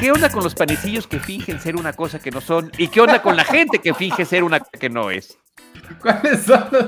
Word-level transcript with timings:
¿Qué 0.00 0.10
onda 0.10 0.30
con 0.30 0.42
los 0.42 0.54
panecillos 0.54 1.06
que 1.06 1.20
fingen 1.20 1.60
ser 1.60 1.76
una 1.76 1.92
cosa 1.92 2.18
que 2.18 2.30
no 2.30 2.40
son? 2.40 2.72
¿Y 2.76 2.88
qué 2.88 3.00
onda 3.00 3.22
con 3.22 3.36
la 3.36 3.44
gente 3.44 3.78
que 3.78 3.94
finge 3.94 4.24
ser 4.24 4.42
una 4.42 4.58
cosa 4.58 4.72
que 4.78 4.90
no 4.90 5.10
es? 5.10 5.38
¿Cuáles 6.00 6.42
son 6.42 6.64
los, 6.72 6.86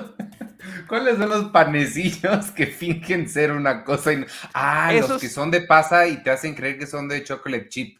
¿cuáles 0.88 1.18
son 1.18 1.28
los 1.28 1.44
panecillos 1.50 2.50
que 2.50 2.66
fingen 2.66 3.28
ser 3.28 3.52
una 3.52 3.84
cosa 3.84 4.12
y 4.12 4.16
no? 4.16 4.26
Ah, 4.52 4.92
los 4.92 5.20
que 5.20 5.28
son 5.28 5.50
de 5.52 5.60
pasa 5.60 6.08
y 6.08 6.22
te 6.24 6.30
hacen 6.30 6.54
creer 6.54 6.78
que 6.78 6.86
son 6.86 7.08
de 7.08 7.22
chocolate 7.22 7.68
chip. 7.68 7.98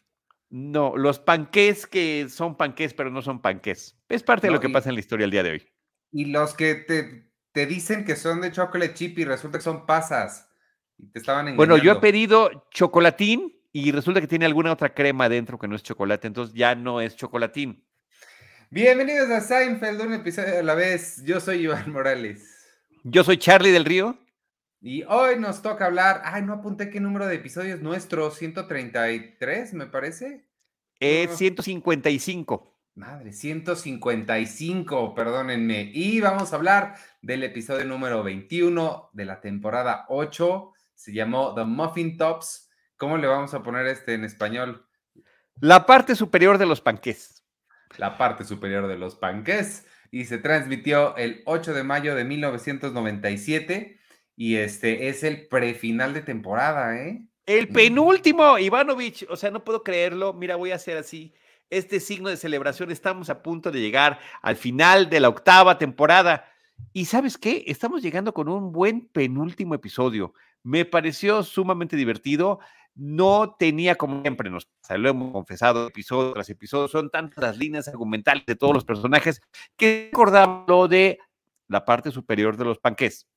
No, 0.49 0.95
los 0.97 1.19
panqués 1.19 1.87
que 1.87 2.27
son 2.29 2.55
panqués, 2.57 2.93
pero 2.93 3.09
no 3.09 3.21
son 3.21 3.41
panqués. 3.41 3.97
Es 4.09 4.21
parte 4.21 4.47
de 4.47 4.53
lo 4.53 4.59
que 4.59 4.67
y- 4.67 4.73
pasa 4.73 4.89
en 4.89 4.95
la 4.95 4.99
historia 5.01 5.25
el 5.25 5.31
día 5.31 5.43
de 5.43 5.51
hoy. 5.51 5.69
Y 6.11 6.25
los 6.25 6.53
que 6.53 6.75
te, 6.75 7.29
te 7.55 7.65
dicen 7.65 8.03
que 8.03 8.17
son 8.17 8.41
de 8.41 8.51
chocolate 8.51 8.93
chip 8.93 9.17
y 9.17 9.23
resulta 9.23 9.57
que 9.57 9.63
son 9.63 9.85
pasas. 9.85 10.51
Y 10.97 11.07
te 11.07 11.19
estaban 11.19 11.47
engañando. 11.47 11.55
Bueno, 11.55 11.77
yo 11.77 11.93
he 11.93 12.01
pedido 12.01 12.67
chocolatín 12.69 13.57
y 13.71 13.93
resulta 13.93 14.19
que 14.19 14.27
tiene 14.27 14.45
alguna 14.45 14.73
otra 14.73 14.93
crema 14.93 15.29
dentro 15.29 15.57
que 15.57 15.69
no 15.69 15.77
es 15.77 15.81
chocolate, 15.81 16.27
entonces 16.27 16.53
ya 16.53 16.75
no 16.75 16.99
es 16.99 17.15
chocolatín. 17.15 17.81
Bienvenidos 18.69 19.29
a 19.29 19.39
Seinfeld, 19.39 20.01
un 20.01 20.13
episodio 20.15 20.59
a 20.59 20.63
la 20.63 20.75
vez. 20.75 21.23
Yo 21.23 21.39
soy 21.39 21.61
Iván 21.61 21.93
Morales. 21.93 22.67
Yo 23.05 23.23
soy 23.23 23.37
Charlie 23.37 23.71
del 23.71 23.85
Río. 23.85 24.19
Y 24.81 25.03
hoy 25.03 25.39
nos 25.39 25.61
toca 25.61 25.85
hablar. 25.85 26.23
Ay, 26.25 26.41
no 26.41 26.51
apunté 26.55 26.89
qué 26.89 26.99
número 26.99 27.25
de 27.25 27.35
episodios 27.35 27.79
nuestro. 27.79 28.31
133, 28.31 29.73
me 29.75 29.85
parece. 29.85 30.45
Es 30.99 31.29
No. 31.29 31.37
155. 31.37 32.74
Madre, 32.95 33.33
155, 33.33 35.15
perdónenme. 35.15 35.91
Y 35.93 36.21
vamos 36.21 36.53
a 36.53 36.55
hablar 36.55 36.95
del 37.21 37.43
episodio 37.43 37.83
número 37.83 38.23
21 38.23 39.09
de 39.11 39.25
la 39.25 39.41
temporada 39.41 40.05
8. 40.07 40.71
Se 40.93 41.11
llamó 41.11 41.53
The 41.53 41.65
Muffin 41.65 42.15
Tops. 42.15 42.69
¿Cómo 42.95 43.17
le 43.17 43.27
vamos 43.27 43.53
a 43.53 43.61
poner 43.63 43.85
este 43.87 44.13
en 44.13 44.23
español? 44.23 44.87
La 45.59 45.85
parte 45.85 46.15
superior 46.15 46.57
de 46.57 46.67
los 46.67 46.79
panqués. 46.79 47.45
La 47.97 48.17
parte 48.17 48.45
superior 48.45 48.87
de 48.87 48.97
los 48.97 49.15
panques. 49.15 49.85
Y 50.09 50.23
se 50.23 50.37
transmitió 50.37 51.17
el 51.17 51.43
8 51.47 51.73
de 51.73 51.83
mayo 51.83 52.15
de 52.15 52.23
1997. 52.23 53.99
Y 54.37 54.55
este 54.55 55.09
es 55.09 55.25
el 55.25 55.49
prefinal 55.49 56.13
de 56.13 56.21
temporada, 56.21 56.97
¿eh? 56.97 57.27
El 57.45 57.67
penúltimo, 57.67 58.57
Ivanovich. 58.57 59.25
O 59.29 59.35
sea, 59.35 59.51
no 59.51 59.65
puedo 59.65 59.83
creerlo. 59.83 60.31
Mira, 60.31 60.55
voy 60.55 60.71
a 60.71 60.75
hacer 60.75 60.95
así. 60.95 61.33
Este 61.69 61.99
signo 61.99 62.29
de 62.29 62.37
celebración. 62.37 62.91
Estamos 62.91 63.29
a 63.29 63.41
punto 63.41 63.71
de 63.71 63.81
llegar 63.81 64.19
al 64.41 64.55
final 64.55 65.09
de 65.09 65.19
la 65.19 65.29
octava 65.29 65.77
temporada. 65.77 66.45
Y 66.93 67.05
sabes 67.05 67.37
qué? 67.37 67.63
Estamos 67.67 68.01
llegando 68.01 68.33
con 68.33 68.49
un 68.49 68.71
buen 68.71 69.07
penúltimo 69.07 69.75
episodio. 69.75 70.33
Me 70.63 70.85
pareció 70.85 71.43
sumamente 71.43 71.95
divertido. 71.95 72.59
No 72.95 73.55
tenía 73.59 73.95
como 73.95 74.21
siempre, 74.21 74.49
nos 74.49 74.69
lo 74.89 75.09
hemos 75.09 75.33
confesado 75.33 75.87
episodio 75.87 76.31
tras 76.31 76.49
episodio, 76.49 76.87
son 76.87 77.09
tantas 77.09 77.43
las 77.43 77.57
líneas 77.57 77.89
argumentales 77.89 78.45
de 78.45 78.55
todos 78.55 78.73
los 78.73 78.85
personajes 78.85 79.41
que 79.75 80.07
recordaba 80.13 80.63
lo 80.65 80.87
de 80.87 81.19
la 81.67 81.83
parte 81.83 82.09
superior 82.11 82.55
de 82.55 82.63
los 82.63 82.79
panqués, 82.79 83.27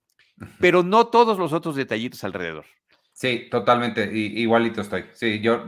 pero 0.61 0.85
no 0.85 1.09
todos 1.09 1.41
los 1.41 1.53
otros 1.53 1.75
detallitos 1.75 2.23
alrededor. 2.23 2.67
Sí, 3.13 3.49
totalmente. 3.51 4.09
igualito 4.17 4.81
estoy. 4.81 5.07
Sí, 5.13 5.41
yo. 5.41 5.65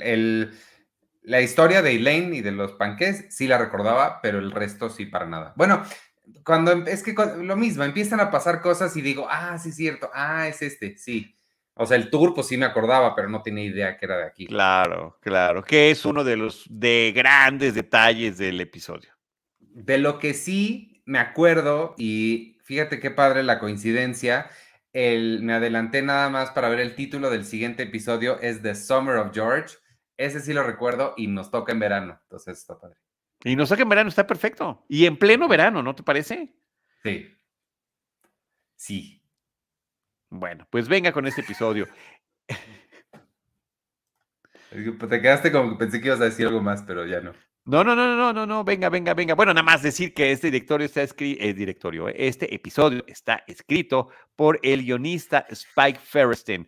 El, 0.00 0.52
la 1.22 1.40
historia 1.40 1.82
de 1.82 1.92
Elaine 1.96 2.34
y 2.36 2.40
de 2.42 2.52
los 2.52 2.72
panques 2.72 3.26
sí 3.30 3.46
la 3.48 3.58
recordaba, 3.58 4.20
pero 4.22 4.38
el 4.38 4.50
resto 4.52 4.90
sí 4.90 5.06
para 5.06 5.26
nada. 5.26 5.52
Bueno, 5.56 5.82
cuando 6.44 6.72
em- 6.72 6.84
es 6.88 7.02
que 7.02 7.14
cu- 7.14 7.42
lo 7.42 7.56
mismo, 7.56 7.84
empiezan 7.84 8.20
a 8.20 8.30
pasar 8.30 8.60
cosas 8.60 8.96
y 8.96 9.02
digo, 9.02 9.26
ah, 9.30 9.58
sí, 9.58 9.70
es 9.70 9.76
cierto, 9.76 10.10
ah, 10.14 10.48
es 10.48 10.62
este, 10.62 10.96
sí. 10.96 11.34
O 11.74 11.86
sea, 11.86 11.96
el 11.96 12.10
tour, 12.10 12.34
pues 12.34 12.48
sí 12.48 12.56
me 12.56 12.66
acordaba, 12.66 13.14
pero 13.14 13.28
no 13.28 13.42
tenía 13.42 13.64
idea 13.64 13.96
que 13.96 14.04
era 14.06 14.18
de 14.18 14.24
aquí. 14.26 14.46
Claro, 14.46 15.18
claro, 15.20 15.62
que 15.64 15.90
es 15.90 16.04
uno 16.04 16.22
de 16.24 16.36
los 16.36 16.64
de 16.68 17.12
grandes 17.14 17.74
detalles 17.74 18.38
del 18.38 18.60
episodio. 18.60 19.10
De 19.60 19.98
lo 19.98 20.18
que 20.18 20.34
sí 20.34 21.02
me 21.06 21.18
acuerdo, 21.18 21.94
y 21.98 22.58
fíjate 22.64 23.00
qué 23.00 23.10
padre 23.10 23.42
la 23.42 23.58
coincidencia, 23.58 24.50
el, 24.92 25.42
me 25.42 25.54
adelanté 25.54 26.02
nada 26.02 26.28
más 26.28 26.50
para 26.50 26.68
ver 26.68 26.80
el 26.80 26.94
título 26.94 27.30
del 27.30 27.44
siguiente 27.44 27.84
episodio, 27.84 28.38
es 28.40 28.62
The 28.62 28.74
Summer 28.74 29.16
of 29.16 29.32
George. 29.32 29.76
Ese 30.16 30.40
sí 30.40 30.52
lo 30.52 30.62
recuerdo 30.62 31.14
y 31.16 31.26
nos 31.26 31.50
toca 31.50 31.72
en 31.72 31.78
verano, 31.80 32.18
entonces 32.22 32.58
está 32.58 32.78
padre. 32.78 32.96
Y 33.44 33.56
nos 33.56 33.68
saca 33.68 33.82
en 33.82 33.88
verano, 33.88 34.08
está 34.08 34.26
perfecto. 34.26 34.84
Y 34.88 35.06
en 35.06 35.16
pleno 35.16 35.48
verano, 35.48 35.82
¿no 35.82 35.94
te 35.94 36.02
parece? 36.02 36.54
Sí. 37.02 37.36
Sí. 38.76 39.22
Bueno, 40.30 40.66
pues 40.70 40.88
venga 40.88 41.12
con 41.12 41.26
este 41.26 41.40
episodio. 41.40 41.86
Pues, 44.70 45.10
Te 45.10 45.20
quedaste 45.20 45.52
como 45.52 45.70
que 45.70 45.76
pensé 45.76 46.00
que 46.00 46.06
ibas 46.06 46.20
a 46.20 46.24
decir 46.24 46.46
algo 46.46 46.62
más, 46.62 46.82
pero 46.82 47.04
ya 47.04 47.20
no. 47.20 47.32
No, 47.64 47.84
no, 47.84 47.94
no, 47.94 48.16
no, 48.16 48.32
no, 48.32 48.46
no, 48.46 48.64
venga, 48.64 48.88
venga, 48.88 49.14
venga. 49.14 49.34
Bueno, 49.34 49.52
nada 49.52 49.62
más 49.62 49.82
decir 49.82 50.14
que 50.14 50.32
este 50.32 50.48
directorio 50.48 50.86
está 50.86 51.02
escrito, 51.02 51.44
directorio, 51.44 52.08
eh, 52.08 52.14
este 52.16 52.52
episodio 52.52 53.04
está 53.06 53.44
escrito 53.46 54.08
por 54.34 54.58
el 54.62 54.82
guionista 54.82 55.46
Spike 55.48 56.00
Ferriston 56.00 56.66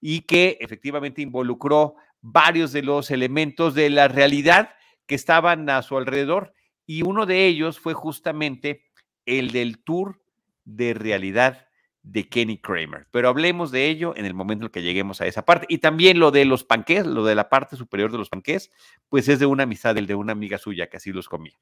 y 0.00 0.20
que 0.22 0.58
efectivamente 0.60 1.22
involucró 1.22 1.94
varios 2.24 2.72
de 2.72 2.82
los 2.82 3.10
elementos 3.10 3.74
de 3.74 3.90
la 3.90 4.08
realidad 4.08 4.74
que 5.06 5.14
estaban 5.14 5.68
a 5.68 5.82
su 5.82 5.98
alrededor 5.98 6.54
y 6.86 7.02
uno 7.02 7.26
de 7.26 7.46
ellos 7.46 7.78
fue 7.78 7.92
justamente 7.92 8.82
el 9.26 9.50
del 9.50 9.84
tour 9.84 10.22
de 10.64 10.94
realidad 10.94 11.68
de 12.02 12.26
Kenny 12.26 12.58
Kramer. 12.58 13.06
Pero 13.10 13.28
hablemos 13.28 13.70
de 13.70 13.88
ello 13.88 14.14
en 14.16 14.24
el 14.24 14.32
momento 14.32 14.66
en 14.66 14.72
que 14.72 14.82
lleguemos 14.82 15.20
a 15.20 15.26
esa 15.26 15.44
parte. 15.44 15.66
Y 15.68 15.78
también 15.78 16.18
lo 16.18 16.30
de 16.30 16.46
los 16.46 16.64
panqués, 16.64 17.06
lo 17.06 17.24
de 17.24 17.34
la 17.34 17.50
parte 17.50 17.76
superior 17.76 18.10
de 18.10 18.18
los 18.18 18.30
panqués, 18.30 18.70
pues 19.10 19.28
es 19.28 19.38
de 19.38 19.46
una 19.46 19.64
amistad, 19.64 19.96
el 19.98 20.06
de 20.06 20.14
una 20.14 20.32
amiga 20.32 20.56
suya 20.56 20.88
que 20.88 20.96
así 20.96 21.12
los 21.12 21.28
comía. 21.28 21.58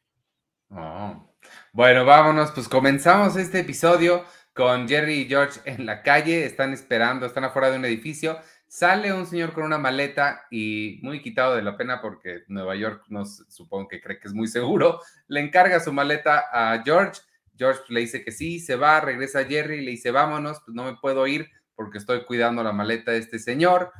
Oh. 0.71 1.29
Bueno, 1.73 2.05
vámonos, 2.05 2.53
pues 2.53 2.69
comenzamos 2.69 3.37
este 3.37 3.61
episodio 3.61 4.25
con 4.55 4.89
Jerry 4.89 5.23
y 5.23 5.29
George 5.29 5.61
en 5.65 5.87
la 5.87 6.03
calle, 6.03 6.45
están 6.45 6.73
esperando, 6.73 7.27
están 7.27 7.45
afuera 7.45 7.71
de 7.71 7.79
un 7.79 7.85
edificio, 7.85 8.39
sale 8.73 9.13
un 9.13 9.27
señor 9.27 9.53
con 9.53 9.65
una 9.65 9.77
maleta 9.77 10.47
y 10.51 10.99
muy 11.03 11.21
quitado 11.21 11.55
de 11.55 11.61
la 11.61 11.77
pena 11.77 12.01
porque 12.01 12.45
Nueva 12.49 12.75
York 12.75 13.05
no 13.09 13.27
supongo 13.27 13.87
que 13.87 14.01
cree 14.01 14.19
que 14.19 14.29
es 14.29 14.33
muy 14.33 14.49
seguro, 14.49 14.99
le 15.29 15.41
encarga 15.41 15.79
su 15.79 15.93
maleta 15.93 16.47
a 16.51 16.83
George, 16.83 17.21
George 17.55 17.83
le 17.89 18.01
dice 18.01 18.25
que 18.25 18.33
sí, 18.33 18.61
se 18.61 18.77
va, 18.77 19.03
regresa 19.03 19.45
Jerry, 19.45 19.85
le 19.85 19.91
dice 19.91 20.11
vámonos, 20.11 20.63
pues 20.65 20.75
no 20.75 20.85
me 20.85 20.97
puedo 20.97 21.27
ir 21.27 21.51
porque 21.75 21.99
estoy 21.99 22.25
cuidando 22.25 22.63
la 22.63 22.73
maleta 22.73 23.13
de 23.13 23.19
este 23.19 23.39
señor. 23.39 23.93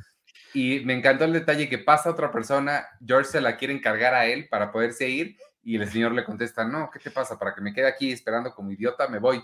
Y 0.55 0.79
me 0.85 0.93
encantó 0.93 1.25
el 1.25 1.33
detalle 1.33 1.69
que 1.69 1.77
pasa 1.77 2.09
otra 2.09 2.31
persona, 2.31 2.83
George 3.05 3.29
se 3.29 3.41
la 3.41 3.57
quiere 3.57 3.75
encargar 3.75 4.15
a 4.15 4.25
él 4.25 4.47
para 4.49 4.71
poderse 4.71 5.07
ir 5.07 5.37
y 5.61 5.75
el 5.75 5.87
señor 5.87 6.13
le 6.13 6.25
contesta, 6.25 6.65
no, 6.65 6.89
¿qué 6.91 6.97
te 6.97 7.11
pasa? 7.11 7.37
Para 7.37 7.53
que 7.53 7.61
me 7.61 7.75
quede 7.75 7.87
aquí 7.87 8.11
esperando 8.11 8.51
como 8.55 8.71
idiota, 8.71 9.07
me 9.07 9.19
voy. 9.19 9.39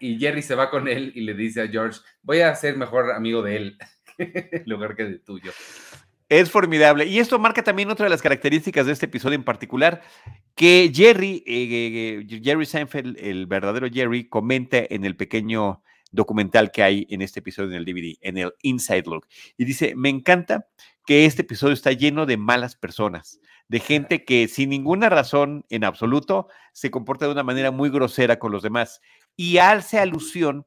Y 0.00 0.18
Jerry 0.18 0.42
se 0.42 0.56
va 0.56 0.70
con 0.70 0.88
él 0.88 1.12
y 1.14 1.20
le 1.20 1.34
dice 1.34 1.62
a 1.62 1.68
George, 1.68 2.00
voy 2.20 2.40
a 2.40 2.52
ser 2.56 2.76
mejor 2.76 3.12
amigo 3.12 3.42
de 3.42 3.56
él 3.58 3.78
en 4.18 4.62
lugar 4.66 4.96
que 4.96 5.04
de 5.04 5.18
tuyo. 5.18 5.52
Es 6.28 6.50
formidable. 6.50 7.06
Y 7.06 7.20
esto 7.20 7.38
marca 7.38 7.62
también 7.62 7.88
otra 7.90 8.04
de 8.04 8.10
las 8.10 8.22
características 8.22 8.86
de 8.86 8.92
este 8.92 9.06
episodio 9.06 9.36
en 9.36 9.44
particular, 9.44 10.02
que 10.56 10.90
Jerry, 10.92 11.44
eh, 11.46 12.24
eh, 12.28 12.40
Jerry 12.42 12.66
Seinfeld, 12.66 13.16
el 13.20 13.46
verdadero 13.46 13.88
Jerry, 13.88 14.28
comenta 14.28 14.78
en 14.78 15.04
el 15.04 15.16
pequeño 15.16 15.82
documental 16.10 16.72
que 16.72 16.82
hay 16.82 17.06
en 17.10 17.22
este 17.22 17.40
episodio 17.40 17.70
en 17.70 17.76
el 17.76 17.84
DVD, 17.84 18.16
en 18.22 18.38
el 18.38 18.52
Inside 18.62 19.04
Look. 19.06 19.26
Y 19.56 19.64
dice, 19.64 19.94
me 19.94 20.08
encanta 20.08 20.66
que 21.06 21.26
este 21.26 21.42
episodio 21.42 21.74
está 21.74 21.92
lleno 21.92 22.26
de 22.26 22.36
malas 22.36 22.74
personas, 22.74 23.40
de 23.68 23.78
gente 23.78 24.24
que 24.24 24.48
sin 24.48 24.70
ninguna 24.70 25.08
razón 25.08 25.64
en 25.68 25.84
absoluto 25.84 26.48
se 26.72 26.90
comporta 26.90 27.26
de 27.26 27.32
una 27.32 27.44
manera 27.44 27.70
muy 27.70 27.90
grosera 27.90 28.40
con 28.40 28.50
los 28.50 28.62
demás. 28.62 29.00
Y 29.36 29.58
hace 29.58 30.00
alusión 30.00 30.66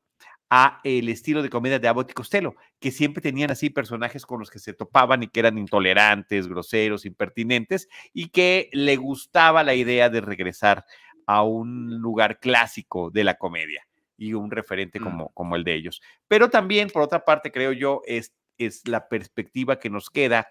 a 0.50 0.80
el 0.84 1.10
estilo 1.10 1.44
de 1.44 1.50
comedia 1.50 1.80
de 1.80 1.88
Abbott 1.88 2.12
y 2.12 2.14
Costello, 2.14 2.56
que 2.80 2.92
siempre 2.92 3.22
tenían 3.22 3.52
así 3.52 3.70
personajes 3.70 4.26
con 4.26 4.40
los 4.40 4.50
que 4.50 4.60
se 4.60 4.74
topaban 4.74 5.24
y 5.24 5.28
que 5.28 5.40
eran 5.40 5.58
intolerantes, 5.58 6.48
groseros, 6.48 7.06
impertinentes, 7.06 7.88
y 8.14 8.30
que 8.30 8.70
le 8.74 8.96
gustaba 8.96 9.64
la 9.64 9.76
idea 9.76 10.10
de 10.10 10.22
regresar 10.22 10.86
a 11.28 11.44
un 11.44 12.02
lugar 12.02 12.40
clásico 12.40 13.12
de 13.12 13.24
la 13.24 13.36
comedia 13.36 13.86
y 14.18 14.34
un 14.34 14.50
referente 14.50 15.00
Mm. 15.00 15.04
como, 15.04 15.30
como 15.30 15.56
el 15.56 15.64
de 15.64 15.76
ellos. 15.76 16.02
Pero 16.28 16.50
también, 16.50 16.90
por 16.90 17.04
otra 17.04 17.24
parte, 17.24 17.52
creo 17.52 17.72
yo, 17.72 18.02
es, 18.06 18.34
es 18.58 18.88
la 18.88 19.08
perspectiva 19.08 19.80
que 19.80 19.90
nos 19.90 20.10
queda 20.10 20.48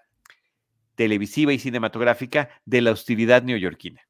televisiva 0.95 1.53
y 1.53 1.59
cinematográfica 1.59 2.49
de 2.65 2.81
la 2.81 2.91
hostilidad 2.91 3.43
neoyorquina. 3.43 4.01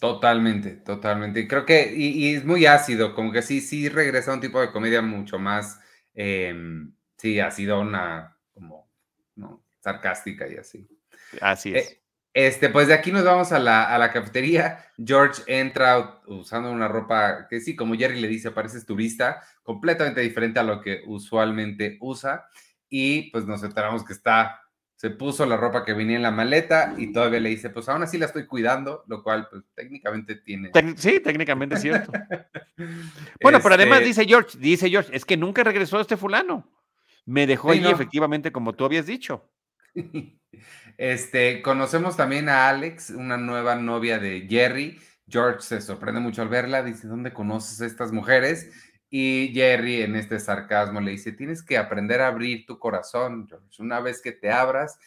Totalmente, 0.00 0.72
totalmente. 0.76 1.40
Y 1.40 1.48
creo 1.48 1.64
que, 1.64 1.92
y, 1.94 2.26
y 2.30 2.34
es 2.34 2.44
muy 2.44 2.66
ácido, 2.66 3.14
como 3.14 3.32
que 3.32 3.42
sí, 3.42 3.60
sí 3.60 3.88
regresa 3.88 4.32
a 4.32 4.34
un 4.34 4.40
tipo 4.40 4.60
de 4.60 4.70
comedia 4.72 5.00
mucho 5.02 5.38
más, 5.38 5.80
em, 6.14 6.94
sí, 7.16 7.40
ha 7.40 7.50
sido 7.50 7.80
una, 7.80 8.36
como, 8.52 8.90
¿no? 9.36 9.64
sarcástica 9.80 10.48
y 10.48 10.56
así. 10.56 10.88
Así 11.40 11.74
es. 11.74 11.90
Eh, 11.92 12.00
Este, 12.34 12.68
pues 12.68 12.88
de 12.88 12.94
aquí 12.94 13.12
nos 13.12 13.24
vamos 13.24 13.52
a 13.52 13.58
la, 13.60 13.84
a 13.84 13.98
la, 13.98 14.12
cafetería. 14.12 14.84
George 14.98 15.42
entra 15.46 16.20
usando 16.26 16.70
una 16.72 16.88
ropa 16.88 17.46
que 17.48 17.60
sí, 17.60 17.76
como 17.76 17.94
Jerry 17.94 18.20
le 18.20 18.26
dice, 18.28 18.50
pareces 18.50 18.84
turista, 18.86 19.42
completamente 19.62 20.20
diferente 20.20 20.58
a 20.58 20.64
lo 20.64 20.80
que 20.80 21.02
usualmente 21.06 21.96
usa. 22.00 22.48
Y 22.88 23.30
pues 23.30 23.46
nos 23.46 23.62
enteramos 23.62 24.04
que 24.04 24.12
está, 24.14 24.60
se 25.04 25.10
puso 25.10 25.44
la 25.44 25.58
ropa 25.58 25.84
que 25.84 25.92
venía 25.92 26.16
en 26.16 26.22
la 26.22 26.30
maleta 26.30 26.94
y 26.96 27.12
todavía 27.12 27.38
le 27.38 27.50
dice, 27.50 27.68
pues 27.68 27.90
aún 27.90 28.02
así 28.02 28.16
la 28.16 28.24
estoy 28.24 28.46
cuidando, 28.46 29.04
lo 29.06 29.22
cual 29.22 29.48
pues 29.50 29.62
técnicamente 29.74 30.34
tiene. 30.34 30.70
sí, 30.96 31.20
técnicamente 31.20 31.74
es 31.74 31.82
cierto. 31.82 32.10
bueno, 33.42 33.60
pero 33.62 33.74
además 33.74 33.98
este 33.98 34.08
dice 34.08 34.24
George, 34.24 34.56
dice 34.58 34.88
George, 34.88 35.14
es 35.14 35.26
que 35.26 35.36
nunca 35.36 35.62
regresó 35.62 36.00
este 36.00 36.16
fulano. 36.16 36.66
Me 37.26 37.46
dejó 37.46 37.72
allí 37.72 37.86
efectivamente 37.86 38.50
como 38.50 38.72
tú 38.72 38.86
habías 38.86 39.04
dicho. 39.04 39.46
Este, 40.96 41.60
conocemos 41.62 42.16
también 42.16 42.48
a 42.48 42.68
Alex, 42.68 43.10
una 43.10 43.36
nueva 43.36 43.74
novia 43.74 44.20
de 44.20 44.46
Jerry. 44.48 45.00
George 45.28 45.62
se 45.62 45.80
sorprende 45.80 46.20
mucho 46.20 46.42
al 46.42 46.48
verla, 46.48 46.84
dice, 46.84 47.08
¿dónde 47.08 47.32
conoces 47.32 47.80
a 47.80 47.86
estas 47.86 48.12
mujeres? 48.12 48.70
Y 49.16 49.52
Jerry 49.54 50.02
en 50.02 50.16
este 50.16 50.40
sarcasmo 50.40 51.00
le 51.00 51.12
dice, 51.12 51.30
tienes 51.30 51.62
que 51.62 51.78
aprender 51.78 52.20
a 52.20 52.26
abrir 52.26 52.66
tu 52.66 52.80
corazón, 52.80 53.46
George. 53.48 53.80
Una 53.80 54.00
vez 54.00 54.20
que 54.20 54.32
te 54.32 54.50
abras, 54.50 54.98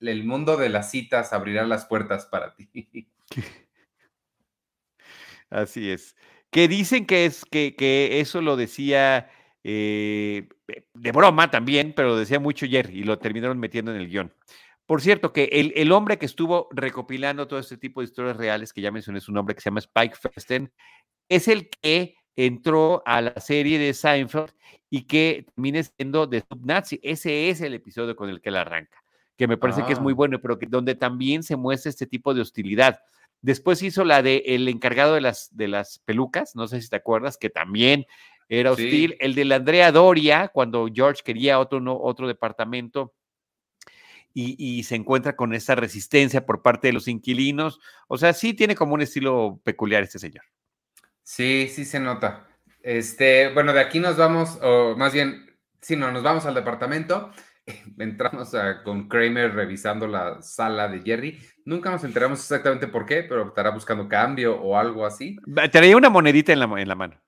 el 0.00 0.24
mundo 0.24 0.56
de 0.56 0.68
las 0.68 0.90
citas 0.90 1.32
abrirá 1.32 1.64
las 1.64 1.86
puertas 1.86 2.26
para 2.26 2.56
ti. 2.56 3.08
Así 5.48 5.92
es. 5.92 6.16
Que 6.50 6.66
dicen 6.66 7.06
que 7.06 7.24
es 7.24 7.44
que, 7.44 7.76
que 7.76 8.18
eso 8.18 8.42
lo 8.42 8.56
decía 8.56 9.30
eh, 9.62 10.48
de 10.94 11.12
broma 11.12 11.52
también, 11.52 11.92
pero 11.94 12.08
lo 12.08 12.16
decía 12.16 12.40
mucho 12.40 12.66
Jerry 12.66 12.98
y 12.98 13.04
lo 13.04 13.20
terminaron 13.20 13.60
metiendo 13.60 13.94
en 13.94 14.00
el 14.00 14.08
guion. 14.08 14.34
Por 14.86 15.02
cierto, 15.02 15.32
que 15.32 15.72
el, 15.76 15.92
hombre 15.92 16.18
que 16.18 16.26
estuvo 16.26 16.66
recopilando 16.72 17.46
todo 17.46 17.60
este 17.60 17.76
tipo 17.76 18.00
de 18.00 18.06
historias 18.06 18.36
reales, 18.36 18.72
que 18.72 18.80
ya 18.80 18.90
mencioné 18.90 19.20
su 19.20 19.30
nombre, 19.30 19.54
que 19.54 19.60
se 19.60 19.70
llama 19.70 19.78
Spike 19.78 20.16
Festen, 20.16 20.72
es 21.28 21.46
el 21.46 21.70
que 21.70 22.16
entró 22.36 23.02
a 23.06 23.20
la 23.20 23.40
serie 23.40 23.78
de 23.78 23.94
Seinfeld 23.94 24.52
y 24.90 25.02
que 25.02 25.46
termina 25.54 25.82
siendo 25.82 26.26
de 26.26 26.42
Subnazi. 26.48 27.00
Ese 27.02 27.50
es 27.50 27.60
el 27.60 27.74
episodio 27.74 28.16
con 28.16 28.28
el 28.28 28.40
que 28.40 28.50
él 28.50 28.56
arranca, 28.56 29.02
que 29.36 29.46
me 29.46 29.56
parece 29.56 29.84
que 29.84 29.92
es 29.92 30.00
muy 30.00 30.12
ah. 30.12 30.16
bueno, 30.16 30.40
pero 30.40 30.58
que 30.58 30.66
donde 30.66 30.94
también 30.94 31.42
se 31.42 31.56
muestra 31.56 31.90
este 31.90 32.06
tipo 32.06 32.34
de 32.34 32.40
hostilidad. 32.40 33.00
Después 33.40 33.82
hizo 33.82 34.04
la 34.04 34.22
de 34.22 34.42
el 34.46 34.68
encargado 34.68 35.14
de 35.14 35.20
las, 35.20 35.54
de 35.56 35.68
las 35.68 35.98
pelucas, 36.00 36.54
no 36.54 36.68
sé 36.68 36.80
si 36.80 36.88
te 36.88 36.96
acuerdas, 36.96 37.36
que 37.36 37.50
también 37.50 38.06
era 38.48 38.70
hostil. 38.70 39.16
El 39.18 39.34
de 39.34 39.44
la 39.44 39.56
Andrea 39.56 39.90
Doria, 39.90 40.48
cuando 40.48 40.86
George 40.92 41.22
quería 41.24 41.58
otro, 41.58 41.80
otro 42.00 42.28
departamento 42.28 43.14
y, 44.34 44.82
se 44.84 44.94
encuentra 44.94 45.36
con 45.36 45.54
esa 45.54 45.74
resistencia 45.74 46.46
por 46.46 46.62
parte 46.62 46.88
de 46.88 46.92
los 46.92 47.08
inquilinos. 47.08 47.80
O 48.08 48.16
sea, 48.16 48.32
sí 48.32 48.54
tiene 48.54 48.74
como 48.74 48.94
un 48.94 49.02
estilo 49.02 49.60
peculiar 49.62 50.02
este 50.02 50.18
señor. 50.18 50.44
Sí, 51.22 51.68
sí 51.68 51.84
se 51.84 52.00
nota. 52.00 52.46
Este, 52.82 53.52
bueno, 53.52 53.72
de 53.72 53.80
aquí 53.80 54.00
nos 54.00 54.16
vamos, 54.16 54.58
o 54.62 54.96
más 54.96 55.12
bien, 55.12 55.46
sí, 55.80 55.96
no, 55.96 56.10
nos 56.10 56.22
vamos 56.22 56.46
al 56.46 56.54
departamento. 56.54 57.30
Entramos 57.98 58.52
con 58.84 59.08
Kramer 59.08 59.54
revisando 59.54 60.06
la 60.06 60.42
sala 60.42 60.88
de 60.88 61.00
Jerry. 61.02 61.38
Nunca 61.64 61.90
nos 61.90 62.04
enteramos 62.04 62.40
exactamente 62.40 62.88
por 62.88 63.06
qué, 63.06 63.22
pero 63.22 63.48
estará 63.48 63.70
buscando 63.70 64.08
cambio 64.08 64.60
o 64.60 64.76
algo 64.76 65.06
así. 65.06 65.36
Traía 65.70 65.96
una 65.96 66.10
monedita 66.10 66.52
en 66.52 66.60
la, 66.60 66.80
en 66.80 66.88
la 66.88 66.94
mano. 66.94 67.20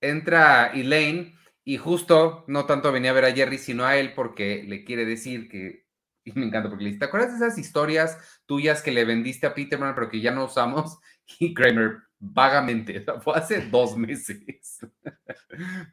Entra 0.00 0.66
Elaine 0.68 1.34
y 1.64 1.76
justo 1.78 2.44
no 2.46 2.66
tanto 2.66 2.92
venía 2.92 3.10
a 3.10 3.14
ver 3.14 3.24
a 3.24 3.32
Jerry, 3.32 3.58
sino 3.58 3.84
a 3.84 3.96
él 3.96 4.12
porque 4.14 4.64
le 4.66 4.84
quiere 4.84 5.04
decir 5.04 5.48
que 5.48 5.84
y 6.24 6.32
me 6.32 6.46
encanta 6.46 6.68
porque 6.70 6.84
le 6.84 6.90
dice, 6.90 7.00
¿te 7.00 7.04
acuerdas 7.04 7.38
de 7.38 7.46
esas 7.46 7.58
historias 7.58 8.18
tuyas 8.46 8.82
que 8.82 8.92
le 8.92 9.04
vendiste 9.04 9.46
a 9.46 9.54
Peterman 9.54 9.94
pero 9.94 10.08
que 10.08 10.20
ya 10.20 10.32
no 10.32 10.44
usamos? 10.44 10.98
Y 11.40 11.54
Kramer, 11.54 12.00
vagamente, 12.32 13.04
fue 13.20 13.34
hace 13.36 13.60
dos 13.66 13.96
meses. 13.96 14.80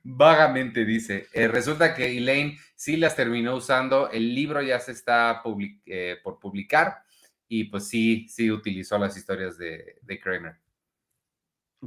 vagamente 0.04 0.86
dice. 0.86 1.28
Eh, 1.34 1.48
resulta 1.48 1.94
que 1.94 2.18
Elaine 2.18 2.58
sí 2.76 2.98
las 2.98 3.16
terminó 3.16 3.56
usando, 3.56 4.10
el 4.10 4.34
libro 4.34 4.62
ya 4.62 4.80
se 4.80 4.94
está 4.94 5.42
eh, 5.86 6.18
por 6.24 6.40
publicar 6.40 7.04
y 7.48 7.66
pues 7.66 7.88
sí, 7.88 8.28
sí 8.30 8.50
utilizó 8.50 8.98
las 8.98 9.18
historias 9.18 9.58
de, 9.58 9.98
de 10.02 10.20
Kramer. 10.20 10.56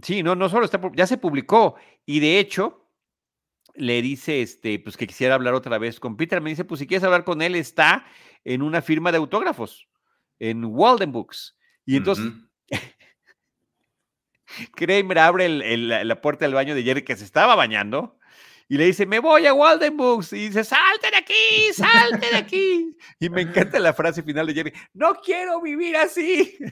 Sí, 0.03 0.23
no, 0.23 0.35
no 0.35 0.49
solo 0.49 0.65
está, 0.65 0.81
ya 0.95 1.07
se 1.07 1.19
publicó 1.19 1.77
y 2.05 2.21
de 2.21 2.39
hecho, 2.39 2.91
le 3.77 4.03
dice 4.03 4.43
este, 4.43 4.79
pues 4.79 4.97
que 4.97 5.07
quisiera 5.07 5.35
hablar 5.35 5.55
otra 5.55 5.79
vez 5.79 5.99
con 5.99 6.17
Peter. 6.17 6.41
Me 6.41 6.51
dice, 6.51 6.65
pues 6.65 6.79
si 6.79 6.87
quieres 6.87 7.05
hablar 7.05 7.25
con 7.25 7.43
él, 7.43 7.55
está 7.57 8.05
en 8.45 8.63
una 8.63 8.83
firma 8.83 9.11
de 9.11 9.19
autógrafos, 9.19 9.89
en 10.39 10.65
Walden 10.65 11.13
Books. 11.13 11.57
Y 11.85 11.97
entonces, 11.97 12.33
Kramer 14.75 15.19
abre 15.19 15.49
la 15.49 16.21
puerta 16.21 16.45
del 16.45 16.55
baño 16.55 16.75
de 16.75 16.83
Jerry 16.83 17.03
que 17.03 17.17
se 17.17 17.25
estaba 17.25 17.55
bañando 17.55 18.19
y 18.69 18.79
le 18.79 18.87
dice, 18.87 19.05
me 19.05 19.19
voy 19.19 19.47
a 19.47 19.55
Walden 19.55 19.97
Books. 19.97 20.33
Y 20.33 20.49
dice, 20.49 20.65
salte 20.65 21.11
de 21.11 21.17
aquí, 21.17 21.73
salte 21.75 22.31
de 22.31 22.37
aquí. 22.37 22.97
y 23.21 23.29
me 23.29 23.43
encanta 23.43 23.79
la 23.79 23.93
frase 23.93 24.23
final 24.23 24.47
de 24.47 24.55
Jerry, 24.55 24.73
no 24.95 25.15
quiero 25.17 25.61
vivir 25.61 25.97
así. 25.97 26.59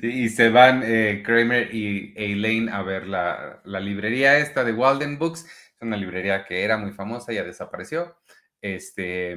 Sí, 0.00 0.24
y 0.24 0.28
se 0.28 0.48
van 0.48 0.82
eh, 0.84 1.22
Kramer 1.24 1.72
y 1.72 2.12
Elaine 2.16 2.68
a 2.68 2.82
ver 2.82 3.06
la, 3.06 3.60
la, 3.62 3.78
librería 3.78 4.38
esta 4.38 4.64
de 4.64 4.72
Walden 4.72 5.20
Books. 5.20 5.44
Es 5.44 5.82
una 5.82 5.96
librería 5.96 6.44
que 6.44 6.64
era 6.64 6.76
muy 6.76 6.90
famosa, 6.90 7.32
ya 7.32 7.44
desapareció. 7.44 8.16
Este, 8.60 9.36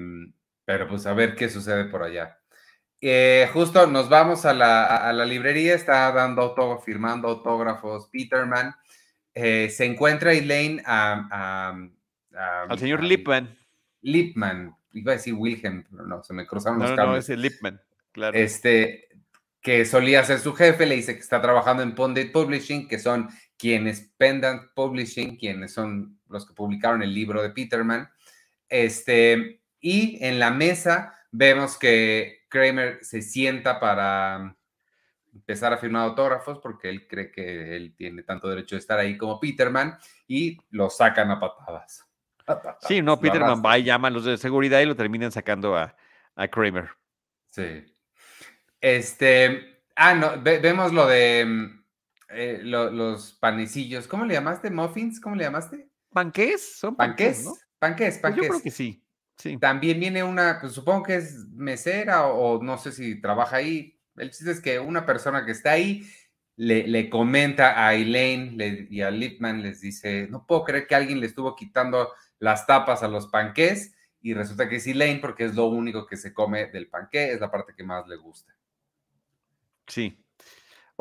pero 0.66 0.88
pues 0.88 1.06
a 1.06 1.14
ver 1.14 1.36
qué 1.36 1.48
sucede 1.48 1.86
por 1.86 2.02
allá. 2.02 2.39
Eh, 3.02 3.50
justo 3.54 3.88
nos 3.88 4.10
vamos 4.10 4.46
a 4.46 4.54
la, 4.54 5.26
librería, 5.26 5.74
está 5.74 6.12
dando 6.12 6.42
autógrafos, 6.42 6.86
firmando 6.86 7.28
autógrafos 7.30 8.10
Peterman. 8.12 8.76
Eh, 9.34 9.70
se 9.70 9.86
encuentra 9.86 10.34
Elaine 10.34 10.82
a, 10.86 11.76
al 12.34 12.80
señor 12.80 13.04
Lipman. 13.04 13.56
Lipman, 14.02 14.76
iba 14.94 15.14
a 15.14 15.16
decir 15.16 15.34
Wilhelm, 15.34 15.86
pero 15.90 16.06
no, 16.06 16.24
se 16.24 16.34
me 16.34 16.46
cruzaron 16.46 16.80
los 16.80 16.92
cables. 16.92 17.08
No, 17.08 17.18
es 17.18 17.30
el 17.30 17.42
Lipman, 17.42 17.82
claro. 18.12 18.38
Este, 18.38 19.08
que 19.62 19.86
solía 19.86 20.24
ser 20.24 20.40
su 20.40 20.54
jefe, 20.54 20.86
le 20.86 20.96
dice 20.96 21.14
que 21.14 21.22
está 21.22 21.42
trabajando 21.42 21.84
en 21.84 21.96
Pondit 21.96 22.32
Publishing, 22.32 22.88
que 22.88 23.00
son 23.00 23.30
quienes 23.58 24.12
Pendant 24.18 24.72
Publishing, 24.74 25.38
quienes 25.38 25.74
son 25.74 26.20
los 26.30 26.48
que 26.48 26.54
publicaron 26.54 27.02
el 27.02 27.14
libro 27.14 27.42
de 27.42 27.50
Peterman. 27.50 28.10
Este, 28.70 29.62
y 29.80 30.24
en 30.24 30.40
la 30.40 30.52
mesa 30.52 31.16
vemos 31.32 31.78
que 31.78 32.39
Kramer 32.50 33.00
se 33.02 33.22
sienta 33.22 33.80
para 33.80 34.56
empezar 35.34 35.72
a 35.72 35.78
firmar 35.78 36.04
autógrafos 36.04 36.60
porque 36.60 36.90
él 36.90 37.08
cree 37.08 37.32
que 37.32 37.76
él 37.76 37.94
tiene 37.96 38.24
tanto 38.24 38.50
derecho 38.50 38.76
de 38.76 38.80
estar 38.80 39.00
ahí 39.00 39.18
como 39.18 39.40
Peterman 39.40 39.98
y 40.28 40.58
lo 40.72 40.90
sacan 40.90 41.32
a 41.32 41.40
patadas. 41.40 42.06
Sí, 42.82 43.02
no, 43.02 43.20
Peterman 43.20 43.62
va 43.64 43.78
y 43.78 43.84
llama 43.84 44.08
a 44.08 44.12
los 44.12 44.26
de 44.26 44.38
seguridad 44.38 44.80
y 44.80 44.86
lo 44.86 44.96
terminan 44.96 45.32
sacando 45.32 45.78
a, 45.78 45.96
a 46.36 46.48
Kramer. 46.48 46.90
Sí. 47.52 47.86
Este, 48.82 49.84
ah, 49.96 50.16
no, 50.16 50.42
vemos 50.42 50.92
lo 50.92 51.06
de 51.06 51.46
mm, 51.46 51.84
eh, 52.30 52.60
los 52.64 53.34
panecillos. 53.34 54.08
¿Cómo 54.08 54.26
le 54.26 54.34
llamaste? 54.34 54.72
¿Muffins? 54.72 55.20
¿Cómo 55.20 55.36
le 55.36 55.44
llamaste? 55.44 55.90
¿Panqués? 56.12 56.80
Son 56.80 56.96
panqués, 56.96 57.46
¿no? 57.46 57.54
Panqués, 57.78 58.18
panqués. 58.18 58.22
Pues 58.22 58.36
yo 58.36 58.50
creo 58.50 58.64
que 58.64 58.72
sí. 58.72 59.04
Sí. 59.40 59.58
También 59.58 60.00
viene 60.00 60.24
una, 60.24 60.60
pues 60.60 60.74
supongo 60.74 61.04
que 61.04 61.16
es 61.16 61.48
mesera 61.50 62.28
o, 62.28 62.62
no 62.62 62.78
sé 62.78 62.92
si 62.92 63.20
trabaja 63.20 63.58
ahí. 63.58 64.00
El 64.18 64.32
chiste 64.32 64.52
es 64.52 64.62
que 64.62 64.80
una 64.80 65.06
persona 65.06 65.46
que 65.46 65.52
está 65.52 65.72
ahí 65.72 66.08
le, 66.56 66.88
le 66.88 67.10
comenta 67.10 67.86
a 67.86 67.96
Elaine 67.96 68.88
y 68.90 69.02
a 69.02 69.10
Lipman, 69.10 69.62
les 69.62 69.82
dice, 69.82 70.28
no 70.30 70.46
puedo 70.46 70.66
creer 70.66 70.88
que 70.88 70.96
alguien 70.96 71.20
le 71.20 71.26
estuvo 71.26 71.56
quitando 71.56 72.10
las 72.38 72.68
tapas 72.68 73.02
a 73.02 73.08
los 73.08 73.28
panqués 73.28 73.96
y 74.22 74.34
resulta 74.34 74.68
que 74.68 74.76
es 74.76 74.88
Elaine 74.88 75.22
porque 75.22 75.46
es 75.46 75.56
lo 75.56 75.68
único 75.68 76.06
que 76.06 76.18
se 76.18 76.34
come 76.34 76.68
del 76.68 76.90
panqué, 76.90 77.32
es 77.32 77.40
la 77.40 77.50
parte 77.50 77.74
que 77.76 77.84
más 77.84 78.08
le 78.08 78.18
gusta. 78.18 78.54
Sí. 79.88 80.24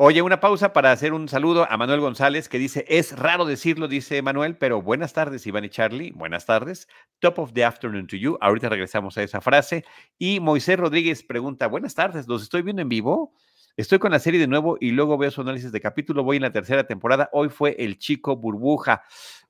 Oye, 0.01 0.21
una 0.21 0.39
pausa 0.39 0.71
para 0.71 0.93
hacer 0.93 1.11
un 1.11 1.27
saludo 1.27 1.67
a 1.69 1.75
Manuel 1.75 1.99
González 1.99 2.47
que 2.47 2.57
dice, 2.57 2.85
es 2.87 3.19
raro 3.19 3.43
decirlo, 3.43 3.89
dice 3.89 4.21
Manuel, 4.21 4.55
pero 4.55 4.81
buenas 4.81 5.11
tardes, 5.11 5.45
Iván 5.45 5.65
y 5.65 5.69
Charlie, 5.69 6.11
buenas 6.11 6.45
tardes. 6.45 6.87
Top 7.19 7.37
of 7.37 7.51
the 7.51 7.65
afternoon 7.65 8.07
to 8.07 8.15
you. 8.15 8.37
Ahorita 8.39 8.69
regresamos 8.69 9.17
a 9.17 9.23
esa 9.23 9.41
frase. 9.41 9.83
Y 10.17 10.39
Moisés 10.39 10.79
Rodríguez 10.79 11.21
pregunta, 11.21 11.67
buenas 11.67 11.95
tardes, 11.95 12.29
¿los 12.29 12.43
estoy 12.43 12.61
viendo 12.61 12.81
en 12.81 12.87
vivo? 12.87 13.33
Estoy 13.75 13.99
con 13.99 14.13
la 14.13 14.19
serie 14.19 14.39
de 14.39 14.47
nuevo 14.47 14.77
y 14.79 14.91
luego 14.91 15.17
veo 15.17 15.31
su 15.31 15.41
análisis 15.41 15.73
de 15.73 15.81
capítulo. 15.81 16.23
Voy 16.23 16.37
en 16.37 16.43
la 16.43 16.53
tercera 16.53 16.87
temporada. 16.87 17.29
Hoy 17.33 17.49
fue 17.49 17.75
El 17.77 17.97
Chico 17.97 18.37
Burbuja. 18.37 19.03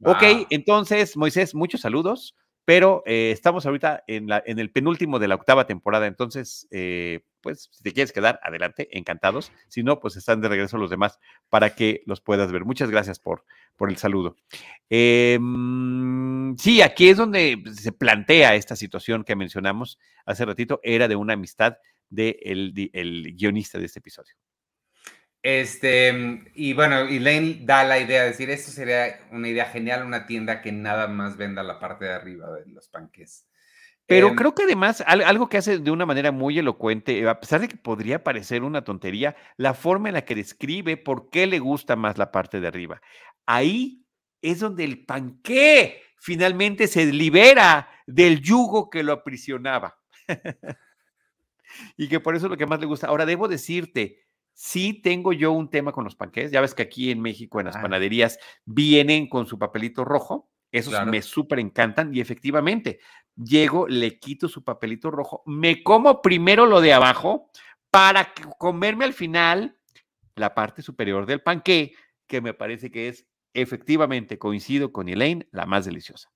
Ok, 0.03 0.47
entonces, 0.49 1.15
Moisés, 1.15 1.53
muchos 1.53 1.81
saludos 1.81 2.35
Pero 2.69 3.01
eh, 3.07 3.31
estamos 3.31 3.65
ahorita 3.65 4.03
en, 4.05 4.29
el 4.29 4.69
penúltimo 4.69 5.17
de 5.17 5.27
la 5.27 5.33
octava 5.33 5.65
temporada, 5.65 6.05
entonces, 6.05 6.67
eh, 6.69 7.21
pues 7.41 7.67
si 7.71 7.81
te 7.81 7.93
quieres 7.93 8.11
quedar, 8.11 8.39
adelante, 8.43 8.95
encantados. 8.95 9.51
Si 9.69 9.81
no, 9.81 9.99
pues 9.99 10.17
están 10.17 10.39
de 10.39 10.49
regreso 10.49 10.77
los 10.77 10.91
demás 10.91 11.17
para 11.49 11.73
que 11.73 12.03
los 12.05 12.21
puedas 12.21 12.51
ver. 12.51 12.65
Muchas 12.65 12.91
gracias 12.91 13.17
por, 13.17 13.43
el 13.79 13.97
saludo. 13.97 14.35
Em, 14.87 16.55
sí, 16.57 16.83
aquí 16.83 17.09
es 17.09 17.17
donde 17.17 17.59
se 17.73 17.91
plantea 17.91 18.53
esta 18.53 18.75
situación 18.75 19.23
que 19.23 19.35
mencionamos 19.35 19.97
hace 20.27 20.45
ratito, 20.45 20.79
era 20.83 21.07
de 21.07 21.15
una 21.15 21.33
amistad 21.33 21.77
del 22.11 22.75
de 22.75 22.91
el 22.93 23.35
guionista 23.35 23.79
de 23.79 23.85
este 23.85 23.97
episodio. 23.97 24.35
Este, 25.41 26.43
y 26.53 26.73
bueno, 26.73 26.99
Elaine 26.99 27.65
da 27.65 27.83
la 27.85 27.99
idea 27.99 28.23
de 28.23 28.29
decir, 28.29 28.49
esto 28.49 28.71
sería 28.71 29.21
una 29.31 29.47
idea 29.47 29.65
genial, 29.65 30.05
una 30.05 30.25
tienda 30.25 30.61
que 30.61 30.71
nada 30.71 31.07
más 31.07 31.37
venda 31.37 31.63
la 31.63 31.79
parte 31.79 32.05
de 32.05 32.13
arriba 32.13 32.51
de 32.51 32.65
los 32.67 32.89
panques. 32.89 33.45
Pero 34.05 34.29
em, 34.29 34.35
creo 34.35 34.53
que 34.53 34.63
además 34.63 35.01
algo 35.05 35.47
que 35.47 35.57
hace 35.57 35.77
de 35.77 35.91
una 35.91 36.05
manera 36.05 36.31
muy 36.31 36.59
elocuente, 36.59 37.27
a 37.27 37.39
pesar 37.39 37.61
de 37.61 37.67
que 37.69 37.77
podría 37.77 38.23
parecer 38.23 38.63
una 38.63 38.83
tontería, 38.83 39.35
la 39.55 39.73
forma 39.73 40.09
en 40.09 40.15
la 40.15 40.25
que 40.25 40.35
describe 40.35 40.97
por 40.97 41.29
qué 41.29 41.47
le 41.47 41.59
gusta 41.59 41.95
más 41.95 42.17
la 42.17 42.31
parte 42.31 42.59
de 42.59 42.67
arriba. 42.67 43.01
Ahí 43.45 44.05
es 44.41 44.59
donde 44.59 44.83
el 44.83 45.05
panqué 45.05 46.01
finalmente 46.17 46.87
se 46.87 47.05
libera 47.05 47.87
del 48.07 48.41
yugo 48.41 48.89
que 48.89 49.03
lo 49.03 49.13
aprisionaba. 49.13 49.99
y 51.97 52.09
que 52.09 52.19
por 52.19 52.35
eso 52.35 52.47
es 52.47 52.49
lo 52.49 52.57
que 52.57 52.65
más 52.65 52.79
le 52.79 52.87
gusta. 52.87 53.07
Ahora, 53.07 53.25
debo 53.25 53.47
decirte, 53.47 54.25
Sí 54.61 54.93
tengo 55.01 55.31
yo 55.31 55.53
un 55.53 55.69
tema 55.69 55.93
con 55.93 56.03
los 56.03 56.17
panqués. 56.17 56.51
Ya 56.51 56.59
ves 56.59 56.73
que 56.73 56.81
aquí 56.81 57.11
en 57.11 57.21
México, 57.21 57.61
en 57.61 57.67
las 57.67 57.77
ah. 57.77 57.81
panaderías, 57.81 58.39
vienen 58.65 59.29
con 59.29 59.45
su 59.45 59.57
papelito 59.57 60.03
rojo. 60.03 60.51
Esos 60.69 61.05
me 61.05 61.21
súper 61.21 61.59
encantan. 61.59 62.13
Y 62.13 62.19
efectivamente, 62.19 62.99
llego, 63.37 63.87
le 63.87 64.19
quito 64.19 64.49
su 64.49 64.65
papelito 64.65 65.11
rojo, 65.11 65.43
me 65.45 65.81
como 65.81 66.21
primero 66.21 66.65
lo 66.65 66.81
de 66.81 66.91
abajo 66.91 67.49
para 67.89 68.33
comerme 68.57 69.05
al 69.05 69.13
final 69.13 69.79
la 70.35 70.53
parte 70.53 70.81
superior 70.81 71.25
del 71.25 71.41
panqué, 71.41 71.93
que 72.27 72.41
me 72.41 72.53
parece 72.53 72.91
que 72.91 73.07
es 73.07 73.25
efectivamente, 73.53 74.37
coincido 74.37 74.91
con 74.91 75.07
Elaine, 75.07 75.47
la 75.53 75.67
más 75.67 75.85
deliciosa. 75.85 76.29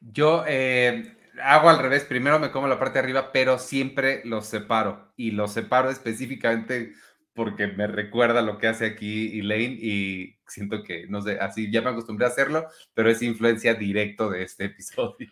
Yo 0.00 0.44
eh, 0.46 1.18
hago 1.42 1.70
al 1.70 1.80
revés, 1.80 2.04
primero 2.04 2.38
me 2.38 2.52
como 2.52 2.68
la 2.68 2.78
parte 2.78 2.94
de 2.94 3.04
arriba, 3.04 3.32
pero 3.32 3.58
siempre 3.58 4.22
los 4.24 4.46
separo 4.46 5.12
y 5.16 5.32
los 5.32 5.52
separo 5.52 5.90
específicamente 5.90 6.94
porque 7.38 7.68
me 7.68 7.86
recuerda 7.86 8.42
lo 8.42 8.58
que 8.58 8.66
hace 8.66 8.84
aquí 8.84 9.38
Elaine 9.38 9.78
y 9.80 10.40
siento 10.48 10.82
que, 10.82 11.06
no 11.06 11.22
sé, 11.22 11.38
así 11.38 11.70
ya 11.70 11.80
me 11.82 11.90
acostumbré 11.90 12.26
a 12.26 12.30
hacerlo, 12.30 12.66
pero 12.94 13.08
es 13.08 13.22
influencia 13.22 13.74
directo 13.74 14.28
de 14.28 14.42
este 14.42 14.64
episodio. 14.64 15.30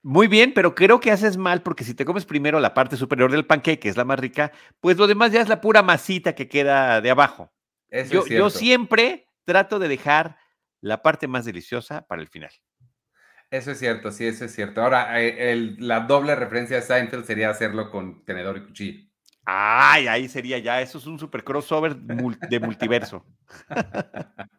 Muy 0.00 0.28
bien, 0.28 0.52
pero 0.54 0.76
creo 0.76 1.00
que 1.00 1.10
haces 1.10 1.36
mal 1.36 1.62
porque 1.62 1.82
si 1.82 1.94
te 1.94 2.04
comes 2.04 2.24
primero 2.24 2.60
la 2.60 2.72
parte 2.72 2.96
superior 2.96 3.32
del 3.32 3.46
pancake, 3.46 3.80
que 3.80 3.88
es 3.88 3.96
la 3.96 4.04
más 4.04 4.20
rica, 4.20 4.52
pues 4.78 4.96
lo 4.96 5.08
demás 5.08 5.32
ya 5.32 5.40
es 5.40 5.48
la 5.48 5.60
pura 5.60 5.82
masita 5.82 6.36
que 6.36 6.48
queda 6.48 7.00
de 7.00 7.10
abajo. 7.10 7.50
yo, 8.08 8.24
yo 8.24 8.48
siempre 8.48 9.26
trato 9.44 9.80
de 9.80 9.88
dejar 9.88 10.38
la 10.80 11.02
parte 11.02 11.26
más 11.26 11.44
deliciosa 11.44 12.06
para 12.06 12.22
el 12.22 12.28
final. 12.28 12.52
Eso 13.50 13.72
es 13.72 13.78
cierto, 13.80 14.12
sí, 14.12 14.24
eso 14.24 14.44
es 14.44 14.54
cierto. 14.54 14.84
Ahora, 14.84 15.20
eh, 15.20 15.74
la 15.78 15.98
doble 16.00 16.36
referencia 16.36 16.78
a 16.78 16.82
Seinfeld 16.82 17.24
sería 17.24 17.50
hacerlo 17.50 17.90
con 17.90 18.24
tenedor 18.24 18.58
y 18.58 18.66
cuchillo. 18.66 19.07
Ay, 19.50 20.06
ahí 20.08 20.28
sería 20.28 20.58
ya, 20.58 20.82
eso 20.82 20.98
es 20.98 21.06
un 21.06 21.18
super 21.18 21.42
crossover 21.42 21.96
de 21.96 22.60
multiverso. 22.60 23.24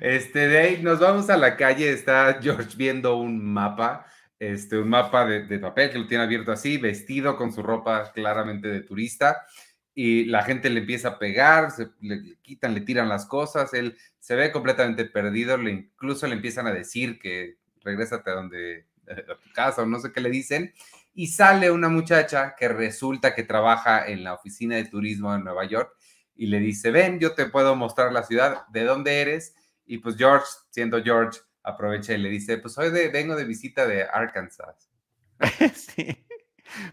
Este, 0.00 0.48
de 0.48 0.78
nos 0.78 0.98
vamos 0.98 1.28
a 1.28 1.36
la 1.36 1.58
calle, 1.58 1.90
está 1.90 2.38
George 2.40 2.74
viendo 2.74 3.16
un 3.16 3.44
mapa, 3.44 4.06
este, 4.38 4.78
un 4.78 4.88
mapa 4.88 5.26
de, 5.26 5.58
papel 5.58 5.90
que 5.90 5.98
lo 5.98 6.06
tiene 6.06 6.24
abierto 6.24 6.52
así, 6.52 6.78
vestido 6.78 7.36
con 7.36 7.52
su 7.52 7.62
ropa 7.62 8.12
claramente 8.12 8.68
de 8.68 8.80
turista, 8.80 9.46
y 9.94 10.24
la 10.24 10.42
gente 10.42 10.70
le 10.70 10.80
empieza 10.80 11.08
a 11.08 11.18
pegar, 11.18 11.70
se, 11.70 11.88
le, 12.00 12.38
quitan, 12.40 12.72
le 12.72 12.80
tiran 12.80 13.10
las 13.10 13.26
cosas, 13.26 13.74
él 13.74 13.98
se 14.18 14.36
ve 14.36 14.52
completamente 14.52 15.04
perdido, 15.04 15.58
le, 15.58 15.70
incluso 15.70 16.26
le 16.26 16.34
empiezan 16.34 16.66
a 16.66 16.72
decir 16.72 17.18
que 17.18 17.56
regrésate 17.82 18.30
a 18.30 18.34
donde, 18.34 18.86
a 19.06 19.36
tu 19.36 19.52
casa 19.54 19.82
o 19.82 19.86
no 19.86 20.00
sé 20.00 20.12
qué 20.12 20.22
le 20.22 20.30
dicen, 20.30 20.72
y 21.14 21.26
sale 21.28 21.70
una 21.70 21.88
muchacha 21.88 22.54
que 22.56 22.68
resulta 22.68 23.34
que 23.34 23.42
trabaja 23.42 24.06
en 24.06 24.24
la 24.24 24.34
oficina 24.34 24.76
de 24.76 24.86
turismo 24.86 25.32
de 25.32 25.40
Nueva 25.40 25.64
York 25.66 25.92
y 26.34 26.46
le 26.46 26.58
dice, 26.58 26.90
ven, 26.90 27.20
yo 27.20 27.34
te 27.34 27.46
puedo 27.46 27.76
mostrar 27.76 28.12
la 28.12 28.22
ciudad, 28.22 28.66
¿de 28.68 28.84
dónde 28.84 29.20
eres? 29.20 29.54
Y 29.84 29.98
pues 29.98 30.16
George, 30.16 30.46
siendo 30.70 31.02
George, 31.02 31.40
aprovecha 31.62 32.14
y 32.14 32.18
le 32.18 32.30
dice, 32.30 32.58
pues 32.58 32.76
hoy 32.78 32.90
de, 32.90 33.08
vengo 33.08 33.36
de 33.36 33.44
visita 33.44 33.86
de 33.86 34.04
Arkansas. 34.04 34.90
sí. 35.74 36.24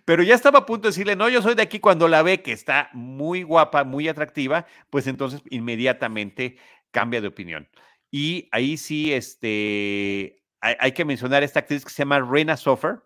Pero 0.03 0.23
ya 0.23 0.35
estaba 0.35 0.59
a 0.59 0.65
punto 0.65 0.87
de 0.87 0.89
decirle, 0.89 1.15
no, 1.15 1.29
yo 1.29 1.41
soy 1.41 1.55
de 1.55 1.61
aquí 1.61 1.79
cuando 1.79 2.09
la 2.09 2.21
ve 2.21 2.41
que 2.41 2.51
está 2.51 2.89
muy 2.93 3.43
guapa, 3.43 3.85
muy 3.85 4.09
atractiva, 4.09 4.65
pues 4.89 5.07
entonces 5.07 5.41
inmediatamente 5.49 6.57
cambia 6.91 7.21
de 7.21 7.27
opinión. 7.27 7.69
Y 8.11 8.49
ahí 8.51 8.75
sí, 8.75 9.13
este, 9.13 10.43
hay, 10.59 10.75
hay 10.79 10.91
que 10.91 11.05
mencionar 11.05 11.43
esta 11.43 11.59
actriz 11.59 11.85
que 11.85 11.91
se 11.91 12.01
llama 12.01 12.19
Rena 12.19 12.57
Sofer, 12.57 12.99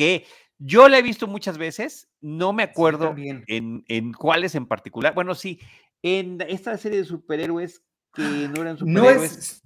que 0.00 0.24
yo 0.56 0.88
la 0.88 0.96
he 0.96 1.02
visto 1.02 1.26
muchas 1.26 1.58
veces, 1.58 2.08
no 2.22 2.54
me 2.54 2.62
acuerdo 2.62 3.14
en, 3.18 3.84
en, 3.86 4.12
cuáles 4.14 4.54
en 4.54 4.64
particular. 4.64 5.12
Bueno, 5.14 5.34
sí, 5.34 5.60
en 6.00 6.40
esta 6.48 6.78
serie 6.78 7.00
de 7.00 7.04
superhéroes 7.04 7.84
que 8.14 8.22
no 8.22 8.62
eran 8.62 8.78
superhéroes. 8.78 9.62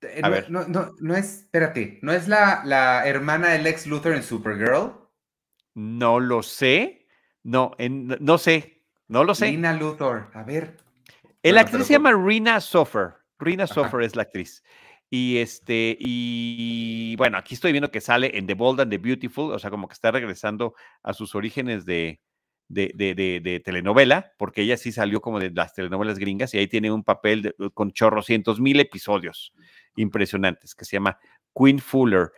No 0.00 0.08
es, 0.08 0.22
a 0.22 0.28
ver. 0.30 0.50
No, 0.50 0.66
no, 0.66 0.92
no, 0.98 1.14
es, 1.14 1.40
espérate, 1.40 1.98
¿no 2.00 2.12
es 2.12 2.26
la, 2.26 2.62
la 2.64 3.06
hermana 3.06 3.50
de 3.50 3.58
Lex 3.58 3.86
Luthor 3.86 4.14
en 4.14 4.22
Supergirl? 4.22 4.94
No 5.74 6.18
lo 6.18 6.42
sé, 6.42 7.06
no, 7.42 7.72
no 7.78 8.38
sé, 8.38 8.82
no 9.08 9.24
lo 9.24 9.34
sé. 9.34 9.48
Rina 9.48 9.74
Luthor, 9.74 10.30
a 10.32 10.42
ver. 10.42 10.78
La 11.42 11.60
actriz 11.60 11.86
se 11.86 11.92
llama 11.92 12.12
Rina 12.12 12.60
Sofer, 12.62 13.16
Rina 13.38 13.66
Sofer 13.66 14.00
es 14.00 14.16
la 14.16 14.22
actriz. 14.22 14.62
Y 15.14 15.36
este, 15.36 15.94
y 16.00 17.16
bueno, 17.16 17.36
aquí 17.36 17.54
estoy 17.54 17.70
viendo 17.72 17.90
que 17.90 18.00
sale 18.00 18.38
en 18.38 18.46
The 18.46 18.54
Bold 18.54 18.80
and 18.80 18.90
the 18.90 18.96
Beautiful, 18.96 19.52
o 19.52 19.58
sea, 19.58 19.68
como 19.68 19.86
que 19.86 19.92
está 19.92 20.10
regresando 20.10 20.74
a 21.02 21.12
sus 21.12 21.34
orígenes 21.34 21.84
de, 21.84 22.22
de, 22.70 22.94
de, 22.94 23.60
telenovela, 23.60 24.32
porque 24.38 24.62
ella 24.62 24.78
sí 24.78 24.90
salió 24.90 25.20
como 25.20 25.38
de 25.38 25.50
las 25.50 25.74
telenovelas 25.74 26.18
gringas 26.18 26.54
y 26.54 26.58
ahí 26.58 26.66
tiene 26.66 26.90
un 26.90 27.04
papel 27.04 27.54
uh, 27.58 27.68
con 27.72 27.92
chorrocientos 27.92 28.58
mil 28.58 28.80
episodios 28.80 29.52
impresionantes 29.96 30.74
que 30.74 30.86
se 30.86 30.96
llama 30.96 31.18
Queen 31.54 31.78
Fuller. 31.78 32.30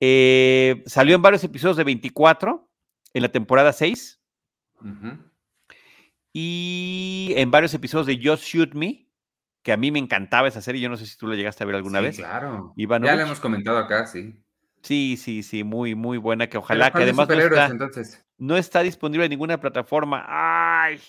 Eh, 0.00 0.82
salió 0.86 1.16
en 1.16 1.20
varios 1.20 1.44
episodios 1.44 1.76
de 1.76 1.84
24 1.84 2.66
en 3.12 3.22
la 3.22 3.28
temporada 3.28 3.74
6 3.74 4.22
y 6.32 7.34
en 7.36 7.50
varios 7.50 7.74
episodios 7.74 8.06
de 8.06 8.26
Just 8.26 8.44
Shoot 8.44 8.72
Me 8.72 9.06
que 9.62 9.72
a 9.72 9.76
mí 9.76 9.90
me 9.90 9.98
encantaba 9.98 10.48
esa 10.48 10.60
serie. 10.60 10.80
Yo 10.80 10.88
no 10.88 10.96
sé 10.96 11.06
si 11.06 11.16
tú 11.16 11.26
la 11.26 11.36
llegaste 11.36 11.62
a 11.62 11.66
ver 11.66 11.76
alguna 11.76 12.00
vez. 12.00 12.16
Claro. 12.16 12.74
ya 12.76 12.98
la 12.98 13.22
hemos 13.22 13.40
comentado 13.40 13.78
acá, 13.78 14.06
sí. 14.06 14.42
Sí, 14.82 15.16
sí, 15.16 15.42
sí, 15.42 15.62
muy, 15.62 15.94
muy 15.94 16.18
buena. 16.18 16.48
Que 16.48 16.58
ojalá 16.58 16.90
que 16.90 17.04
además 17.04 17.28
no 17.28 17.34
está, 17.38 17.66
entonces? 17.66 18.26
no 18.38 18.56
está 18.56 18.82
disponible 18.82 19.24
en 19.24 19.30
ninguna 19.30 19.60
plataforma. 19.60 20.24
Ay. 20.26 21.00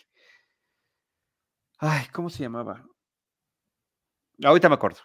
Ay, 1.79 2.05
¿cómo 2.11 2.29
se 2.29 2.43
llamaba? 2.43 2.85
Ahorita 4.43 4.69
me 4.69 4.75
acuerdo. 4.75 4.99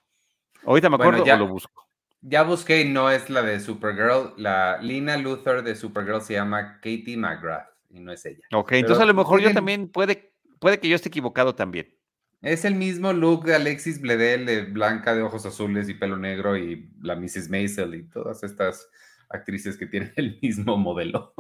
Ahorita 0.65 0.91
me 0.91 0.97
acuerdo 0.97 1.25
ya, 1.25 1.37
o 1.37 1.39
lo 1.39 1.49
busco. 1.49 1.89
Ya 2.21 2.43
busqué 2.43 2.83
y 2.83 2.89
no 2.89 3.11
es 3.11 3.31
la 3.31 3.43
de 3.43 3.61
Supergirl. 3.61 4.35
La 4.37 4.79
Lina 4.79 5.17
Luthor 5.17 5.63
de 5.63 5.75
Supergirl 5.75 6.21
se 6.21 6.35
llama 6.35 6.75
Katie 6.77 7.17
McGrath 7.17 7.69
y 7.89 8.01
no 8.01 8.13
es 8.13 8.25
ella. 8.27 8.45
Ok, 8.53 8.73
entonces 8.73 9.03
a 9.03 9.07
lo 9.07 9.15
mejor 9.15 9.41
yo 9.41 9.53
también 9.53 9.89
puede, 9.89 10.35
puede 10.59 10.79
que 10.79 10.89
yo 10.89 10.97
esté 10.97 11.09
equivocado 11.09 11.55
también. 11.55 11.98
Es 12.41 12.65
el 12.65 12.77
mismo 12.77 13.13
look 13.13 13.45
de 13.45 13.57
Alexis 13.57 14.01
Bledel, 14.01 14.47
de 14.47 14.63
blanca 14.63 15.15
de 15.15 15.23
ojos 15.23 15.45
azules 15.45 15.89
y 15.89 15.95
pelo 15.95 16.17
negro, 16.17 16.57
y 16.57 16.89
la 17.01 17.17
Mrs. 17.17 17.51
Maisel 17.51 17.95
y 17.97 18.05
todas 18.05 18.45
estas 18.45 18.89
actrices 19.29 19.77
que 19.77 19.87
tienen 19.87 20.13
el 20.17 20.39
mismo 20.41 20.77
modelo. 20.77 21.35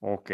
ok. 0.00 0.30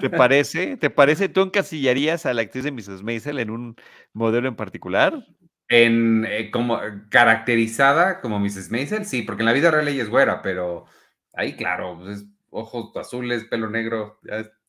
¿Te 0.00 0.10
parece? 0.10 0.76
¿Te 0.76 0.90
parece? 0.90 1.28
¿Tú 1.28 1.42
encasillarías 1.42 2.24
a 2.24 2.34
la 2.34 2.42
actriz 2.42 2.62
de 2.62 2.70
Mrs. 2.70 3.02
Maisel 3.02 3.40
en 3.40 3.50
un 3.50 3.74
modelo 4.12 4.46
en 4.46 4.54
particular? 4.54 5.26
En 5.68 6.24
eh, 6.24 6.52
como 6.52 6.80
caracterizada 7.10 8.20
como 8.20 8.38
Mrs. 8.38 8.70
Maisel, 8.70 9.06
sí, 9.06 9.22
porque 9.22 9.42
en 9.42 9.46
la 9.46 9.52
vida 9.52 9.72
real 9.72 9.88
ella 9.88 10.04
es 10.04 10.08
güera, 10.08 10.40
pero 10.40 10.86
ahí, 11.32 11.56
claro, 11.56 11.98
pues, 11.98 12.24
ojos 12.50 12.96
azules, 12.96 13.44
pelo 13.46 13.68
negro, 13.68 14.20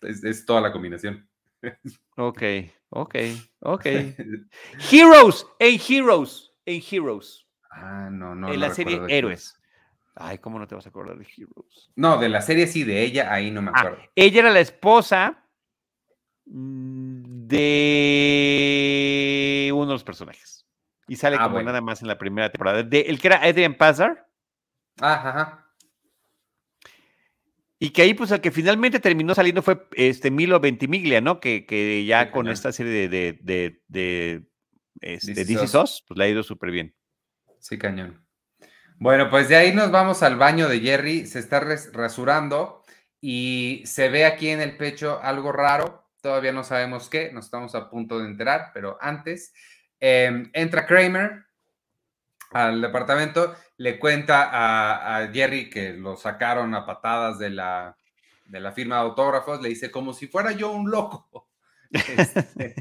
es 0.02 0.46
toda 0.48 0.62
la 0.62 0.72
combinación. 0.72 1.29
Ok, 2.18 2.42
ok, 2.89 3.16
ok. 3.60 3.86
Heroes, 4.92 5.48
en 5.60 5.80
Heroes, 5.80 6.51
en 6.66 6.82
Heroes. 6.89 7.48
Ah, 7.72 8.10
no, 8.12 8.36
no. 8.36 8.51
En 8.51 8.60
la 8.60 8.72
serie 8.72 9.00
Héroes. 9.08 9.56
Ay, 10.16 10.39
¿cómo 10.39 10.60
no 10.60 10.68
te 10.68 10.75
vas 10.75 10.86
a 10.86 10.89
acordar 10.89 11.18
de 11.18 11.25
Heroes? 11.25 11.94
No, 11.96 12.18
de 12.18 12.28
la 12.28 12.42
serie 12.42 12.68
sí, 12.68 12.84
de 12.84 13.04
ella, 13.04 13.34
ahí 13.34 13.51
no 13.51 13.62
me 13.62 13.72
ah, 13.74 13.80
acuerdo. 13.80 14.00
ella 14.16 14.39
era 14.42 14.51
la 14.51 14.60
esposa 14.60 15.46
mm, 16.46 17.48
de 17.48 19.72
uno 19.74 19.86
de 19.86 19.94
los 19.94 20.04
personajes. 20.04 20.68
y 21.08 21.16
sale 21.16 21.38
ah, 21.39 21.46
como 21.46 21.62
nada 21.62 21.80
más 21.80 22.01
en 22.01 22.10
la 22.10 22.18
primera 22.18 22.51
temporada. 22.51 22.84
De, 22.84 23.00
el 23.01 23.22
que 23.22 23.28
era 23.28 23.38
Adrian 23.38 23.75
Pazar. 23.75 24.28
Ajá. 25.00 25.69
Y 27.80 27.92
que 27.92 28.02
ahí, 28.02 28.14
pues, 28.14 28.32
el 28.32 28.42
que 28.42 28.52
finalmente 28.52 29.00
terminó 29.00 29.34
saliendo 29.34 29.62
fue 29.62 29.88
este 29.94 30.32
Milo 30.32 30.60
Ventimiglia, 30.60 31.22
¿no? 31.22 31.40
Que, 31.40 31.66
que 31.66 32.04
ya 32.06 32.30
con 32.30 32.50
esta 32.50 32.74
serie 32.74 32.92
de, 32.92 33.08
de, 33.08 33.40
de, 33.42 33.82
de 33.88 34.50
este, 35.00 35.46
pues 35.46 36.18
le 36.18 36.24
ha 36.26 36.28
ido 36.28 36.44
súper 36.44 36.72
bien. 36.72 36.94
Sí, 37.60 37.78
cañón. 37.78 38.26
Bueno, 38.98 39.30
pues 39.30 39.48
de 39.48 39.56
ahí 39.56 39.74
nos 39.74 39.92
vamos 39.92 40.24
al 40.24 40.36
baño 40.36 40.68
de 40.68 40.82
Jerry. 40.82 41.26
Se 41.26 41.40
está 41.40 41.62
rasurando 41.94 42.84
y 43.22 43.82
se 43.86 44.10
ve 44.10 44.26
aquí 44.26 44.50
en 44.50 44.60
el 44.60 44.76
pecho 44.76 45.20
algo 45.22 45.54
raro. 45.54 46.12
Todavía 46.22 46.52
no 46.52 46.66
sabemos 46.66 47.10
qué, 47.10 47.32
nos 47.32 47.46
estamos 47.46 47.76
a 47.76 47.90
punto 47.90 48.20
de 48.20 48.26
enterar, 48.26 48.72
pero 48.74 48.98
antes 49.00 49.54
em, 50.02 50.50
entra 50.54 50.86
Kramer 50.86 51.46
al 52.52 52.82
departamento 52.82 53.56
le 53.80 53.98
cuenta 53.98 54.50
a, 54.52 55.32
Jerry 55.32 55.70
que 55.70 55.94
lo 55.94 56.18
sacaron 56.18 56.76
a 56.76 56.86
patadas 56.86 57.40
de 57.40 57.50
la, 57.50 57.96
de 58.46 58.60
la 58.60 58.74
firma 58.74 58.96
de 58.96 59.04
autógrafos, 59.04 59.62
le 59.62 59.70
dice 59.70 59.90
como 59.90 60.14
si 60.14 60.28
fuera 60.28 60.52
yo 60.52 60.72
un 60.72 60.92
loco. 60.92 61.50
Este, 62.16 62.76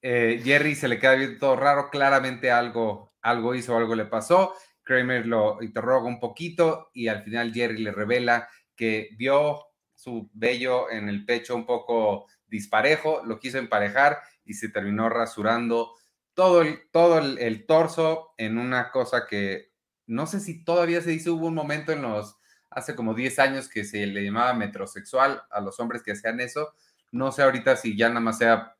eh, 0.00 0.40
Jerry 0.42 0.74
se 0.74 0.88
le 0.88 0.98
queda 0.98 1.14
viendo 1.14 1.38
todo 1.38 1.54
raro, 1.54 1.88
claramente 1.88 2.50
algo, 2.50 3.12
algo 3.20 3.54
hizo, 3.54 3.76
algo 3.76 3.94
le 3.94 4.06
pasó. 4.06 4.54
Kramer 4.82 5.26
lo 5.26 5.62
interroga 5.62 6.08
un 6.08 6.18
poquito 6.18 6.90
y 6.94 7.06
al 7.08 7.22
final 7.22 7.52
Jerry 7.52 7.80
le 7.80 7.92
revela 7.92 8.48
que 8.74 9.10
vio 9.16 9.60
su 9.94 10.30
vello 10.32 10.90
en 10.90 11.08
el 11.08 11.24
pecho 11.24 11.54
un 11.54 11.66
poco 11.66 12.26
disparejo, 12.46 13.22
lo 13.24 13.38
quiso 13.38 13.58
emparejar 13.58 14.20
y 14.44 14.54
se 14.54 14.70
terminó 14.70 15.08
rasurando 15.10 15.94
todo 16.34 16.62
el, 16.62 16.80
todo 16.90 17.18
el 17.18 17.66
torso 17.66 18.32
en 18.38 18.58
una 18.58 18.90
cosa 18.90 19.26
que 19.28 19.71
no 20.12 20.26
sé 20.26 20.40
si 20.40 20.62
todavía 20.62 21.00
se 21.00 21.10
dice, 21.10 21.30
hubo 21.30 21.46
un 21.46 21.54
momento 21.54 21.92
en 21.92 22.02
los, 22.02 22.36
hace 22.70 22.94
como 22.94 23.14
10 23.14 23.38
años 23.38 23.68
que 23.68 23.84
se 23.84 24.06
le 24.06 24.22
llamaba 24.22 24.52
metrosexual 24.54 25.42
a 25.50 25.60
los 25.60 25.80
hombres 25.80 26.02
que 26.02 26.12
hacían 26.12 26.40
eso. 26.40 26.74
No 27.10 27.32
sé 27.32 27.42
ahorita 27.42 27.76
si 27.76 27.96
ya 27.96 28.08
nada 28.08 28.20
más 28.20 28.38
sea, 28.38 28.76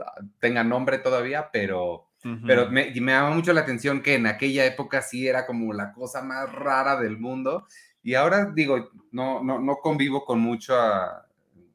ah, 0.00 0.20
tenga 0.40 0.64
nombre 0.64 0.98
todavía, 0.98 1.50
pero, 1.52 2.10
pero 2.46 2.70
me, 2.70 2.92
me 3.00 3.12
llama 3.12 3.30
mucho 3.30 3.52
la 3.52 3.60
atención 3.60 4.02
que 4.02 4.14
en 4.14 4.26
aquella 4.26 4.64
época 4.66 5.00
sí 5.00 5.28
era 5.28 5.46
como 5.46 5.72
la 5.72 5.92
cosa 5.92 6.22
más 6.22 6.50
rara 6.52 6.96
del 6.96 7.18
mundo. 7.18 7.66
Y 8.02 8.14
ahora 8.14 8.50
digo, 8.54 8.90
no, 9.12 9.42
no, 9.42 9.60
no 9.60 9.76
convivo 9.76 10.24
con 10.24 10.40
mucho 10.40 10.74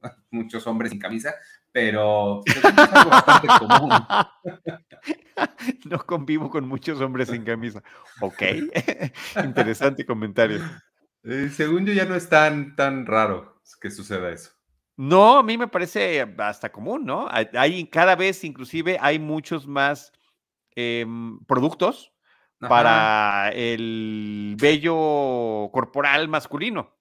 muchos 0.32 0.66
hombres 0.68 0.92
sin 0.92 1.00
camisa, 1.00 1.36
pero 1.72 2.42
es 2.46 2.66
algo 2.66 3.10
bastante 3.10 3.48
común. 3.60 3.92
No 5.90 6.00
convivo 6.06 6.50
con 6.50 6.68
muchos 6.68 7.00
hombres 7.02 7.30
sin 7.30 7.44
camisa. 7.44 7.84
Ok, 8.22 8.42
interesante 9.44 10.06
comentario. 10.06 10.62
Eh, 11.24 11.50
según 11.54 11.86
yo 11.86 11.94
ya 11.94 12.06
no 12.06 12.16
es 12.16 12.30
tan, 12.30 12.76
tan 12.76 13.06
raro 13.06 13.62
que 13.82 13.92
suceda 13.92 14.30
eso. 14.32 14.52
No, 14.96 15.38
a 15.38 15.44
mí 15.44 15.58
me 15.58 15.68
parece 15.68 16.22
hasta 16.38 16.72
común, 16.72 17.06
¿no? 17.06 17.28
Hay, 17.30 17.88
cada 17.88 18.16
vez, 18.16 18.44
inclusive, 18.44 18.98
hay 19.00 19.18
muchos 19.18 19.66
más 19.66 20.12
em, 20.76 21.40
productos 21.46 22.14
para 22.60 23.50
el 23.54 24.58
vello 24.60 25.70
corporal 25.72 26.28
masculino. 26.28 26.98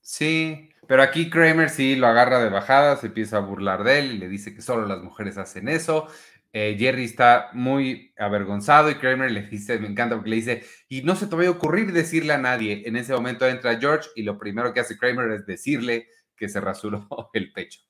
Sí, 0.00 0.70
pero 0.88 1.02
aquí 1.02 1.30
Kramer 1.30 1.70
sí 1.70 1.94
lo 1.96 2.06
agarra 2.06 2.42
de 2.42 2.48
bajada, 2.48 2.96
se 2.96 3.06
empieza 3.08 3.36
a 3.36 3.40
burlar 3.40 3.84
de 3.84 3.98
él 3.98 4.12
y 4.12 4.18
le 4.18 4.28
dice 4.28 4.54
que 4.54 4.62
solo 4.62 4.86
las 4.86 5.02
mujeres 5.02 5.38
hacen 5.38 5.68
eso. 5.68 6.08
Eh, 6.54 6.76
Jerry 6.78 7.04
está 7.04 7.48
muy 7.54 8.12
avergonzado 8.18 8.90
y 8.90 8.96
Kramer 8.96 9.30
le 9.30 9.42
dice, 9.46 9.78
me 9.78 9.88
encanta 9.88 10.16
porque 10.16 10.30
le 10.30 10.36
dice, 10.36 10.64
y 10.88 11.02
no 11.02 11.16
se 11.16 11.26
te 11.26 11.34
va 11.34 11.46
a 11.46 11.50
ocurrir 11.50 11.92
decirle 11.92 12.34
a 12.34 12.38
nadie. 12.38 12.82
En 12.86 12.96
ese 12.96 13.14
momento 13.14 13.48
entra 13.48 13.78
George 13.78 14.10
y 14.14 14.22
lo 14.22 14.38
primero 14.38 14.72
que 14.72 14.80
hace 14.80 14.98
Kramer 14.98 15.30
es 15.30 15.46
decirle 15.46 16.08
que 16.36 16.48
se 16.48 16.60
rasuró 16.60 17.08
el 17.32 17.52
pecho. 17.52 17.80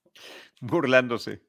Burlándose. 0.60 1.42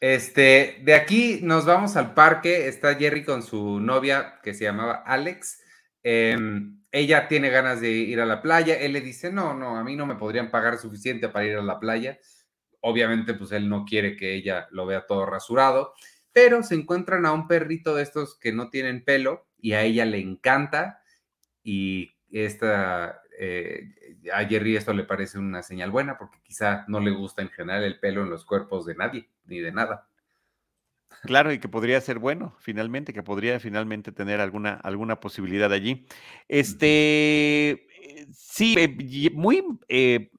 Este, 0.00 0.80
de 0.82 0.94
aquí 0.94 1.40
nos 1.42 1.64
vamos 1.64 1.96
al 1.96 2.14
parque. 2.14 2.68
Está 2.68 2.94
Jerry 2.94 3.24
con 3.24 3.42
su 3.42 3.80
novia 3.80 4.40
que 4.42 4.54
se 4.54 4.64
llamaba 4.64 5.02
Alex. 5.04 5.62
Em, 6.02 6.82
ella 6.90 7.28
tiene 7.28 7.48
ganas 7.50 7.80
de 7.80 7.90
ir 7.90 8.20
a 8.20 8.26
la 8.26 8.42
playa, 8.42 8.74
él 8.74 8.92
le 8.92 9.00
dice, 9.00 9.32
no, 9.32 9.54
no, 9.54 9.76
a 9.76 9.84
mí 9.84 9.96
no 9.96 10.04
me 10.06 10.16
podrían 10.16 10.50
pagar 10.50 10.78
suficiente 10.78 11.28
para 11.28 11.46
ir 11.46 11.56
a 11.56 11.62
la 11.62 11.78
playa. 11.78 12.18
Obviamente, 12.82 13.34
pues 13.34 13.52
él 13.52 13.68
no 13.68 13.84
quiere 13.84 14.16
que 14.16 14.34
ella 14.34 14.68
lo 14.70 14.86
vea 14.86 15.06
todo 15.06 15.26
rasurado, 15.26 15.94
pero 16.32 16.62
se 16.62 16.74
encuentran 16.74 17.26
a 17.26 17.32
un 17.32 17.48
perrito 17.48 17.94
de 17.94 18.02
estos 18.02 18.38
que 18.38 18.52
no 18.52 18.70
tienen 18.70 19.04
pelo 19.04 19.46
y 19.58 19.72
a 19.72 19.82
ella 19.82 20.04
le 20.04 20.18
encanta 20.18 21.02
y 21.62 22.10
esta, 22.30 23.22
eh, 23.38 23.94
a 24.32 24.44
Jerry 24.44 24.76
esto 24.76 24.92
le 24.92 25.04
parece 25.04 25.38
una 25.38 25.62
señal 25.62 25.90
buena 25.90 26.18
porque 26.18 26.38
quizá 26.42 26.84
no 26.88 27.00
le 27.00 27.10
gusta 27.10 27.42
en 27.42 27.50
general 27.50 27.84
el 27.84 27.98
pelo 27.98 28.22
en 28.22 28.30
los 28.30 28.44
cuerpos 28.44 28.86
de 28.86 28.94
nadie 28.94 29.28
ni 29.46 29.60
de 29.60 29.72
nada. 29.72 30.08
Claro, 31.22 31.52
y 31.52 31.58
que 31.58 31.68
podría 31.68 32.00
ser 32.00 32.18
bueno, 32.18 32.56
finalmente, 32.58 33.12
que 33.12 33.22
podría 33.22 33.60
finalmente 33.60 34.10
tener 34.12 34.40
alguna, 34.40 34.74
alguna 34.82 35.20
posibilidad 35.20 35.72
allí. 35.72 36.06
Este, 36.48 37.70
eh, 37.70 38.26
sí, 38.32 38.74
eh, 38.76 39.30
muy 39.32 39.64
eh, 39.88 40.30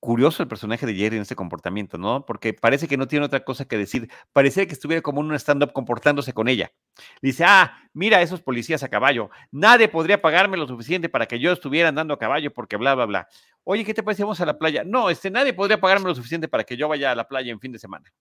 curioso 0.00 0.42
el 0.42 0.48
personaje 0.48 0.86
de 0.86 0.94
Jerry 0.94 1.16
en 1.16 1.22
este 1.22 1.34
comportamiento, 1.34 1.98
¿no? 1.98 2.24
Porque 2.24 2.52
parece 2.52 2.86
que 2.86 2.96
no 2.96 3.08
tiene 3.08 3.26
otra 3.26 3.44
cosa 3.44 3.66
que 3.66 3.76
decir. 3.76 4.10
Parece 4.32 4.66
que 4.66 4.72
estuviera 4.72 5.02
como 5.02 5.20
en 5.20 5.28
un 5.28 5.34
stand-up 5.34 5.72
comportándose 5.72 6.32
con 6.32 6.48
ella. 6.48 6.72
Dice, 7.20 7.44
ah, 7.44 7.76
mira 7.92 8.22
esos 8.22 8.40
policías 8.40 8.82
a 8.82 8.88
caballo. 8.88 9.30
Nadie 9.50 9.88
podría 9.88 10.22
pagarme 10.22 10.56
lo 10.56 10.66
suficiente 10.66 11.08
para 11.08 11.26
que 11.26 11.38
yo 11.38 11.52
estuviera 11.52 11.88
andando 11.88 12.14
a 12.14 12.18
caballo 12.18 12.52
porque 12.52 12.76
bla, 12.76 12.94
bla, 12.94 13.06
bla. 13.06 13.28
Oye, 13.64 13.84
¿qué 13.84 13.94
te 13.94 14.02
parece? 14.02 14.22
Vamos 14.22 14.40
a 14.40 14.46
la 14.46 14.58
playa. 14.58 14.84
No, 14.84 15.10
este, 15.10 15.30
nadie 15.30 15.52
podría 15.52 15.80
pagarme 15.80 16.06
lo 16.06 16.14
suficiente 16.14 16.48
para 16.48 16.64
que 16.64 16.76
yo 16.76 16.88
vaya 16.88 17.12
a 17.12 17.14
la 17.14 17.26
playa 17.26 17.52
en 17.52 17.60
fin 17.60 17.72
de 17.72 17.78
semana. 17.78 18.12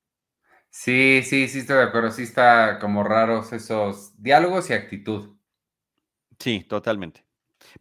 Sí, 0.69 1.21
sí, 1.23 1.47
sí, 1.47 1.59
estoy 1.59 1.77
de 1.77 1.83
acuerdo. 1.83 2.11
Sí 2.11 2.23
está 2.23 2.79
como 2.79 3.03
raros 3.03 3.53
esos 3.53 4.11
diálogos 4.21 4.69
y 4.69 4.73
actitud. 4.73 5.37
Sí, 6.39 6.65
totalmente. 6.67 7.23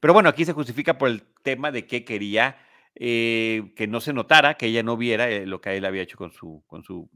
Pero 0.00 0.12
bueno, 0.12 0.28
aquí 0.28 0.44
se 0.44 0.52
justifica 0.52 0.98
por 0.98 1.08
el 1.08 1.22
tema 1.42 1.70
de 1.70 1.86
que 1.86 2.04
quería 2.04 2.56
eh, 2.96 3.72
que 3.76 3.86
no 3.86 4.00
se 4.00 4.12
notara, 4.12 4.56
que 4.56 4.66
ella 4.66 4.82
no 4.82 4.96
viera 4.96 5.28
eh, 5.28 5.46
lo 5.46 5.60
que 5.60 5.76
él 5.76 5.84
había 5.84 6.02
hecho 6.02 6.16
con 6.16 6.32
su, 6.32 6.64
con 6.66 6.82
su 6.82 7.08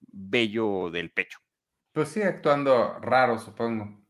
vello 0.00 0.90
del 0.90 1.10
pecho. 1.10 1.38
Pues 1.92 2.08
sí, 2.08 2.22
actuando 2.22 2.98
raro, 3.00 3.38
supongo. 3.38 4.02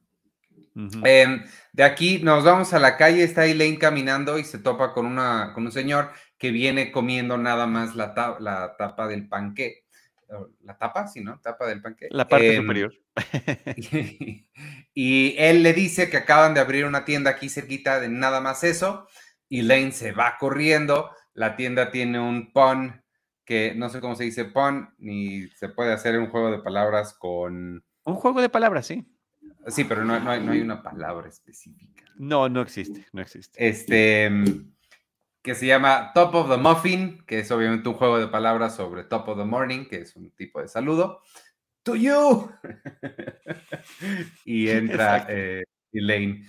Em, 1.05 1.45
de 1.73 1.85
aquí 1.85 2.19
nos 2.19 2.43
vamos 2.43 2.73
a 2.75 2.81
la 2.81 2.97
calle, 2.97 3.23
está 3.23 3.47
Elaine 3.47 3.79
caminando 3.79 4.39
y 4.39 4.45
se 4.45 4.59
topa 4.59 4.93
con, 4.93 5.07
una, 5.07 5.53
con 5.55 5.65
un 5.67 5.73
señor 5.73 6.11
que 6.37 6.51
viene 6.51 6.91
comiendo 6.91 7.39
nada 7.39 7.67
más 7.67 7.95
la, 7.95 8.37
la 8.41 8.77
tapa 8.77 9.07
del 9.07 9.29
panque 9.29 9.85
la 10.63 10.77
tapa, 10.77 11.07
sí, 11.07 11.21
¿no? 11.23 11.41
Tapa 11.41 11.67
del 11.67 11.81
panque. 11.81 12.09
La 12.11 12.27
parte 12.27 12.55
em, 12.55 12.63
superior. 12.63 12.95
Y, 14.97 15.35
él 15.39 15.65
le 15.65 15.73
dice 15.73 16.09
que 16.09 16.19
acaban 16.19 16.55
de 16.55 16.61
abrir 16.61 16.85
una 16.85 17.05
tienda 17.05 17.33
aquí 17.33 17.49
cerquita 17.49 17.99
de 17.99 18.09
nada 18.09 18.41
más 18.41 18.63
eso. 18.63 19.09
Y 19.55 19.63
Lane 19.63 19.93
se 19.93 20.11
va 20.11 20.37
corriendo. 20.37 21.13
La 21.33 21.55
tienda 21.55 21.93
tiene 21.93 22.19
un 22.19 22.53
pun 22.53 23.01
que 23.45 23.73
no 23.77 23.89
sé 23.89 24.01
cómo 24.01 24.17
se 24.17 24.25
dice 24.25 24.47
pun, 24.47 24.93
ni 24.99 25.47
se 25.47 25.69
puede 25.69 25.93
hacer 25.93 26.19
un 26.19 26.29
juego 26.29 26.51
de 26.51 26.59
palabras 26.59 27.15
con. 27.15 27.85
Un 28.05 28.15
juego 28.17 28.41
de 28.41 28.49
palabras, 28.49 28.85
sí. 28.87 29.07
Sí, 29.69 29.85
pero 29.85 30.05
no, 30.05 30.19
no, 30.19 30.29
hay, 30.29 30.43
no 30.43 30.51
hay 30.51 30.61
una 30.61 30.83
palabra 30.83 31.29
específica. 31.29 32.03
No, 32.17 32.49
no 32.49 32.63
existe, 32.63 33.07
no 33.13 33.23
existe. 33.23 33.65
Este 33.65 34.29
que 35.41 35.55
se 35.55 35.67
llama 35.67 36.11
Top 36.15 36.35
of 36.35 36.51
the 36.51 36.57
Muffin, 36.57 37.23
que 37.25 37.39
es 37.39 37.51
obviamente 37.53 37.89
un 37.89 37.95
juego 37.95 38.19
de 38.19 38.27
palabras 38.27 38.75
sobre 38.75 39.05
Top 39.05 39.29
of 39.29 39.39
the 39.39 39.45
Morning, 39.45 39.85
que 39.85 39.99
es 39.99 40.17
un 40.17 40.33
tipo 40.33 40.61
de 40.61 40.67
saludo. 40.67 41.21
To 41.85 41.95
you. 41.95 42.51
y 44.45 44.69
entra 44.69 45.27
eh, 45.29 45.63
Elaine. 45.93 46.45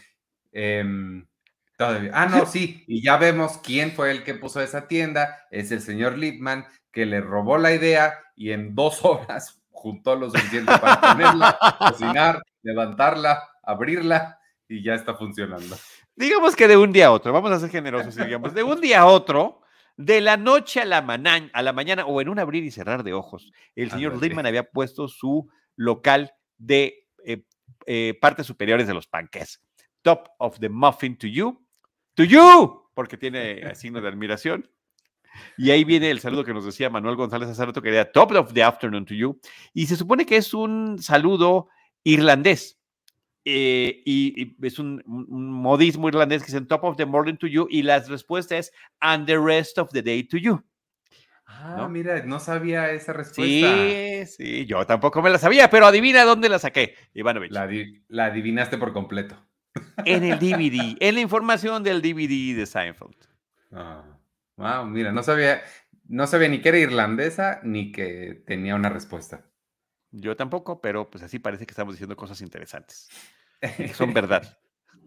Ah, 1.77 2.27
no, 2.29 2.45
sí, 2.45 2.83
y 2.87 3.03
ya 3.03 3.17
vemos 3.17 3.57
quién 3.57 3.91
fue 3.91 4.11
el 4.11 4.23
que 4.23 4.33
puso 4.35 4.61
esa 4.61 4.87
tienda. 4.87 5.45
Es 5.51 5.71
el 5.71 5.81
señor 5.81 6.17
Lipman, 6.17 6.65
que 6.91 7.05
le 7.05 7.21
robó 7.21 7.57
la 7.57 7.73
idea 7.73 8.19
y 8.35 8.51
en 8.51 8.75
dos 8.75 8.99
horas 9.03 9.61
juntó 9.69 10.15
lo 10.15 10.29
suficiente 10.29 10.71
para 10.79 11.01
ponerla, 11.01 11.59
cocinar, 11.77 12.41
levantarla, 12.63 13.43
abrirla 13.61 14.39
y 14.67 14.83
ya 14.83 14.95
está 14.95 15.15
funcionando. 15.15 15.75
Digamos 16.15 16.55
que 16.55 16.67
de 16.67 16.77
un 16.77 16.93
día 16.93 17.07
a 17.07 17.11
otro, 17.11 17.33
vamos 17.33 17.51
a 17.51 17.59
ser 17.59 17.69
generosos, 17.69 18.15
digamos, 18.15 18.53
de 18.53 18.63
un 18.63 18.79
día 18.79 19.01
a 19.01 19.05
otro, 19.05 19.61
de 19.97 20.21
la 20.21 20.37
noche 20.37 20.81
a 20.81 20.85
la, 20.85 20.97
a 20.97 21.61
la 21.61 21.73
mañana 21.73 22.05
o 22.05 22.21
en 22.21 22.29
un 22.29 22.39
abrir 22.39 22.63
y 22.63 22.71
cerrar 22.71 23.03
de 23.03 23.13
ojos, 23.13 23.51
el 23.75 23.91
señor 23.91 24.21
Lindman 24.21 24.45
había 24.45 24.63
puesto 24.63 25.07
su 25.07 25.49
local 25.75 26.33
de 26.57 27.07
eh, 27.25 27.43
eh, 27.85 28.17
partes 28.19 28.45
superiores 28.45 28.87
de 28.87 28.93
los 28.93 29.07
panques. 29.07 29.61
Top 30.01 30.29
of 30.39 30.59
the 30.59 30.69
muffin 30.69 31.17
to 31.17 31.27
you. 31.27 31.64
To 32.15 32.23
you, 32.23 32.89
porque 32.93 33.17
tiene 33.17 33.75
signo 33.75 34.01
de 34.01 34.09
admiración. 34.09 34.69
Y 35.57 35.71
ahí 35.71 35.83
viene 35.83 36.09
el 36.09 36.19
saludo 36.19 36.43
que 36.43 36.53
nos 36.53 36.65
decía 36.65 36.89
Manuel 36.89 37.15
González 37.15 37.49
hace 37.49 37.65
rato, 37.65 37.81
que 37.81 37.89
era 37.89 38.11
top 38.11 38.31
of 38.31 38.53
the 38.53 38.63
afternoon 38.63 39.05
to 39.05 39.13
you. 39.13 39.39
Y 39.73 39.85
se 39.87 39.95
supone 39.95 40.25
que 40.25 40.37
es 40.37 40.53
un 40.53 41.01
saludo 41.01 41.67
irlandés. 42.03 42.79
Eh, 43.47 44.01
y, 44.05 44.55
es 44.65 44.79
un, 44.79 45.03
modismo 45.05 46.07
irlandés 46.07 46.41
que 46.41 46.51
dice 46.51 46.65
top 46.65 46.83
of 46.83 46.97
the 46.97 47.05
morning 47.05 47.35
to 47.35 47.45
you 47.45 47.67
y 47.69 47.83
la 47.83 47.99
respuesta 47.99 48.57
es 48.57 48.71
and 48.99 49.27
the 49.27 49.37
rest 49.37 49.77
of 49.77 49.91
the 49.91 50.01
day 50.01 50.23
to 50.23 50.37
you. 50.37 50.63
Ah, 51.45 51.87
mira, 51.87 52.25
no 52.25 52.39
sabía 52.39 52.89
esa 52.91 53.13
respuesta. 53.13 53.77
Sí, 53.77 54.25
sí, 54.25 54.65
yo 54.65 54.83
tampoco 54.87 55.21
me 55.21 55.29
la 55.29 55.37
sabía, 55.37 55.69
pero 55.69 55.85
adivina 55.85 56.23
dónde 56.23 56.49
la 56.49 56.57
saqué, 56.57 56.95
Ivanovich. 57.13 57.51
La, 57.51 57.69
la 58.07 58.25
adivinaste 58.25 58.79
por 58.79 58.93
completo. 58.93 59.35
En 60.03 60.23
el 60.23 60.39
DVD, 60.39 60.97
en 60.99 61.15
la 61.15 61.21
información 61.21 61.83
del 61.83 62.01
DVD 62.01 62.57
de 62.57 62.65
Seinfeld. 62.65 63.15
Ah, 63.71 64.03
wow, 64.57 64.85
mira, 64.85 65.11
no 65.11 65.23
sabía, 65.23 65.61
no 66.07 66.27
sabía 66.27 66.49
ni 66.49 66.61
que 66.61 66.69
era 66.69 66.77
irlandesa 66.79 67.59
ni 67.63 67.91
que 67.91 68.43
tenía 68.45 68.75
una 68.75 68.89
respuesta. 68.89 69.45
Yo 70.11 70.35
tampoco, 70.35 70.81
pero 70.81 71.09
pues 71.09 71.23
así 71.23 71.39
parece 71.39 71.65
que 71.65 71.71
estamos 71.71 71.93
diciendo 71.93 72.15
cosas 72.15 72.41
interesantes. 72.41 73.09
Son 73.93 74.13
verdad. 74.13 74.57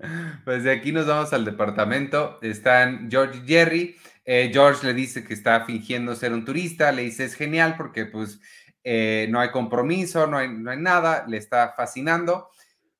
Pues 0.45 0.63
de 0.63 0.71
aquí 0.71 0.93
nos 0.93 1.09
vamos 1.09 1.33
al 1.33 1.45
departamento. 1.45 2.39
Están 2.41 3.11
George 3.11 3.41
y 3.43 3.49
Jerry. 3.49 3.97
Eh, 4.25 4.49
George 4.53 4.87
le 4.87 4.95
dice 4.95 5.25
que 5.25 5.35
está 5.35 5.65
fingiendo 5.65 6.15
ser 6.15 6.33
un 6.33 6.45
turista. 6.45 6.93
Le 6.93 7.03
dice 7.03 7.25
es 7.25 7.35
genial 7.35 7.75
porque 7.77 8.07
pues 8.07 8.41
eh, 8.85 9.27
no 9.29 9.41
hay 9.41 9.51
compromiso, 9.51 10.29
no 10.29 10.39
hay, 10.39 10.49
no 10.49 10.71
hay, 10.71 10.79
nada. 10.79 11.25
Le 11.27 11.37
está 11.37 11.75
fascinando. 11.77 12.49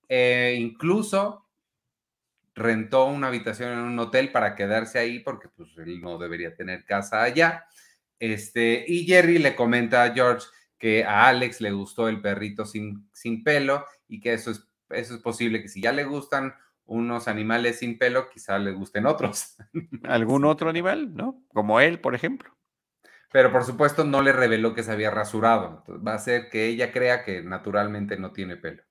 Eh, 0.09 0.57
incluso 0.59 1.48
rentó 2.59 3.07
una 3.07 3.29
habitación 3.29 3.73
en 3.73 3.79
un 3.79 3.99
hotel 3.99 4.33
para 4.33 4.55
quedarse 4.55 4.99
ahí 4.99 5.21
porque 5.21 5.49
pues 5.49 5.71
él 5.79 6.01
no 6.01 6.19
debería 6.19 6.55
tener 6.55 6.85
casa 6.85 7.23
allá. 7.23 7.65
Este, 8.19 8.85
y 8.87 9.07
Jerry 9.07 9.39
le 9.39 9.55
comenta 9.55 10.03
a 10.03 10.13
George 10.13 10.47
que 10.77 11.05
a 11.05 11.29
Alex 11.29 11.61
le 11.61 11.73
gustó 11.73 12.09
el 12.09 12.21
perrito 12.21 12.65
sin, 12.65 13.09
sin 13.13 13.43
pelo 13.43 13.85
y 14.09 14.21
que 14.21 14.35
eso 14.35 14.51
es, 14.51 14.69
eso 14.91 15.15
es 15.15 15.21
posible 15.21 15.63
que 15.63 15.69
si 15.69 15.81
ya 15.81 15.93
le 15.93 16.05
gustan 16.05 16.55
unos 16.87 17.29
animales 17.29 17.79
sin 17.79 17.99
pelo, 17.99 18.29
quizá 18.31 18.59
le 18.59 18.73
gusten 18.73 19.07
otros. 19.07 19.57
¿Algún 20.05 20.45
otro 20.45 20.71
animal, 20.71 21.15
no? 21.15 21.43
Como 21.49 21.81
él, 21.81 22.01
por 22.01 22.15
ejemplo. 22.15 22.57
Pero 23.31 23.53
por 23.53 23.65
supuesto 23.65 24.05
no 24.05 24.23
le 24.23 24.33
reveló 24.33 24.75
que 24.75 24.83
se 24.83 24.91
había 24.93 25.11
rasurado. 25.11 25.85
va 25.87 26.15
a 26.15 26.19
ser 26.19 26.49
que 26.49 26.67
ella 26.67 26.93
crea 26.93 27.25
que 27.25 27.43
naturalmente 27.43 28.17
no 28.17 28.33
tiene 28.33 28.57
pelo. 28.57 28.83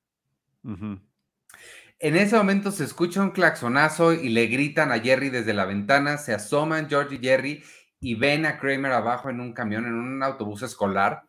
En 1.99 2.15
ese 2.15 2.37
momento 2.37 2.71
se 2.71 2.83
escucha 2.83 3.23
un 3.23 3.31
claxonazo 3.31 4.13
y 4.13 4.29
le 4.29 4.45
gritan 4.45 4.91
a 4.91 4.99
Jerry 4.99 5.29
desde 5.29 5.53
la 5.53 5.65
ventana. 5.65 6.17
Se 6.17 6.33
asoman 6.33 6.87
George 6.87 7.15
y 7.15 7.19
Jerry 7.19 7.63
y 7.99 8.13
ven 8.13 8.45
a 8.45 8.59
Kramer 8.59 8.91
abajo 8.91 9.31
en 9.31 9.39
un 9.39 9.53
camión, 9.53 9.85
en 9.85 9.95
un 9.95 10.21
autobús 10.21 10.61
escolar. 10.61 11.23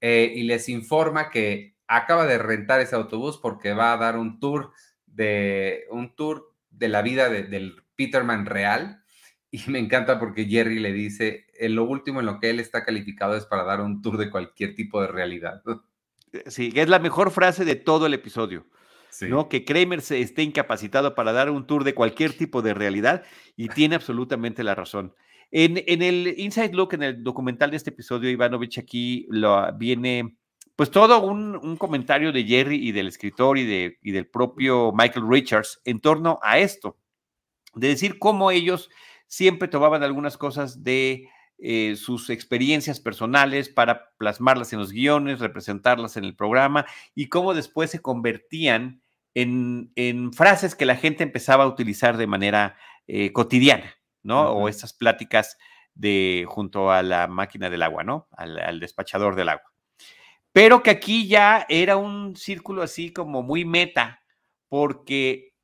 Eh, 0.00 0.32
y 0.36 0.44
les 0.44 0.68
informa 0.68 1.28
que 1.30 1.74
acaba 1.88 2.24
de 2.26 2.38
rentar 2.38 2.80
ese 2.80 2.94
autobús 2.94 3.38
porque 3.38 3.72
va 3.72 3.92
a 3.92 3.96
dar 3.96 4.16
un 4.16 4.38
tour 4.38 4.72
de 5.06 5.86
un 5.90 6.14
tour 6.14 6.54
de 6.70 6.88
la 6.88 7.02
vida 7.02 7.28
del 7.28 7.82
Peterman 7.96 8.46
real. 8.46 9.02
Y 9.50 9.62
me 9.70 9.80
encanta 9.80 10.18
porque 10.18 10.46
Jerry 10.46 10.78
le 10.78 10.92
dice, 10.92 11.46
en 11.58 11.74
lo 11.74 11.84
último 11.84 12.20
en 12.20 12.26
lo 12.26 12.38
que 12.38 12.48
él 12.48 12.60
está 12.60 12.84
calificado 12.84 13.36
es 13.36 13.44
para 13.44 13.64
dar 13.64 13.80
un 13.80 14.00
tour 14.00 14.16
de 14.16 14.30
cualquier 14.30 14.74
tipo 14.74 15.02
de 15.02 15.08
realidad. 15.08 15.62
Eh, 16.32 16.44
sí, 16.46 16.72
es 16.74 16.88
la 16.88 17.00
mejor 17.00 17.32
frase 17.32 17.64
de 17.64 17.74
todo 17.74 18.06
el 18.06 18.14
episodio. 18.14 18.66
¿No? 19.22 19.48
Que 19.48 19.64
Kramer 19.64 20.00
se 20.00 20.20
esté 20.20 20.42
incapacitado 20.42 21.14
para 21.14 21.32
dar 21.32 21.50
un 21.50 21.66
tour 21.66 21.84
de 21.84 21.94
cualquier 21.94 22.36
tipo 22.36 22.62
de 22.62 22.74
realidad 22.74 23.24
y 23.56 23.68
tiene 23.68 23.94
absolutamente 23.94 24.62
la 24.62 24.74
razón. 24.74 25.14
En, 25.50 25.76
el 25.86 26.34
Inside 26.38 26.72
Look, 26.72 26.94
en 26.94 27.02
el 27.02 27.22
documental 27.22 27.70
de 27.70 27.76
este 27.76 27.90
episodio, 27.90 28.30
Ivanovich 28.30 28.78
aquí 28.78 29.26
lo, 29.28 29.70
viene 29.74 30.36
pues 30.76 30.90
todo 30.90 31.22
un, 31.22 31.76
comentario 31.76 32.32
de 32.32 32.44
Jerry 32.44 32.88
y 32.88 32.92
del 32.92 33.08
escritor 33.08 33.58
y, 33.58 33.66
de, 33.66 33.98
y 34.02 34.12
del 34.12 34.26
propio 34.26 34.92
Michael 34.92 35.26
Richards 35.28 35.80
en 35.84 36.00
torno 36.00 36.38
a 36.42 36.58
esto, 36.58 36.96
de 37.74 37.88
decir 37.88 38.18
cómo 38.18 38.50
ellos 38.50 38.88
siempre 39.26 39.68
tomaban 39.68 40.02
algunas 40.02 40.38
cosas 40.38 40.82
de 40.82 41.28
eh, 41.58 41.94
sus 41.94 42.28
experiencias 42.30 42.98
personales 42.98 43.68
para 43.68 44.10
plasmarlas 44.16 44.72
en 44.72 44.80
los 44.80 44.90
guiones, 44.90 45.38
representarlas 45.38 46.16
en 46.16 46.24
el 46.24 46.34
programa 46.34 46.86
y 47.14 47.28
cómo 47.28 47.54
después 47.54 47.90
se 47.90 48.00
convertían 48.00 49.00
en, 49.34 50.32
frases 50.32 50.74
que 50.74 50.86
la 50.86 50.96
gente 50.96 51.22
empezaba 51.22 51.64
a 51.64 51.68
utilizar 51.68 52.16
de 52.16 52.26
manera 52.26 52.76
eh, 53.06 53.32
cotidiana. 53.32 53.94
¿no? 54.22 54.50
O 54.52 54.68
estas 54.68 54.92
pláticas 54.92 55.58
de 55.94 56.44
junto 56.48 56.90
a 56.90 57.02
la 57.02 57.26
máquina 57.26 57.68
del 57.68 57.82
agua, 57.82 58.04
¿no? 58.04 58.28
Al, 58.32 58.80
despachador 58.80 59.34
del 59.34 59.50
agua. 59.50 59.72
Pero 60.52 60.82
que 60.82 60.90
aquí 60.90 61.26
ya 61.26 61.66
era 61.68 61.96
un 61.96 62.36
círculo 62.36 62.82
así 62.82 63.12
como 63.12 63.42
muy 63.42 63.64
meta, 63.64 64.22
porque 64.68 65.54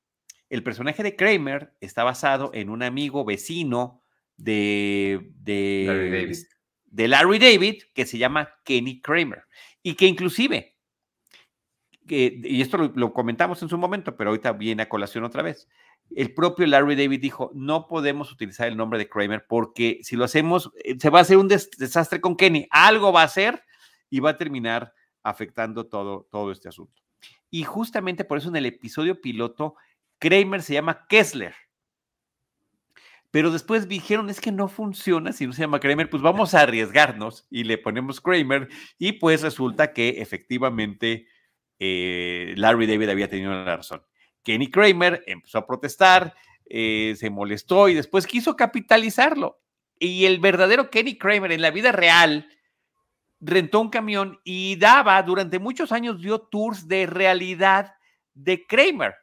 el 0.49 0.63
personaje 0.63 1.03
de 1.03 1.17
Kramer 1.17 1.75
está 1.81 2.05
basado 2.05 2.51
en 2.55 2.71
un 2.71 2.83
amigo 2.83 3.25
vecino 3.25 4.03
de, 4.37 5.31
de, 5.37 5.85
Larry 5.87 6.11
David. 6.11 6.37
de 6.87 7.09
Larry 7.09 7.39
David 7.39 7.83
que 7.95 8.07
se 8.07 8.19
llama 8.19 8.55
Kenny 8.65 9.03
Kramer 9.03 9.45
y 9.83 9.95
que 9.95 10.07
inclusive, 10.07 10.78
y 12.11 12.61
esto 12.61 12.79
lo, 12.95 13.13
comentamos 13.13 13.63
en 13.63 13.69
su 13.69 13.79
momento, 13.79 14.17
pero 14.17 14.31
ahorita 14.31 14.53
viene 14.53 14.83
a 14.83 14.89
colación 14.89 15.25
otra 15.25 15.43
vez, 15.43 15.69
el 16.15 16.35
propio 16.35 16.67
Larry 16.67 16.97
David 16.97 17.21
dijo, 17.21 17.51
no 17.55 17.87
podemos 17.87 18.33
utilizar 18.33 18.69
el 18.69 18.77
nombre 18.77 18.99
de 18.99 19.09
Kramer 19.09 19.47
porque 19.49 20.01
si 20.03 20.17
lo 20.17 20.25
hacemos, 20.25 20.73
eh, 20.85 20.97
se 20.99 21.11
va 21.11 21.19
a 21.19 21.23
hacer 21.23 21.37
un 21.37 21.49
desastre 21.49 22.21
con 22.21 22.37
Kenny. 22.37 22.67
Algo 22.71 23.13
va 23.13 23.23
a 23.23 23.29
ser 23.29 23.63
y 24.11 24.21
va 24.21 24.31
a 24.31 24.39
terminar 24.39 24.95
afectando 25.23 25.87
todo, 25.87 26.27
todo 26.31 26.51
este 26.51 26.69
asunto. 26.69 27.03
Y 27.51 27.65
justamente 27.65 28.25
por 28.25 28.39
eso 28.39 28.49
en 28.49 28.57
el 28.57 28.67
episodio 28.67 29.21
piloto, 29.21 29.75
Kramer 30.19 30.63
se 30.63 30.75
llama 30.75 31.07
Kessler. 31.09 31.55
Pero 33.31 33.51
después 33.51 33.89
dijeron, 33.89 34.31
es 34.31 34.41
que 34.41 34.53
no 34.53 34.69
funciona 34.69 35.33
si 35.33 35.47
no 35.47 35.53
se 35.53 35.61
llama 35.61 35.81
Kramer, 35.81 36.09
pues 36.09 36.23
vamos 36.23 36.55
a 36.55 36.63
arriesgarnos 36.63 37.47
y 37.51 37.65
le 37.65 37.77
ponemos 37.77 38.23
Kramer. 38.23 38.69
Y 38.99 39.13
pues 39.13 39.43
resulta 39.43 39.93
que 39.93 40.23
efectivamente 40.23 41.27
eh, 41.79 42.55
Larry 42.57 42.87
David 42.87 43.11
había 43.11 43.29
tenido 43.29 43.53
la 43.53 43.77
razón. 43.77 44.03
Kenny 44.43 44.71
Kramer 44.71 45.23
empezó 45.27 45.59
a 45.59 45.67
protestar, 45.67 46.35
eh, 46.67 47.15
se 47.17 47.31
molestó 47.31 47.89
y 47.89 47.95
después 47.95 48.27
quiso 48.27 48.57
capitalizarlo. 48.57 49.61
Y 49.99 50.27
el 50.27 50.39
verdadero 50.39 50.91
Kenny 50.91 51.19
Kramer 51.19 51.53
en 51.53 51.63
la 51.63 51.71
vida 51.71 51.93
real 51.93 52.49
rentó 53.41 53.81
un 53.81 53.91
camión 53.91 54.41
y 54.45 54.77
daba, 54.77 55.23
durante 55.23 55.59
muchos 55.59 55.93
años 55.93 56.21
dio 56.21 56.41
tours 56.41 56.89
de 56.89 57.07
realidad 57.07 57.95
de 58.35 58.67
Kramer. 58.67 59.15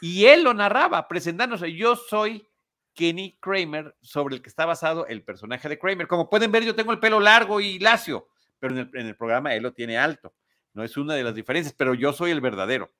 Y 0.00 0.26
él 0.26 0.44
lo 0.44 0.54
narraba, 0.54 1.08
presentándose, 1.08 1.72
yo 1.74 1.96
soy 1.96 2.46
Kenny 2.94 3.38
Kramer, 3.40 3.96
sobre 4.00 4.36
el 4.36 4.42
que 4.42 4.48
está 4.48 4.66
basado 4.66 5.06
el 5.06 5.22
personaje 5.22 5.68
de 5.68 5.78
Kramer. 5.78 6.06
Como 6.06 6.28
pueden 6.28 6.52
ver, 6.52 6.64
yo 6.64 6.74
tengo 6.74 6.92
el 6.92 7.00
pelo 7.00 7.20
largo 7.20 7.60
y 7.60 7.78
lacio, 7.78 8.28
pero 8.58 8.74
en 8.74 8.80
el, 8.80 8.90
en 8.94 9.06
el 9.06 9.16
programa 9.16 9.54
él 9.54 9.62
lo 9.62 9.72
tiene 9.72 9.98
alto. 9.98 10.34
No 10.74 10.84
es 10.84 10.96
una 10.96 11.14
de 11.14 11.24
las 11.24 11.34
diferencias, 11.34 11.74
pero 11.76 11.94
yo 11.94 12.12
soy 12.12 12.30
el 12.30 12.40
verdadero 12.40 12.92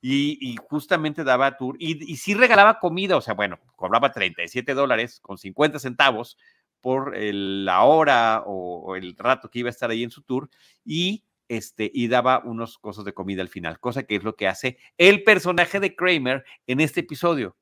y, 0.00 0.56
justamente 0.68 1.22
daba 1.24 1.56
tour 1.56 1.76
y, 1.78 2.12
y, 2.12 2.16
sí 2.16 2.34
regalaba 2.34 2.80
comida, 2.80 3.16
o 3.16 3.20
sea, 3.20 3.34
bueno, 3.34 3.58
cobraba 3.76 4.10
37 4.10 4.74
dólares 4.74 5.20
con 5.20 5.38
50 5.38 5.78
centavos 5.78 6.36
por 6.80 7.16
la 7.16 7.82
hora 7.84 8.42
o, 8.44 8.96
el 8.96 9.16
rato 9.16 9.48
que 9.48 9.60
iba 9.60 9.68
a 9.68 9.70
estar 9.70 9.90
ahí 9.90 10.02
en 10.02 10.10
su 10.10 10.22
tour 10.22 10.50
y 10.84 11.24
este, 11.48 11.90
y 11.92 12.08
daba 12.08 12.42
unos 12.44 12.78
cosas 12.78 13.04
de 13.04 13.14
comida 13.14 13.42
al 13.42 13.48
final, 13.48 13.78
cosa 13.78 14.02
que 14.02 14.16
es 14.16 14.24
lo 14.24 14.36
que 14.36 14.48
hace 14.48 14.78
el 14.98 15.22
personaje 15.22 15.80
de 15.80 15.94
Kramer 15.94 16.44
en 16.66 16.80
este 16.80 17.00
episodio. 17.00 17.56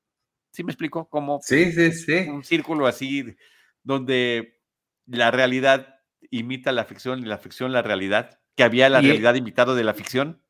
¿Sí 0.52 0.64
me 0.64 0.72
explico? 0.72 1.09
Como 1.09 1.40
sí, 1.42 1.72
sí, 1.72 1.92
sí. 1.92 2.28
un 2.28 2.44
círculo 2.44 2.87
así 2.87 3.37
donde 3.83 4.61
la 5.06 5.30
realidad 5.30 5.96
imita 6.30 6.72
la 6.72 6.85
ficción 6.85 7.20
y 7.20 7.26
la 7.26 7.38
ficción 7.38 7.72
la 7.72 7.83
realidad, 7.83 8.40
que 8.61 8.64
había 8.64 8.90
la 8.90 9.01
realidad 9.01 9.37
imitado 9.37 9.75
de 9.75 9.85
la 9.85 9.94
ficción. 9.94 10.42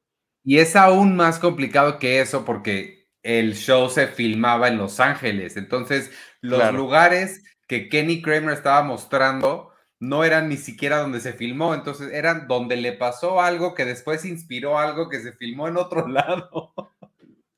Y 0.43 0.59
es 0.59 0.75
aún 0.75 1.15
más 1.15 1.39
complicado 1.39 2.01
que 2.01 2.21
eso 2.21 2.45
porque 2.45 3.07
el 3.23 3.55
show 3.55 3.89
se 3.89 4.09
filmaba 4.09 4.67
en 4.67 4.79
Los 4.79 4.99
Ángeles. 4.99 5.57
Entonces, 5.57 6.11
los 6.41 6.75
lugares 6.75 7.45
que 7.69 7.89
Kenny 7.89 8.21
Kramer 8.21 8.55
estaba 8.55 8.83
mostrando 8.83 9.71
no 10.01 10.25
eran 10.25 10.49
ni 10.49 10.57
siquiera 10.57 10.99
donde 10.99 11.21
se 11.21 11.35
filmó, 11.35 11.73
entonces 11.73 12.13
eran 12.13 12.49
donde 12.49 12.75
le 12.75 12.95
pasó 12.95 13.41
algo 13.41 13.75
que 13.75 13.85
después 13.85 14.25
inspiró 14.25 14.77
algo 14.77 15.09
que 15.09 15.21
se 15.21 15.31
filmó 15.35 15.69
en 15.69 15.77
otro 15.77 16.09
lado. 16.09 16.75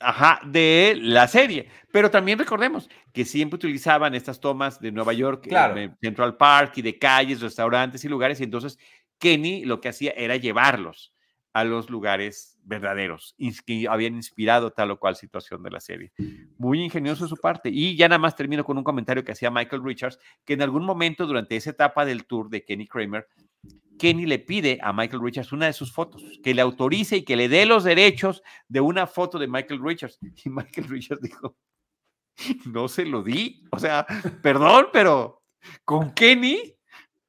Ajá, 0.00 0.38
de 0.44 0.98
la 1.00 1.28
serie. 1.28 1.70
Pero 1.92 2.10
también 2.10 2.38
recordemos 2.38 2.90
que 3.14 3.24
siempre 3.24 3.56
utilizaban 3.56 4.14
estas 4.14 4.38
tomas 4.38 4.78
de 4.80 4.92
Nueva 4.92 5.14
York, 5.14 5.46
eh, 5.50 5.90
Central 6.02 6.36
Park 6.36 6.74
y 6.76 6.82
de 6.82 6.98
calles, 6.98 7.40
restaurantes 7.40 8.04
y 8.04 8.08
lugares, 8.08 8.38
y 8.40 8.44
entonces 8.44 8.78
Kenny 9.22 9.64
lo 9.64 9.80
que 9.80 9.88
hacía 9.88 10.10
era 10.16 10.36
llevarlos 10.36 11.14
a 11.52 11.62
los 11.62 11.90
lugares 11.90 12.58
verdaderos 12.64 13.36
que 13.64 13.86
habían 13.88 14.16
inspirado 14.16 14.72
tal 14.72 14.90
o 14.90 14.98
cual 14.98 15.14
situación 15.14 15.62
de 15.62 15.70
la 15.70 15.78
serie. 15.78 16.12
Muy 16.58 16.82
ingenioso 16.82 17.28
su 17.28 17.36
parte. 17.36 17.68
Y 17.70 17.94
ya 17.96 18.08
nada 18.08 18.18
más 18.18 18.34
termino 18.34 18.64
con 18.64 18.78
un 18.78 18.82
comentario 18.84 19.22
que 19.22 19.30
hacía 19.30 19.48
Michael 19.48 19.84
Richards, 19.84 20.18
que 20.44 20.54
en 20.54 20.62
algún 20.62 20.84
momento 20.84 21.24
durante 21.24 21.54
esa 21.54 21.70
etapa 21.70 22.04
del 22.04 22.26
tour 22.26 22.50
de 22.50 22.64
Kenny 22.64 22.88
Kramer, 22.88 23.28
Kenny 23.96 24.26
le 24.26 24.40
pide 24.40 24.80
a 24.82 24.92
Michael 24.92 25.22
Richards 25.22 25.52
una 25.52 25.66
de 25.66 25.72
sus 25.72 25.92
fotos, 25.92 26.24
que 26.42 26.52
le 26.52 26.62
autorice 26.62 27.18
y 27.18 27.22
que 27.22 27.36
le 27.36 27.48
dé 27.48 27.64
los 27.64 27.84
derechos 27.84 28.42
de 28.66 28.80
una 28.80 29.06
foto 29.06 29.38
de 29.38 29.46
Michael 29.46 29.80
Richards. 29.84 30.18
Y 30.44 30.50
Michael 30.50 30.88
Richards 30.88 31.22
dijo, 31.22 31.56
no 32.64 32.88
se 32.88 33.06
lo 33.06 33.22
di. 33.22 33.62
O 33.70 33.78
sea, 33.78 34.04
perdón, 34.42 34.86
pero 34.92 35.44
con 35.84 36.12
Kenny 36.12 36.74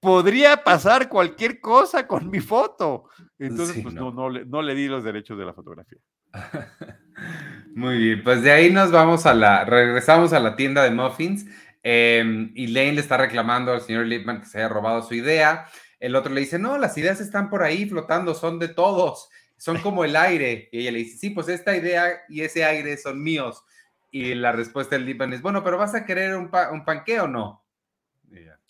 podría 0.04 0.64
pasar 0.64 1.08
cualquier 1.08 1.62
cosa 1.62 2.06
con 2.06 2.30
mi 2.30 2.42
foto. 2.42 3.06
Entonces, 3.40 3.82
pues 3.82 3.96
no. 3.96 4.12
No, 4.12 4.30
le, 4.30 4.46
no, 4.46 4.62
le, 4.62 4.76
di 4.76 4.88
los 4.88 5.04
derechos 5.04 5.38
de 5.38 5.46
la 5.46 5.54
fotografía. 5.54 5.98
Muy 7.76 7.98
bien, 7.98 8.24
pues 8.24 8.44
de 8.44 8.52
ahí 8.52 8.72
nos 8.72 8.92
vamos 8.92 9.26
a 9.26 9.34
la, 9.34 9.64
regresamos 9.66 10.34
a 10.34 10.40
la 10.40 10.56
tienda 10.56 10.84
de 10.84 10.92
muffins. 10.92 11.46
Eh, 11.82 12.52
y 12.54 12.68
Lane 12.68 12.94
le 12.94 13.02
está 13.02 13.18
reclamando 13.18 13.72
al 13.72 13.82
señor 13.82 14.06
Lipman 14.06 14.42
que 14.42 14.46
se 14.46 14.60
haya 14.60 14.70
robado 14.70 15.02
su 15.02 15.16
idea. 15.16 15.68
El 16.00 16.16
otro 16.16 16.34
le 16.34 16.42
dice, 16.42 16.60
no, 16.60 16.78
las 16.78 16.98
ideas 16.98 17.22
están 17.22 17.50
por 17.50 17.64
ahí 17.64 17.88
flotando, 17.88 18.36
son 18.36 18.60
de 18.60 18.68
todos, 18.68 19.30
son 19.58 19.80
como 19.80 20.04
el 20.04 20.18
aire. 20.18 20.68
Y 20.72 20.80
ella 20.82 20.92
le 20.92 21.00
dice, 21.00 21.18
sí, 21.18 21.30
pues 21.30 21.48
esta 21.48 21.76
idea 21.76 22.24
y 22.28 22.42
ese 22.42 22.66
aire 22.66 22.98
son 22.98 23.24
míos. 23.24 23.64
Y 24.12 24.36
la 24.36 24.52
respuesta 24.52 24.96
del 24.96 25.06
Lipman 25.06 25.34
es, 25.34 25.42
bueno, 25.42 25.64
pero 25.64 25.78
¿vas 25.78 25.96
a 25.96 26.06
querer 26.06 26.36
un, 26.36 26.52
un 26.72 26.86
panque 26.86 27.20
o 27.20 27.28
no? 27.28 27.64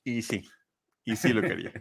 Y 0.04 0.22
sí. 0.22 0.43
Y 1.06 1.16
sí 1.16 1.34
lo 1.34 1.42
quería. 1.42 1.72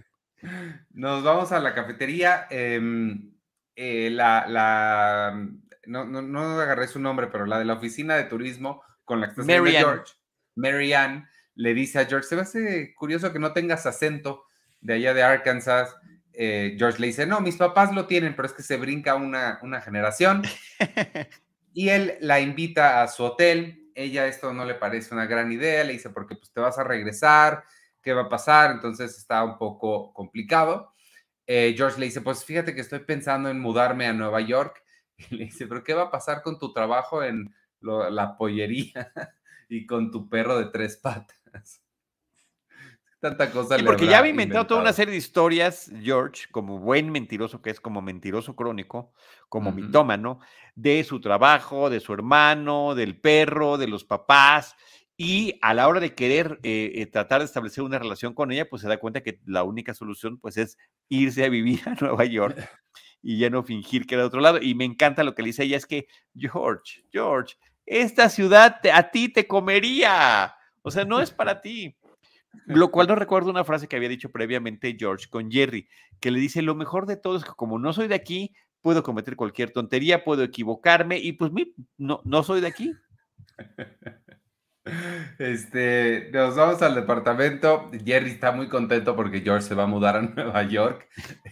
Nos 0.91 1.23
vamos 1.23 1.53
a 1.53 1.61
la 1.61 1.75
cafetería. 1.75 2.47
Em, 2.51 3.33
eh, 3.77 4.11
la, 4.11 4.47
la 4.49 5.49
no, 5.87 6.05
no, 6.05 6.23
no, 6.23 6.61
agarré 6.61 6.87
su 6.89 7.01
nombre, 7.01 7.29
pero 7.29 7.47
la 7.47 7.59
de 7.59 7.65
la 7.65 7.75
oficina 7.75 8.17
de 8.17 8.25
turismo 8.25 8.83
con 9.05 9.21
la 9.21 9.33
que 9.33 9.41
está 9.41 9.65
George, 9.65 10.13
Marianne, 10.55 11.27
le 11.55 11.75
dice 11.75 11.99
a 11.99 12.07
George, 12.07 12.29
se 12.29 12.37
me 12.37 12.43
hace 12.43 12.95
curioso 12.95 13.33
que 13.33 13.39
no 13.39 13.53
tengas 13.53 13.87
acento 13.87 14.45
de 14.81 14.95
allá 14.95 15.15
de 15.15 15.23
Arkansas. 15.23 15.95
Eh, 16.33 16.77
George 16.79 16.99
le 16.99 17.09
dice, 17.09 17.27
no, 17.27 17.41
mis 17.41 17.57
papás 17.57 17.95
lo 17.95 18.07
tienen, 18.07 18.35
pero 18.35 18.47
es 18.47 18.55
que 18.55 18.63
se 18.63 18.77
brinca 18.77 19.15
una, 19.15 19.59
una 19.63 19.81
generación. 19.81 20.43
y 21.75 21.89
él 21.89 22.17
la 22.21 22.41
invita 22.41 23.03
a 23.03 23.09
su 23.09 23.25
hotel. 23.25 23.91
Ella 23.95 24.27
esto 24.27 24.55
no 24.55 24.65
le 24.65 24.75
parece 24.75 25.15
una 25.15 25.27
gran 25.27 25.53
idea, 25.53 25.85
le 25.85 25.93
dice, 25.93 26.11
porque 26.11 26.35
pues 26.37 26.51
te 26.51 26.61
vas 26.61 26.79
a 26.79 26.85
regresar, 26.85 27.65
qué 28.03 28.13
va 28.13 28.23
a 28.23 28.29
pasar, 28.29 28.73
entonces 28.73 29.17
está 29.17 29.45
un 29.45 29.59
poco 29.59 30.13
complicado. 30.13 30.93
Eh, 31.47 31.75
George 31.77 31.99
le 31.99 32.07
dice, 32.07 32.21
pues 32.21 32.45
fíjate 32.45 32.75
que 32.75 32.81
estoy 32.81 33.01
pensando 33.01 33.49
en 33.49 33.61
mudarme 33.61 34.07
a 34.07 34.13
Nueva 34.13 34.41
York. 34.41 34.83
Y 35.31 35.37
le 35.37 35.45
dice, 35.45 35.69
pero 35.69 35.85
¿qué 35.85 35.95
va 35.95 36.05
a 36.05 36.11
pasar 36.11 36.43
con 36.43 36.59
tu 36.59 36.73
trabajo 36.73 37.23
en 37.23 37.55
la 37.81 38.37
pollería 38.37 39.13
y 39.69 39.87
con 39.87 40.11
tu 40.11 40.29
perro 40.29 40.59
de 40.59 40.67
tres 40.67 40.97
patas? 40.97 41.81
Tanta 43.21 43.53
cosa. 43.53 43.77
porque 43.85 44.07
ya 44.07 44.19
había 44.19 44.33
inventado, 44.33 44.67
toda 44.67 44.81
una 44.81 44.93
serie 44.93 45.13
de 45.13 45.19
historias, 45.19 45.93
George, 46.03 46.47
como 46.51 46.81
buen 46.81 47.13
mentiroso 47.13 47.63
que 47.63 47.71
es, 47.71 47.81
como 47.81 48.03
mentiroso 48.03 48.57
crónico, 48.57 49.13
como 49.49 49.71
mitómano, 49.71 50.41
de 50.75 51.05
su 51.05 51.21
trabajo, 51.21 51.89
de 51.89 52.01
su 52.01 52.13
hermano, 52.15 52.97
del 52.97 53.21
perro, 53.21 53.79
de 53.79 53.87
los 53.87 54.03
papás. 54.03 54.75
Y 55.17 55.59
a 55.61 55.75
la 55.75 55.89
hora 55.89 56.01
de 56.01 56.15
querer 56.15 56.59
eh, 56.63 56.93
eh, 56.95 57.07
tratar 57.07 57.41
de 57.41 57.45
establecer 57.45 57.85
una 57.85 57.99
relación 57.99 58.35
con 58.35 58.51
ella, 58.51 58.69
pues 58.69 58.83
se 58.83 58.89
da 58.89 58.99
cuenta 58.99 59.23
que 59.23 59.41
la 59.45 59.63
única 59.63 59.95
solución 59.95 60.39
pues 60.39 60.57
es 60.57 60.79
irse 61.09 61.45
a 61.45 61.49
vivir 61.49 61.81
a 61.87 61.95
Nueva 62.01 62.25
York 62.25 62.57
y 63.23 63.39
ya 63.39 63.51
no 63.51 63.63
fingir 63.63 64.07
que 64.07 64.15
era 64.15 64.23
de 64.23 64.29
otro 64.29 64.41
lado. 64.41 64.59
Y 64.61 64.75
me 64.75 64.85
encanta 64.85 65.25
lo 65.25 65.35
que 65.35 65.43
le 65.43 65.49
dice 65.49 65.65
ella, 65.65 65.77
es 65.77 65.87
que, 65.87 66.07
George, 66.35 67.05
George, 67.13 67.57
esta 67.87 68.29
ciudad 68.29 68.81
a 68.93 69.11
ti 69.11 69.29
te 69.29 69.47
comería. 69.47 70.55
O 70.83 70.91
sea, 70.91 71.05
no 71.05 71.21
es 71.21 71.31
para 71.31 71.61
ti. 71.61 71.97
Lo 72.67 72.91
cual 72.91 73.07
no 73.09 73.15
recuerdo 73.15 73.51
una 73.51 73.65
frase 73.65 73.89
que 73.89 73.97
había 73.97 74.11
dicho 74.11 74.31
previamente 74.31 74.95
George 74.99 75.29
con 75.31 75.51
Jerry, 75.51 75.89
que 76.21 76.31
le 76.31 76.39
dice, 76.39 76.61
lo 76.61 76.75
mejor 76.75 77.07
de 77.07 77.17
todo 77.17 77.37
es 77.37 77.45
que 77.45 77.53
como 77.57 77.79
no 77.79 77.93
soy 77.95 78.09
de 78.09 78.15
aquí, 78.15 78.55
puedo 78.83 79.03
cometer 79.03 79.37
cualquier 79.37 79.71
tontería, 79.71 80.23
puedo 80.23 80.43
equivocarme 80.43 81.19
y 81.19 81.33
pues 81.33 81.51
no, 81.97 82.21
no 82.25 82.43
soy 82.43 82.61
de 82.61 82.67
aquí. 82.67 82.93
Este, 85.39 86.31
nos 86.33 86.57
vamos 86.57 86.83
al 86.83 86.95
departamento. 86.95 87.91
Jerry 88.05 88.31
está 88.31 88.53
muy 88.53 88.69
contento 88.69 89.15
porque 89.15 89.41
George 89.41 89.67
se 89.67 89.75
va 89.75 89.85
a 89.85 89.87
mudar 89.87 90.17
a 90.17 90.23
Nueva 90.23 90.63
York. 90.65 91.09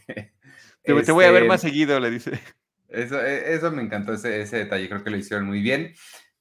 Te, 0.83 0.93
voy 0.93 1.25
a 1.25 1.31
ver 1.31 1.43
este, 1.43 1.49
más 1.49 1.61
seguido, 1.61 2.01
le 2.01 2.11
dice. 2.11 2.40
Eso, 2.88 3.21
e, 3.21 3.55
eso 3.55 3.71
me 3.71 3.83
encantó, 3.83 4.14
ese, 4.14 4.45
detalle, 4.45 4.88
creo 4.88 5.05
que 5.05 5.11
lo 5.11 5.16
hicieron 5.16 5.47
muy 5.47 5.61
bien. 5.61 5.95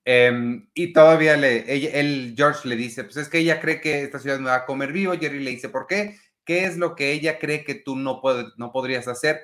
Em, 0.05 0.67
y 0.73 0.93
todavía 0.93 1.37
le, 1.37 1.99
él, 1.99 2.33
George 2.35 2.67
le 2.67 2.75
dice, 2.75 3.03
pues 3.03 3.17
es 3.17 3.29
que 3.29 3.39
ella 3.39 3.59
cree 3.59 3.79
que 3.81 4.01
esta 4.01 4.17
ciudad 4.17 4.39
me 4.39 4.49
va 4.49 4.55
a 4.55 4.65
comer 4.65 4.91
vivo. 4.91 5.13
Jerry 5.13 5.39
le 5.39 5.51
dice, 5.51 5.69
¿por 5.69 5.85
qué? 5.85 6.17
¿Qué 6.45 6.65
es 6.65 6.77
lo 6.77 6.95
que 6.95 7.11
ella 7.11 7.37
cree 7.37 7.63
que 7.63 7.75
tú 7.75 7.95
no, 7.95 8.21
no 8.57 8.71
podrías 8.71 9.07
hacer? 9.07 9.41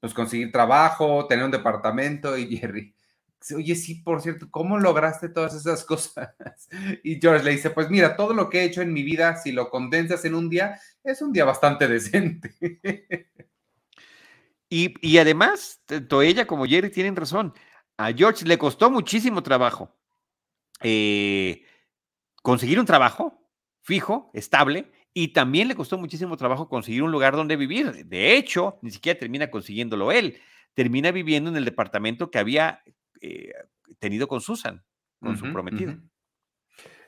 Pues 0.00 0.14
conseguir 0.14 0.52
trabajo, 0.52 1.26
tener 1.26 1.44
un 1.44 1.50
departamento. 1.50 2.38
Y 2.38 2.56
Jerry, 2.56 2.94
oye, 3.54 3.74
sí, 3.74 3.96
por 3.96 4.20
cierto, 4.22 4.48
¿cómo 4.50 4.78
lograste 4.78 5.28
todas 5.28 5.54
esas 5.54 5.84
cosas? 5.86 6.34
Y 7.02 7.20
George 7.20 7.44
le 7.44 7.52
dice, 7.52 7.70
pues 7.70 7.90
mira, 7.90 8.16
todo 8.16 8.34
lo 8.34 8.48
que 8.50 8.60
he 8.60 8.64
hecho 8.64 8.82
en 8.82 8.92
mi 8.92 9.02
vida, 9.02 9.36
si 9.36 9.52
lo 9.52 9.70
condensas 9.70 10.24
en 10.24 10.34
un 10.34 10.48
día, 10.48 10.80
es 11.04 11.22
un 11.22 11.32
día 11.32 11.44
bastante 11.44 11.88
decente. 11.88 12.54
Y, 14.68 15.18
además, 15.18 15.80
tanto 15.86 16.22
ella 16.22 16.46
como 16.46 16.66
Jerry 16.66 16.90
tienen 16.90 17.16
razón. 17.16 17.54
A 17.96 18.12
George 18.12 18.44
le 18.44 18.58
costó 18.58 18.90
muchísimo 18.90 19.42
trabajo 19.42 19.96
eh, 20.82 21.64
conseguir 22.42 22.78
un 22.78 22.86
trabajo 22.86 23.40
fijo, 23.82 24.30
estable, 24.34 24.90
y 25.14 25.28
también 25.28 25.68
le 25.68 25.76
costó 25.76 25.96
muchísimo 25.96 26.36
trabajo 26.36 26.68
conseguir 26.68 27.02
un 27.02 27.12
lugar 27.12 27.36
donde 27.36 27.56
vivir. 27.56 28.04
De 28.04 28.36
hecho, 28.36 28.78
ni 28.82 28.90
siquiera 28.90 29.18
termina 29.18 29.50
consiguiéndolo 29.50 30.12
él. 30.12 30.38
Termina 30.74 31.10
viviendo 31.10 31.48
en 31.48 31.56
el 31.56 31.64
departamento 31.64 32.30
que 32.30 32.38
había 32.38 32.82
eh, 33.20 33.52
tenido 33.98 34.28
con 34.28 34.40
Susan, 34.40 34.84
con 35.20 35.36
su 35.36 35.52
prometida. 35.52 35.98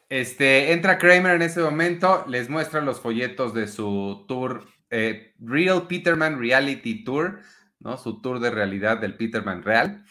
Este, 0.08 0.72
entra 0.72 0.96
Kramer 0.98 1.36
en 1.36 1.42
ese 1.42 1.60
momento, 1.60 2.24
les 2.28 2.48
muestra 2.48 2.80
los 2.80 3.00
folletos 3.00 3.52
de 3.52 3.68
su 3.68 4.24
tour, 4.26 4.66
eh, 4.90 5.34
Real 5.38 5.86
Peterman 5.86 6.38
Reality 6.38 7.04
Tour, 7.04 7.40
¿no? 7.78 7.98
Su 7.98 8.22
tour 8.22 8.40
de 8.40 8.50
realidad 8.50 8.98
del 8.98 9.16
Peterman 9.16 9.62
Real. 9.62 10.04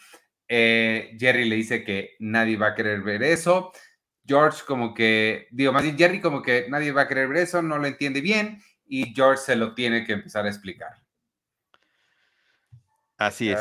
Eh, 0.46 1.16
Jerry 1.18 1.48
le 1.48 1.56
dice 1.56 1.84
que 1.84 2.16
nadie 2.20 2.56
va 2.56 2.68
a 2.68 2.74
querer 2.74 3.02
ver 3.02 3.22
eso. 3.22 3.72
George 4.24 4.62
como 4.66 4.94
que, 4.94 5.48
digo, 5.50 5.72
más 5.72 5.82
bien 5.82 5.98
Jerry 5.98 6.20
como 6.20 6.42
que 6.42 6.66
nadie 6.68 6.92
va 6.92 7.02
a 7.02 7.08
querer 7.08 7.28
ver 7.28 7.38
eso, 7.38 7.62
no 7.62 7.78
lo 7.78 7.86
entiende 7.86 8.20
bien 8.20 8.62
y 8.86 9.14
George 9.14 9.42
se 9.42 9.56
lo 9.56 9.74
tiene 9.74 10.04
que 10.04 10.12
empezar 10.12 10.46
a 10.46 10.48
explicar. 10.48 11.07
Así 13.18 13.50
es. 13.50 13.58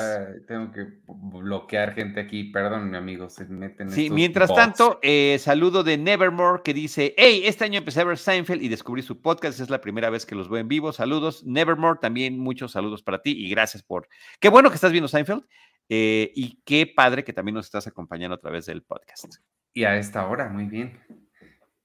tengo 0.48 0.72
que 0.72 0.86
bloquear 1.08 1.96
gente 1.96 2.20
aquí, 2.20 2.44
perdón, 2.44 2.92
mi 2.92 2.98
amigo, 2.98 3.28
se 3.28 3.44
meten. 3.46 3.90
Sí, 3.90 4.12
mientras 4.12 4.54
tanto, 4.54 5.00
eh, 5.02 5.38
saludo 5.40 5.84
de 5.84 5.98
Nevermore 5.98 6.62
que 6.64 6.76
dice: 6.76 7.16
Hey, 7.18 7.42
este 7.44 7.66
año 7.66 7.80
empecé 7.80 8.02
a 8.02 8.04
ver 8.04 8.20
Seinfeld 8.20 8.62
y 8.62 8.70
descubrí 8.70 9.02
su 9.02 9.20
podcast, 9.20 9.60
es 9.60 9.72
la 9.72 9.82
primera 9.82 10.12
vez 10.12 10.28
que 10.28 10.36
los 10.36 10.48
veo 10.48 10.60
en 10.60 10.68
vivo. 10.68 10.94
Saludos, 10.94 11.44
Nevermore, 11.44 11.98
también 12.00 12.38
muchos 12.38 12.74
saludos 12.74 13.02
para 13.02 13.24
ti 13.24 13.32
y 13.32 13.50
gracias 13.50 13.82
por. 13.82 14.08
Qué 14.40 14.50
bueno 14.50 14.70
que 14.70 14.76
estás 14.76 14.92
viendo 14.92 15.08
Seinfeld 15.08 15.44
eh, 15.90 16.32
y 16.36 16.62
qué 16.64 16.86
padre 16.86 17.24
que 17.24 17.34
también 17.34 17.56
nos 17.56 17.66
estás 17.66 17.88
acompañando 17.88 18.36
a 18.36 18.40
través 18.40 18.68
del 18.68 18.84
podcast. 18.84 19.38
Y 19.74 19.86
a 19.86 19.98
esta 19.98 20.28
hora, 20.28 20.50
muy 20.50 20.66
bien. 20.66 21.00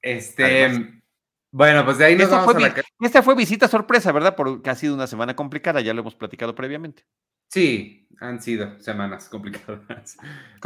Este. 0.02 1.00
bueno, 1.50 1.86
pues 1.86 1.96
de 1.96 2.04
ahí 2.04 2.16
nos 2.16 2.28
vamos 2.28 2.54
a 2.54 2.60
la... 2.60 2.74
Esta 3.00 3.22
fue 3.22 3.34
visita 3.34 3.66
sorpresa, 3.66 4.12
¿verdad? 4.12 4.36
Porque 4.36 4.68
ha 4.68 4.74
sido 4.74 4.94
una 4.94 5.06
semana 5.06 5.34
complicada, 5.34 5.80
ya 5.80 5.94
lo 5.94 6.02
hemos 6.02 6.14
platicado 6.14 6.54
previamente. 6.54 7.04
Sí, 7.52 8.08
han 8.18 8.40
sido 8.40 8.80
semanas 8.80 9.28
complicadas. 9.30 10.16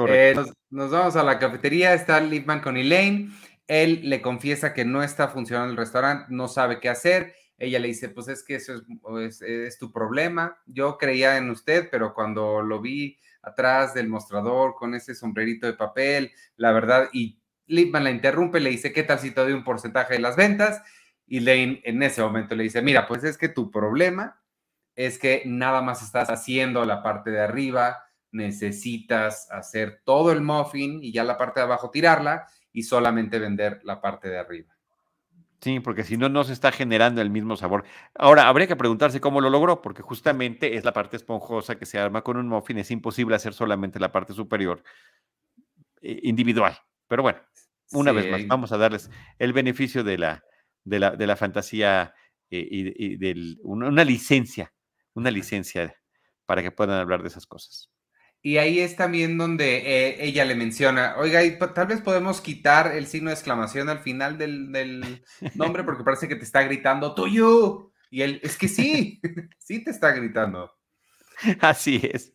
Eh, 0.07 0.37
nos, 0.71 0.91
vamos 0.91 1.17
a 1.17 1.25
la 1.25 1.41
cafetería, 1.41 1.95
está 1.95 2.21
Lipman 2.21 2.61
con 2.61 2.77
Elaine. 2.77 3.33
Él 3.67 4.03
le 4.05 4.23
confiesa 4.23 4.73
que 4.73 4.85
no 4.85 5.03
está 5.03 5.27
funcionando 5.27 5.73
el 5.73 5.77
restaurante, 5.77 6.27
no 6.29 6.47
sabe 6.47 6.79
qué 6.79 6.89
hacer. 6.89 7.35
Ella 7.59 7.81
le 7.81 7.89
dice, 7.89 8.11
pues 8.11 8.29
es 8.29 8.45
que 8.45 8.55
eso 8.57 8.83
es, 9.21 9.43
es, 9.43 9.79
tu 9.79 9.91
problema. 9.91 10.59
Yo 10.67 10.97
creía 10.97 11.37
en 11.39 11.51
usted, 11.51 11.89
pero 11.91 12.15
cuando 12.15 12.63
lo 12.63 12.81
vi 12.81 13.19
atrás 13.43 13.93
del 13.93 14.09
mostrador 14.09 14.77
con 14.77 14.95
ese 14.95 15.17
sombrerito 15.17 15.67
de 15.67 15.73
papel, 15.73 16.31
la 16.57 16.71
verdad, 16.71 17.09
y 17.13 17.41
Lipman 17.67 18.05
la 18.05 18.13
interrumpe, 18.13 18.61
le 18.61 18.71
dice, 18.71 18.93
¿qué 18.93 19.03
tal 19.03 19.19
si 19.19 19.33
te 19.33 19.41
doy 19.41 19.55
un 19.55 19.65
porcentaje 19.65 20.15
de 20.15 20.21
las 20.21 20.37
ventas? 20.37 20.83
Y 21.27 21.41
Lane 21.41 21.81
en 21.83 22.01
ese 22.05 22.23
momento 22.23 22.55
le 22.55 22.63
dice, 22.63 22.81
mira, 22.81 23.09
pues 23.09 23.25
es 23.25 23.37
que 23.37 23.49
tu 23.49 23.73
problema 23.73 24.41
es 24.97 25.19
que 25.19 25.43
nada 25.47 25.83
más 25.83 26.03
estás 26.03 26.31
haciendo 26.31 26.85
la 26.85 27.03
parte 27.03 27.31
de 27.31 27.41
arriba, 27.41 27.99
necesitas 28.33 29.49
hacer 29.51 30.01
todo 30.05 30.33
el 30.33 30.41
muffin 30.41 31.03
y 31.03 31.13
ya 31.13 31.23
la 31.23 31.39
parte 31.39 31.61
de 31.61 31.65
abajo 31.65 31.91
tirarla 31.91 32.47
y 32.73 32.83
solamente 32.83 33.39
vender 33.39 33.81
la 33.85 34.01
parte 34.01 34.29
de 34.29 34.39
arriba. 34.39 34.77
Sí, 35.61 35.81
porque 35.81 36.05
si 36.05 36.17
no, 36.17 36.29
no 36.29 36.45
se 36.45 36.53
está 36.53 36.71
generando 36.71 37.23
el 37.23 37.31
mismo 37.31 37.57
sabor. 37.57 37.85
Ahora, 38.15 38.49
habría 38.49 38.67
que 38.67 38.77
preguntarse 38.77 39.21
cómo 39.21 39.41
lo 39.41 39.51
logró, 39.51 39.81
porque 39.81 40.03
justamente 40.03 40.77
es 40.77 40.85
la 40.85 40.93
parte 40.93 41.17
esponjosa 41.17 41.77
que 41.77 41.87
se 41.87 41.99
arma 41.99 42.23
con 42.23 42.37
un 42.37 42.49
muffin. 42.49 42.79
Es 42.79 42.91
imposible 42.91 43.37
hacer 43.37 43.55
solamente 43.55 43.99
la 43.99 44.13
parte 44.13 44.35
superior 44.35 44.83
eh, 46.03 46.21
individual. 46.23 46.77
Pero 47.09 47.23
bueno, 47.23 47.41
una 47.93 48.13
vez 48.13 48.31
más, 48.31 48.47
vamos 48.47 48.73
a 48.73 48.77
darles 48.77 49.11
el 49.39 49.53
beneficio 49.53 50.05
de 50.05 50.19
la, 50.19 50.45
de 50.85 50.99
la, 50.99 51.11
de 51.13 51.27
la 51.27 51.37
fantasía 51.37 52.15
eh, 52.51 52.69
y, 52.71 53.17
de 53.17 53.57
una 53.63 54.05
licencia, 54.05 54.73
una 55.17 55.31
licencia 55.31 55.97
para 56.45 56.63
que 56.63 56.71
puedan 56.71 57.01
hablar 57.01 57.23
de 57.23 57.29
esas 57.29 57.47
cosas. 57.47 57.91
Y 58.43 58.59
ahí 58.59 58.79
es 58.79 58.95
también 58.95 59.39
donde 59.39 59.79
eh, 59.79 60.25
ella 60.25 60.45
le 60.45 60.55
menciona, 60.55 61.17
oiga, 61.17 61.43
y 61.43 61.59
tal 61.59 61.89
vez 61.89 62.01
podemos 62.01 62.41
quitar 62.41 62.95
el 62.95 63.09
signo 63.09 63.31
de 63.31 63.35
exclamación 63.35 63.89
al 63.89 63.99
final 63.99 64.39
del, 64.39 65.25
nombre 65.55 65.83
porque 65.85 66.05
parece 66.05 66.29
que 66.29 66.37
te 66.37 66.45
está 66.45 66.63
gritando, 66.63 67.15
tuyo. 67.15 67.91
Y 68.09 68.23
él, 68.23 68.41
es 68.45 68.57
que 68.57 68.69
sí, 68.69 69.21
sí 69.59 69.83
te 69.83 69.91
está 69.91 70.13
gritando. 70.13 70.73
Así 71.61 72.01
es. 72.13 72.35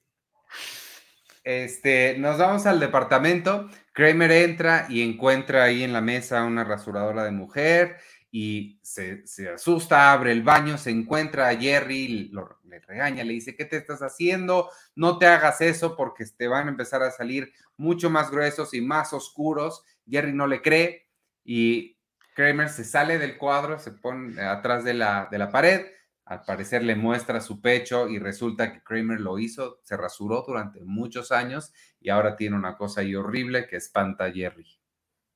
Este, 1.44 2.17
nos 2.17 2.38
vamos 2.38 2.65
al 2.65 2.80
departamento. 2.80 3.70
Kramer 3.94 4.32
entra 4.32 4.88
y 4.89 5.02
encuentra 5.02 5.63
ahí 5.63 5.84
en 5.84 5.94
la 5.94 6.02
mesa 6.02 6.44
una 6.44 6.63
rasuradora 6.63 7.24
de 7.24 7.32
mujer 7.32 7.98
y 8.34 8.80
se, 8.82 9.26
asusta, 9.54 10.13
abre 10.13 10.32
el 10.32 10.41
baño, 10.41 10.78
se 10.78 10.89
encuentra 10.89 11.50
a 11.50 11.56
Jerry, 11.56 12.30
lo, 12.30 12.60
le 12.63 12.80
regaña, 12.80 13.26
le 13.26 13.34
dice, 13.34 13.58
¿qué 13.58 13.65
te 13.65 13.76
estás 13.76 14.02
haciendo? 14.02 14.70
No 14.96 15.17
te 15.17 15.28
hagas 15.28 15.60
eso 15.60 15.98
porque 15.98 16.26
te 16.26 16.48
van 16.48 16.67
a 16.67 16.72
empezar 16.72 17.04
a 17.04 17.12
salir 17.12 17.52
mucho 17.76 18.10
más 18.10 18.32
gruesos 18.32 18.74
y 18.74 18.80
más 18.80 19.12
oscuros. 19.12 19.84
Jerry 20.10 20.32
no 20.32 20.48
le 20.48 20.62
cree 20.62 21.10
y 21.44 21.98
Kramer 22.34 22.70
se 22.70 22.86
sale 22.86 23.17
del 23.17 23.38
cuadro, 23.38 23.80
se 23.80 23.91
pone 23.91 24.41
atrás 24.41 24.86
de 24.86 24.94
la, 24.94 25.28
de 25.30 25.38
la 25.38 25.52
pared, 25.52 25.88
al 26.24 26.44
parecer 26.44 26.84
le 26.84 26.96
muestra 26.96 27.41
su 27.41 27.60
pecho 27.60 28.08
y 28.08 28.17
resulta 28.17 28.72
que 28.72 28.82
Kramer 28.82 29.20
lo 29.20 29.39
hizo, 29.39 29.82
se 29.84 29.98
rasuró 29.98 30.46
durante 30.48 30.80
muchos 30.86 31.34
años 31.34 31.74
y 32.00 32.10
ahora 32.10 32.38
tiene 32.38 32.56
una 32.56 32.78
cosa 32.78 33.02
ahí 33.02 33.13
horrible 33.13 33.67
que 33.67 33.76
espanta 33.76 34.26
a 34.26 34.32
Jerry. 34.32 34.80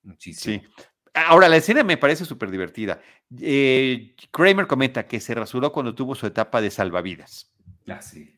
Muchísimo. 0.04 0.64
Sí. 0.64 0.86
Ahora, 1.16 1.48
la 1.48 1.58
escena 1.58 1.84
me 1.84 1.98
parece 1.98 2.26
súper 2.26 2.52
divertida. 2.52 3.02
Eh, 3.40 4.16
Kramer 4.32 4.68
comenta 4.68 5.08
que 5.08 5.20
se 5.20 5.34
rasuró 5.34 5.72
cuando 5.72 5.96
tuvo 5.96 6.14
su 6.14 6.28
etapa 6.28 6.62
de 6.62 6.70
salvavidas. 6.70 7.54
Ah, 7.88 8.02
sí. 8.02 8.36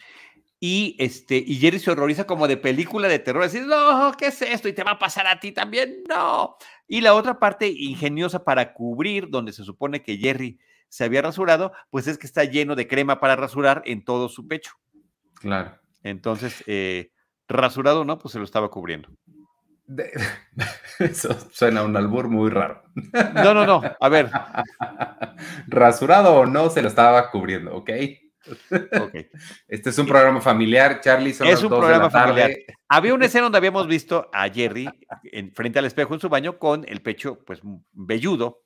Y, 0.60 0.96
este, 1.00 1.38
y 1.38 1.56
Jerry 1.58 1.80
se 1.80 1.92
horroriza 1.92 2.26
como 2.26 2.48
de 2.48 2.58
película 2.58 3.08
de 3.08 3.20
terror, 3.20 3.44
decir, 3.44 3.66
no, 3.66 4.12
¿qué 4.18 4.28
es 4.28 4.42
esto? 4.42 4.68
¿Y 4.68 4.74
te 4.74 4.84
va 4.84 4.92
a 4.92 5.00
pasar 5.00 5.28
a 5.28 5.40
ti 5.40 5.52
también? 5.52 6.04
No. 6.10 6.58
Y 6.88 7.02
la 7.02 7.14
otra 7.14 7.38
parte 7.38 7.68
ingeniosa 7.68 8.44
para 8.44 8.74
cubrir, 8.74 9.30
donde 9.30 9.54
se 9.54 9.64
supone 9.64 10.02
que 10.02 10.18
Jerry 10.18 10.60
se 10.90 11.04
había 11.04 11.22
rasurado, 11.22 11.74
pues 11.90 12.08
es 12.08 12.18
que 12.18 12.26
está 12.26 12.44
lleno 12.44 12.76
de 12.76 12.88
crema 12.88 13.20
para 13.20 13.36
rasurar 13.36 13.84
en 13.86 14.04
todo 14.04 14.30
su 14.30 14.48
pecho. 14.48 14.74
Claro. 15.36 15.78
Entonces, 16.02 16.64
eh, 16.66 17.12
rasurado 17.48 18.04
no, 18.04 18.18
pues 18.18 18.32
se 18.32 18.40
lo 18.40 18.46
estaba 18.46 18.70
cubriendo. 18.70 19.10
Eso 21.00 21.38
suena 21.52 21.84
un 21.84 21.96
albur 21.96 22.30
muy 22.30 22.50
raro. 22.50 22.84
No, 23.36 23.54
no, 23.54 23.66
no. 23.66 23.82
A 24.00 24.10
ver. 24.10 24.30
Rasurado 25.68 26.36
o 26.36 26.46
no, 26.46 26.70
se 26.70 26.82
lo 26.82 26.88
estaba 26.88 27.30
cubriendo, 27.32 27.76
¿ok? 27.76 27.90
Este 29.68 29.90
es 29.90 29.98
un 29.98 30.08
programa 30.08 30.42
familiar, 30.42 31.02
Charlie. 31.02 31.32
es 31.32 31.64
un 31.64 31.70
programa 31.70 32.10
familiar. 32.10 32.52
Había 32.88 33.14
una 33.14 33.26
escena 33.26 33.44
donde 33.44 33.58
habíamos 33.58 33.88
visto 33.88 34.30
a 34.34 34.50
Jerry 34.50 34.90
en, 35.24 35.54
frente 35.54 35.80
al 35.80 35.86
espejo 35.86 36.14
en 36.14 36.20
su 36.20 36.30
baño 36.30 36.58
con 36.58 36.86
el 36.88 37.02
pecho, 37.02 37.44
pues, 37.46 37.60
velludo, 37.92 38.64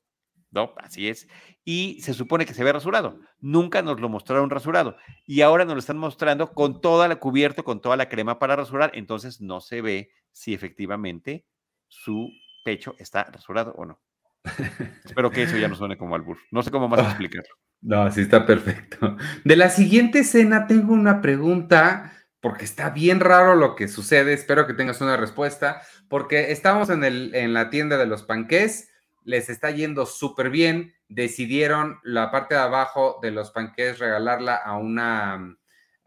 ¿no? 0.52 0.74
Así 0.78 1.08
es. 1.08 1.28
Y 1.64 2.00
se 2.02 2.14
supone 2.14 2.46
que 2.46 2.54
se 2.54 2.64
ve 2.64 2.74
rasurado. 2.74 3.20
Nunca 3.40 3.82
nos 3.82 4.00
lo 4.00 4.10
mostraron 4.10 4.50
rasurado. 4.50 4.98
Y 5.26 5.42
ahora 5.42 5.66
nos 5.66 5.76
lo 5.76 5.80
están 5.80 5.98
mostrando 5.98 6.54
con 6.54 6.82
toda 6.82 7.08
la 7.08 7.16
cubierto, 7.18 7.64
con 7.64 7.82
toda 7.82 7.98
la 7.98 8.10
crema 8.10 8.40
para 8.40 8.56
rasurar. 8.56 8.92
Entonces 8.94 9.42
no 9.42 9.62
se 9.62 9.82
ve 9.82 10.12
si 10.32 10.54
efectivamente 10.54 11.46
su 11.88 12.30
pecho 12.64 12.96
está 13.00 13.24
rasurado 13.26 13.74
o 13.78 13.86
no. 13.86 14.02
Espero 15.06 15.30
que 15.30 15.44
eso 15.44 15.58
ya 15.58 15.68
no 15.68 15.76
suene 15.76 15.98
como 15.98 16.16
albur. 16.16 16.38
No 16.52 16.64
sé 16.64 16.72
cómo 16.72 16.88
más 16.88 17.02
explicarlo. 17.02 17.54
No, 17.82 18.10
sí 18.12 18.22
está 18.22 18.46
perfecto. 18.46 19.18
De 19.44 19.56
la 19.56 19.70
siguiente 19.70 20.20
escena 20.20 20.68
tengo 20.68 20.94
una 20.94 21.22
pregunta, 21.22 22.14
porque 22.40 22.66
está 22.66 22.90
bien 22.90 23.20
raro 23.20 23.56
lo 23.56 23.76
que 23.76 23.88
sucede. 23.88 24.34
Espero 24.34 24.68
que 24.68 24.74
tengas 24.74 25.02
una 25.02 25.18
respuesta, 25.18 25.82
porque 26.08 26.52
estamos 26.52 26.90
en, 26.90 27.04
el, 27.04 27.34
en 27.36 27.54
la 27.54 27.70
tienda 27.70 27.98
de 27.98 28.06
los 28.06 28.24
panqués 28.24 28.90
les 29.24 29.50
está 29.50 29.72
yendo 29.72 30.06
súper 30.06 30.50
bien. 30.50 30.94
Decidieron 31.08 32.00
la 32.04 32.32
parte 32.32 32.56
de 32.56 32.62
abajo 32.62 33.20
de 33.22 33.32
los 33.32 33.52
panqués 33.52 34.00
regalarla 34.00 34.56
a 34.56 34.78
una 34.78 35.58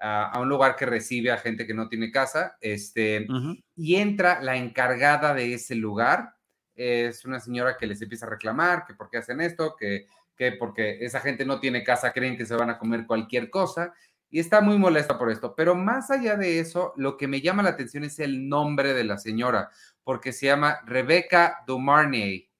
a, 0.06 0.38
un 0.38 0.50
lugar 0.50 0.76
que 0.76 0.84
recibe 0.84 1.30
a 1.32 1.38
gente 1.38 1.66
que 1.66 1.72
no 1.72 1.88
tiene 1.88 2.10
casa. 2.10 2.56
Este, 2.60 3.26
y 3.74 3.96
entra 3.96 4.42
la 4.42 4.56
encargada 4.56 5.32
de 5.32 5.54
ese 5.54 5.74
lugar. 5.74 6.34
Es 6.74 7.24
una 7.24 7.40
señora 7.40 7.76
que 7.78 7.86
les 7.86 8.02
empieza 8.02 8.26
a 8.26 8.30
reclamar 8.30 8.84
que 8.84 8.94
por 8.94 9.08
qué 9.08 9.18
hacen 9.18 9.40
esto, 9.40 9.74
que, 9.76 10.06
que 10.36 10.52
porque 10.52 10.98
esa 11.04 11.20
gente 11.20 11.46
no 11.46 11.58
tiene 11.58 11.82
casa, 11.82 12.12
creen 12.12 12.36
que 12.36 12.44
se 12.44 12.54
van 12.54 12.68
a 12.68 12.78
comer 12.78 13.06
cualquier 13.06 13.48
cosa. 13.48 13.94
Y 14.28 14.40
está 14.40 14.60
muy 14.60 14.76
molesta 14.76 15.16
por 15.16 15.30
esto. 15.30 15.54
Pero 15.54 15.74
más 15.74 16.10
allá 16.10 16.36
de 16.36 16.58
eso, 16.58 16.92
lo 16.96 17.16
que 17.16 17.26
me 17.26 17.40
llama 17.40 17.62
la 17.62 17.70
atención 17.70 18.04
es 18.04 18.18
el 18.18 18.48
nombre 18.48 18.92
de 18.92 19.04
la 19.04 19.16
señora, 19.16 19.70
porque 20.02 20.32
se 20.32 20.46
llama 20.46 20.80
Rebecca 20.84 21.62
Dumarney. 21.66 22.50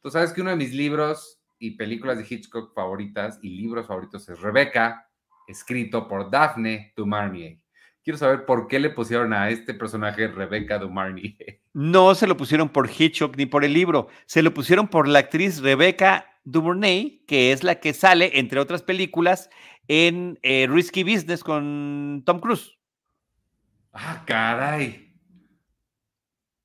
Tú 0.00 0.10
sabes 0.10 0.32
que 0.32 0.42
uno 0.42 0.50
de 0.50 0.56
mis 0.56 0.72
libros 0.72 1.40
y 1.58 1.72
películas 1.72 2.18
de 2.18 2.26
Hitchcock 2.28 2.72
favoritas 2.72 3.40
y 3.42 3.50
libros 3.50 3.86
favoritos 3.86 4.28
es 4.28 4.40
Rebecca, 4.40 5.08
escrito 5.46 6.08
por 6.08 6.30
Daphne 6.30 6.92
du 6.96 7.08
Quiero 8.04 8.18
saber 8.18 8.44
por 8.44 8.66
qué 8.66 8.80
le 8.80 8.90
pusieron 8.90 9.32
a 9.32 9.48
este 9.50 9.74
personaje 9.74 10.26
Rebecca 10.28 10.78
du 10.78 10.90
No 11.72 12.14
se 12.14 12.26
lo 12.26 12.36
pusieron 12.36 12.68
por 12.68 12.90
Hitchcock 12.90 13.36
ni 13.36 13.46
por 13.46 13.64
el 13.64 13.72
libro, 13.72 14.08
se 14.26 14.42
lo 14.42 14.52
pusieron 14.52 14.88
por 14.88 15.06
la 15.06 15.20
actriz 15.20 15.60
Rebecca 15.60 16.26
Dumurney, 16.44 17.24
que 17.26 17.52
es 17.52 17.62
la 17.62 17.76
que 17.76 17.92
sale, 17.92 18.38
entre 18.38 18.58
otras 18.58 18.82
películas, 18.82 19.48
en 19.88 20.38
eh, 20.42 20.66
Risky 20.68 21.04
Business 21.04 21.44
con 21.44 22.22
Tom 22.26 22.40
Cruise. 22.40 22.76
Ah, 23.92 24.24
caray. 24.26 25.12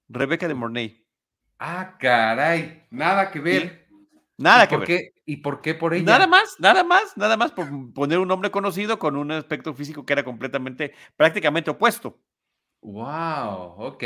Rebecca 0.10 0.48
de 0.48 0.54
Mornay. 0.54 1.06
Ah, 1.60 1.98
caray, 2.00 2.86
nada 2.90 3.32
que 3.32 3.40
ver. 3.40 3.87
Nada 4.38 4.67
que 4.67 4.78
ver. 4.78 5.13
¿Y 5.26 5.38
por 5.38 5.62
qué 5.62 5.73
por 5.73 5.93
ella? 5.93 6.06
Nada 6.06 6.28
más, 6.28 6.56
nada 6.60 6.84
más, 6.84 7.17
nada 7.17 7.36
más 7.36 7.52
por 7.52 7.67
poner 7.93 8.19
un 8.19 8.28
nombre 8.28 8.52
conocido 8.52 9.00
con 9.00 9.15
un 9.15 9.32
aspecto 9.32 9.73
físico 9.73 10.06
que 10.06 10.13
era 10.13 10.23
completamente, 10.23 10.93
prácticamente 11.15 11.71
opuesto. 11.71 12.21
Wow, 12.82 13.73
ok, 13.78 14.04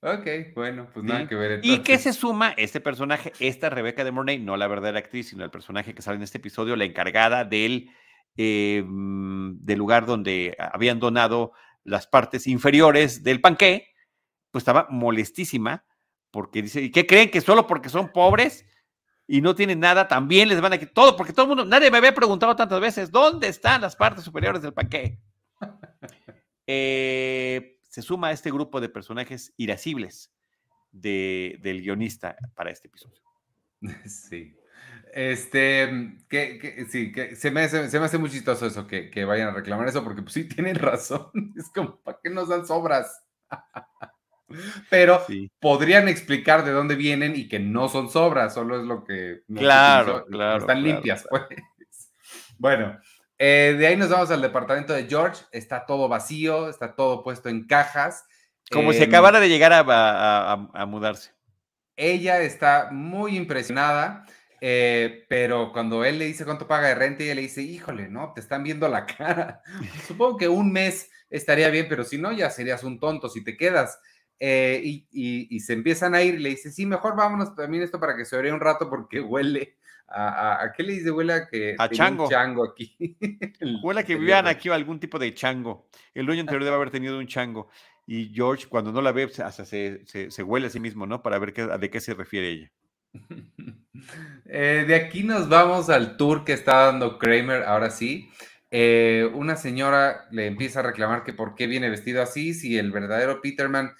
ok, 0.00 0.26
bueno, 0.54 0.88
pues 0.92 1.04
nada 1.04 1.28
que 1.28 1.36
ver. 1.36 1.60
¿Y 1.62 1.78
qué 1.78 1.96
se 1.98 2.12
suma 2.12 2.50
este 2.56 2.80
personaje, 2.80 3.32
esta 3.38 3.70
Rebeca 3.70 4.02
de 4.02 4.10
Mornay, 4.10 4.40
no 4.40 4.56
la 4.56 4.66
verdadera 4.66 4.98
actriz, 4.98 5.28
sino 5.28 5.44
el 5.44 5.50
personaje 5.50 5.94
que 5.94 6.02
sale 6.02 6.16
en 6.16 6.24
este 6.24 6.38
episodio, 6.38 6.74
la 6.74 6.84
encargada 6.84 7.44
del, 7.44 7.90
em, 8.36 9.56
del 9.60 9.78
lugar 9.78 10.06
donde 10.06 10.56
habían 10.58 10.98
donado 10.98 11.52
las 11.84 12.08
partes 12.08 12.48
inferiores 12.48 13.22
del 13.22 13.40
panqué, 13.40 13.88
pues 14.50 14.62
estaba 14.62 14.88
molestísima 14.90 15.84
porque 16.32 16.62
dice, 16.62 16.82
¿y 16.82 16.90
qué 16.90 17.06
creen? 17.06 17.30
Que 17.30 17.40
solo 17.40 17.66
porque 17.66 17.88
son 17.88 18.12
pobres 18.12 18.66
y 19.30 19.42
no 19.42 19.54
tienen 19.54 19.78
nada, 19.78 20.08
también 20.08 20.48
les 20.48 20.60
van 20.60 20.72
a 20.72 20.78
quitar 20.78 20.94
todo, 20.94 21.16
porque 21.16 21.34
todo 21.34 21.44
el 21.44 21.48
mundo, 21.48 21.64
nadie 21.66 21.90
me 21.90 21.98
había 21.98 22.14
preguntado 22.14 22.56
tantas 22.56 22.80
veces, 22.80 23.10
¿dónde 23.10 23.46
están 23.46 23.82
las 23.82 23.94
partes 23.94 24.24
superiores 24.24 24.62
del 24.62 24.72
panqué? 24.72 25.20
Eh, 26.70 27.78
se 27.88 28.02
suma 28.02 28.28
a 28.28 28.32
este 28.32 28.50
grupo 28.50 28.78
de 28.78 28.90
personajes 28.90 29.54
irascibles 29.56 30.30
de, 30.92 31.58
del 31.62 31.80
guionista 31.80 32.36
para 32.54 32.70
este 32.70 32.88
episodio. 32.88 33.22
Sí. 34.06 34.54
Este, 35.14 36.18
que, 36.28 36.86
sí, 36.90 37.10
que 37.10 37.36
se 37.36 37.50
me, 37.50 37.62
hace, 37.62 37.88
se 37.88 37.98
me 37.98 38.04
hace 38.04 38.18
muy 38.18 38.28
chistoso 38.28 38.66
eso, 38.66 38.86
que, 38.86 39.08
que 39.10 39.24
vayan 39.24 39.48
a 39.48 39.52
reclamar 39.52 39.88
eso, 39.88 40.04
porque 40.04 40.20
pues 40.20 40.34
sí 40.34 40.44
tienen 40.44 40.76
razón. 40.76 41.30
Es 41.56 41.70
como, 41.74 41.96
¿para 42.00 42.18
qué 42.22 42.28
nos 42.28 42.50
dan 42.50 42.66
sobras? 42.66 43.24
Pero 44.90 45.24
podrían 45.60 46.08
explicar 46.08 46.64
de 46.64 46.72
dónde 46.72 46.94
vienen 46.94 47.36
y 47.36 47.48
que 47.48 47.58
no 47.58 47.88
son 47.88 48.10
sobras, 48.10 48.54
solo 48.54 48.80
es 48.80 48.86
lo 48.86 49.04
que... 49.04 49.42
claro, 49.54 50.24
claro. 50.26 50.58
Están 50.58 50.82
limpias, 50.82 51.26
pues. 51.28 51.42
Bueno, 52.58 52.98
eh, 53.38 53.76
de 53.78 53.86
ahí 53.86 53.96
nos 53.96 54.10
vamos 54.10 54.30
al 54.30 54.42
departamento 54.42 54.92
de 54.92 55.06
George. 55.06 55.44
Está 55.52 55.86
todo 55.86 56.08
vacío, 56.08 56.68
está 56.68 56.94
todo 56.94 57.22
puesto 57.22 57.48
en 57.48 57.66
cajas. 57.66 58.24
Como 58.70 58.92
si 58.92 59.02
em, 59.02 59.08
acabara 59.08 59.40
de 59.40 59.48
llegar 59.48 59.72
a, 59.72 60.86
mudarse. 60.86 61.32
Ella 61.96 62.40
está 62.40 62.90
muy 62.90 63.36
impresionada, 63.36 64.26
eh, 64.60 65.24
pero 65.28 65.72
cuando 65.72 66.04
él 66.04 66.18
le 66.18 66.26
dice 66.26 66.44
cuánto 66.44 66.66
paga 66.66 66.88
de 66.88 66.94
renta, 66.94 67.22
ella 67.22 67.36
le 67.36 67.42
dice, 67.42 67.62
híjole, 67.62 68.08
no, 68.08 68.32
te 68.34 68.40
están 68.40 68.64
viendo 68.64 68.88
la 68.88 69.06
cara. 69.18 69.62
Supongo 70.06 70.36
que 70.36 70.48
un 70.48 70.72
mes 70.72 71.10
estaría 71.30 71.70
bien, 71.70 71.86
pero 71.88 72.04
si 72.04 72.18
no, 72.18 72.32
ya 72.32 72.50
serías 72.50 72.82
un 72.82 72.98
tonto 72.98 73.28
si 73.28 73.44
te 73.44 73.56
quedas. 73.56 73.98
Eh, 74.40 75.04
y, 75.10 75.60
se 75.60 75.72
empiezan 75.72 76.14
a 76.14 76.22
ir 76.22 76.34
y 76.34 76.38
le 76.38 76.50
dice, 76.50 76.70
sí, 76.70 76.86
mejor 76.86 77.16
vámonos 77.16 77.54
también 77.56 77.82
esto 77.82 77.98
para 77.98 78.16
que 78.16 78.24
se 78.24 78.36
ore 78.36 78.52
un 78.52 78.60
rato 78.60 78.88
porque 78.88 79.20
huele 79.20 79.76
a, 80.08 80.72
qué 80.76 80.82
le 80.82 80.94
dice, 80.94 81.10
huele 81.10 81.46
que 81.50 81.76
a 81.78 81.88
chango. 81.88 82.28
chango 82.28 82.64
aquí. 82.64 82.96
huele 83.82 84.04
que 84.04 84.16
vivían 84.16 84.46
aquí 84.46 84.68
algún 84.68 84.98
tipo 84.98 85.18
de 85.18 85.34
chango. 85.34 85.88
El 86.14 86.26
dueño 86.26 86.40
anterior 86.40 86.64
debe 86.64 86.76
haber 86.76 86.90
tenido 86.90 87.18
un 87.18 87.26
chango. 87.26 87.68
Y 88.06 88.32
George, 88.34 88.66
cuando 88.68 88.90
no 88.90 89.02
la 89.02 89.12
ve, 89.12 89.30
hasta 89.44 89.66
se, 89.66 90.06
se, 90.06 90.42
huele 90.42 90.68
a 90.68 90.70
sí 90.70 90.80
mismo, 90.80 91.06
¿no? 91.06 91.22
Para 91.22 91.38
ver 91.38 91.52
qué, 91.52 91.66
de 91.66 91.90
qué 91.90 92.00
se 92.00 92.14
refiere 92.14 92.48
ella. 92.48 92.72
Eh, 94.50 94.84
de 94.86 94.94
aquí 94.94 95.24
nos 95.24 95.48
vamos 95.48 95.90
al 95.90 96.16
tour 96.16 96.44
que 96.44 96.52
está 96.52 96.86
dando 96.86 97.18
Kramer, 97.18 97.64
ahora 97.64 97.90
sí. 97.90 98.30
Eh, 98.70 99.28
una 99.34 99.56
señora 99.56 100.28
le 100.30 100.46
empieza 100.46 100.80
a 100.80 100.84
reclamar 100.84 101.24
que 101.24 101.32
por 101.32 101.54
qué 101.54 101.66
viene 101.66 101.90
vestido 101.90 102.22
así, 102.22 102.54
si 102.54 102.78
el 102.78 102.92
verdadero 102.92 103.40
Peterman, 103.40 103.92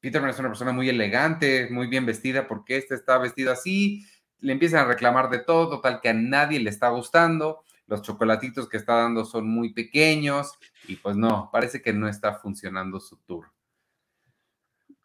Peterman 0.00 0.30
es 0.30 0.38
una 0.38 0.48
persona 0.48 0.72
muy 0.72 0.88
elegante, 0.88 1.68
muy 1.70 1.88
bien 1.88 2.06
vestida, 2.06 2.46
¿por 2.46 2.64
qué 2.64 2.76
este 2.76 2.94
está 2.94 3.18
vestido 3.18 3.52
así? 3.52 4.06
Le 4.40 4.52
empiezan 4.52 4.80
a 4.80 4.88
reclamar 4.88 5.28
de 5.30 5.40
todo, 5.40 5.68
total 5.68 6.00
que 6.00 6.10
a 6.10 6.14
nadie 6.14 6.60
le 6.60 6.70
está 6.70 6.88
gustando, 6.90 7.64
los 7.86 8.02
chocolatitos 8.02 8.68
que 8.68 8.76
está 8.76 8.94
dando 8.94 9.24
son 9.24 9.48
muy 9.48 9.72
pequeños 9.72 10.58
y 10.86 10.96
pues 10.96 11.16
no, 11.16 11.50
parece 11.52 11.82
que 11.82 11.92
no 11.92 12.08
está 12.08 12.34
funcionando 12.34 13.00
su 13.00 13.16
tour. 13.18 13.50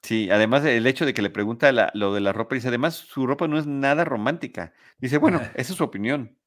Sí, 0.04 0.30
además 0.30 0.66
el 0.66 0.86
hecho 0.86 1.06
de 1.06 1.14
que 1.14 1.22
le 1.22 1.30
pregunta 1.30 1.72
lo 1.94 2.14
de 2.14 2.20
la 2.20 2.34
ropa, 2.34 2.56
dice, 2.56 2.68
además 2.68 2.96
su 2.96 3.26
ropa 3.26 3.48
no 3.48 3.58
es 3.58 3.66
nada 3.66 4.04
romántica. 4.04 4.74
Dice, 4.98 5.18
bueno, 5.18 5.42
esa 5.56 5.72
es 5.72 5.78
su 5.78 5.84
opinión. 5.84 6.38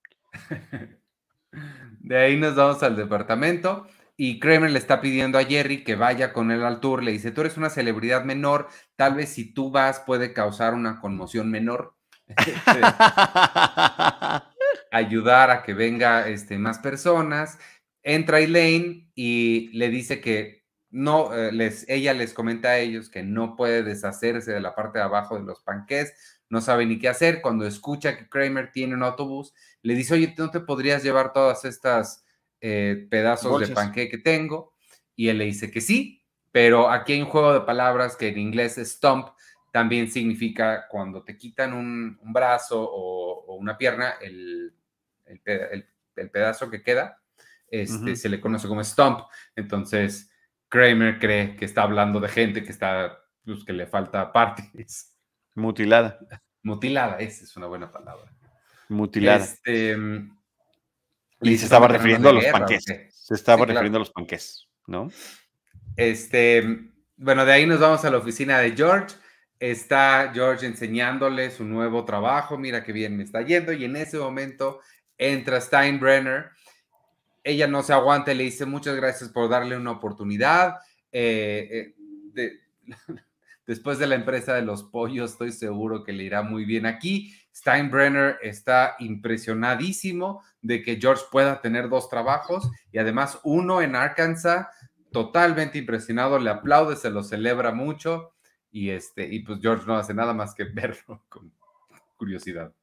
De 2.01 2.19
ahí 2.19 2.37
nos 2.37 2.55
vamos 2.55 2.83
al 2.83 2.97
departamento 2.97 3.89
y 4.17 4.41
Kramer 4.41 4.71
le 4.71 4.79
está 4.79 5.01
pidiendo 5.01 5.39
a 5.39 5.45
Jerry 5.45 5.85
que 5.85 5.95
vaya 5.95 6.33
con 6.33 6.51
él 6.51 6.65
al 6.65 6.81
tour. 6.81 7.03
Le 7.03 7.13
dice, 7.13 7.33
tú 7.33 7.43
eres 7.43 7.57
una 7.57 7.71
celebridad 7.71 8.25
menor, 8.25 8.69
tal 8.97 9.15
vez 9.15 9.31
si 9.31 9.53
tú 9.53 9.71
vas 9.71 10.01
puede 10.01 10.33
causar 10.33 10.75
una 10.75 11.01
conmoción 11.01 11.51
menor. 11.51 11.95
ayudar 14.91 15.51
a 15.51 15.63
que 15.63 15.75
venga 15.75 16.29
este, 16.29 16.59
más 16.59 16.79
personas. 16.79 17.59
Entra 18.03 18.41
Elaine 18.41 19.11
y 19.15 19.69
le 19.77 19.91
dice 19.91 20.21
que 20.21 20.65
no, 20.91 21.35
eh, 21.35 21.53
les, 21.53 21.89
ella 21.89 22.15
les 22.15 22.33
comenta 22.33 22.71
a 22.71 22.79
ellos 22.79 23.11
que 23.11 23.23
no 23.23 23.57
puede 23.57 23.83
deshacerse 23.83 24.53
de 24.53 24.61
la 24.61 24.75
parte 24.75 24.99
de 24.99 25.05
abajo 25.05 25.37
de 25.37 25.45
los 25.45 25.63
panqués, 25.63 26.15
no 26.49 26.61
sabe 26.61 26.87
ni 26.87 26.99
qué 26.99 27.09
hacer. 27.09 27.43
Cuando 27.43 27.67
escucha 27.67 28.17
que 28.17 28.29
Kramer 28.29 28.71
tiene 28.73 28.95
un 28.95 29.03
autobús, 29.03 29.53
le 29.83 29.95
dice, 29.95 30.15
oye, 30.15 30.35
¿no 30.39 30.51
te 30.51 30.61
podrías 30.61 31.03
llevar 31.03 31.33
todas 31.33 31.65
estas 31.65 32.25
eh, 32.61 33.07
pedazos 33.11 33.61
de 33.61 33.69
panqué 33.69 34.09
que 34.09 34.19
tengo? 34.19 34.75
Y 35.15 35.29
él 35.29 35.39
le 35.39 35.45
dice 35.45 35.71
que 35.71 35.81
sí, 35.81 36.23
pero 36.53 36.91
aquí 36.91 37.15
hay 37.15 37.23
un 37.23 37.29
juego 37.29 37.53
de 37.53 37.61
palabras 37.61 38.17
que 38.17 38.29
en 38.29 38.39
inglés 38.39 38.77
stomp, 38.77 39.29
también 39.73 40.11
significa 40.11 40.87
cuando 40.89 41.23
te 41.23 41.37
quitan 41.37 41.75
un, 41.75 42.19
brazo 42.23 42.83
o, 42.83 43.57
una 43.57 43.77
pierna, 43.77 44.15
el, 44.23 44.73
el, 45.27 46.31
pedazo 46.31 46.71
que 46.71 46.83
queda, 46.83 47.21
este, 47.69 48.17
se 48.17 48.31
le 48.31 48.41
conoce 48.41 48.69
como 48.69 48.83
stomp. 48.83 49.21
Entonces, 49.55 50.31
Kramer 50.69 51.19
cree 51.19 51.57
que 51.57 51.67
está 51.67 51.83
hablando 51.83 52.21
de 52.21 52.29
gente 52.29 52.63
que 52.63 52.73
está, 52.73 53.19
pues, 53.45 53.65
que 53.65 53.75
le 53.75 53.87
falta 53.87 54.33
partes. 54.33 55.15
Mutilada. 55.55 56.19
Mutilada, 56.63 57.19
esa 57.19 57.45
es 57.45 57.57
una 57.57 57.67
buena 57.67 57.93
palabra. 57.93 58.33
Mutilada. 58.89 59.45
Este, 59.45 59.97
y 61.41 61.59
se 61.59 61.65
estaba 61.65 61.89
refiriendo 61.89 62.29
a 62.29 62.33
los 62.33 62.45
panques. 62.47 62.85
Se 62.85 63.35
estaba 63.35 63.67
refiriendo 63.67 63.99
a 63.99 64.01
los 64.01 64.11
panques, 64.11 64.69
¿no? 64.87 65.11
Este, 65.97 66.91
bueno, 67.17 67.45
de 67.45 67.53
ahí 67.53 67.67
nos 67.67 67.81
vamos 67.81 68.05
a 68.05 68.11
la 68.11 68.19
oficina 68.19 68.59
de 68.59 68.73
George. 68.73 69.17
Está 69.59 70.31
George 70.35 70.67
enseñándole 70.67 71.51
su 71.51 71.65
nuevo 71.65 72.05
trabajo. 72.05 72.59
Mira 72.59 72.85
qué 72.85 72.93
bien 72.93 73.17
me 73.17 73.25
está 73.25 73.43
yendo. 73.43 73.73
Y 73.73 73.85
en 73.85 73.97
ese 73.97 74.19
momento 74.19 74.81
entra 75.19 75.61
Steinbrenner 75.61 76.57
ella 77.47 77.69
no 77.69 77.85
se 77.85 77.93
aguanta 77.93 78.33
y 78.33 78.35
le 78.35 78.43
dice 78.43 78.67
muchas 78.67 78.97
gracias 78.97 79.31
por 79.31 79.49
darle 79.49 79.77
una 79.77 79.93
oportunidad. 79.93 80.79
Eh, 81.13 81.95
eh, 82.35 82.61
después 83.69 84.01
de 84.01 84.09
la 84.09 84.17
empresa 84.17 84.53
de 84.53 84.63
los 84.63 84.83
pollos, 84.83 85.31
estoy 85.31 85.53
seguro 85.53 86.03
que 86.03 86.13
le 86.13 86.25
irá 86.25 86.43
muy 86.43 86.65
bien 86.65 86.87
aquí. 86.87 87.33
Steinbrenner 87.57 88.39
está 88.43 88.97
impresionadísimo 88.99 90.43
de 90.61 90.83
que 90.83 91.01
George 91.01 91.25
pueda 91.33 91.63
tener 91.63 91.89
dos 91.89 92.11
trabajos 92.11 92.71
y 92.93 92.99
además 92.99 93.41
uno 93.45 93.81
en 93.81 93.97
Arkansas, 93.97 94.67
totalmente 95.11 95.79
impresionado, 95.79 96.39
le 96.39 96.51
aplaude, 96.51 96.97
se 96.97 97.11
lo 97.11 97.23
celebra 97.23 97.73
mucho 97.73 98.35
y 98.71 98.91
este 98.91 99.27
y 99.27 99.41
pues 99.41 99.61
George 99.63 99.87
no 99.87 99.97
hace 99.97 100.13
nada 100.13 100.35
más 100.35 100.55
que 100.55 100.65
verlo 100.73 101.23
con 101.31 101.51
curiosidad. 102.17 102.75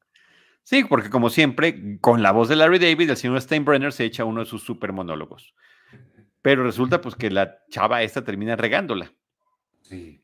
Sí, 0.64 0.86
porque 0.86 1.10
como 1.10 1.30
siempre, 1.30 2.00
con 2.00 2.24
la 2.24 2.32
voz 2.32 2.48
de 2.50 2.56
Larry 2.56 2.80
David, 2.80 3.12
el 3.12 3.18
señor 3.18 3.42
Steinbrenner 3.42 3.92
se 3.92 4.06
echa 4.06 4.26
uno 4.26 4.40
de 4.40 4.48
sus 4.48 4.64
super 4.64 4.92
monólogos. 4.94 5.54
Pero 6.42 6.64
resulta 6.64 7.00
pues 7.00 7.16
que 7.16 7.30
la 7.30 7.60
chava 7.70 8.02
esta 8.02 8.24
termina 8.24 8.56
regándola. 8.56 9.12
Sí. 9.82 10.24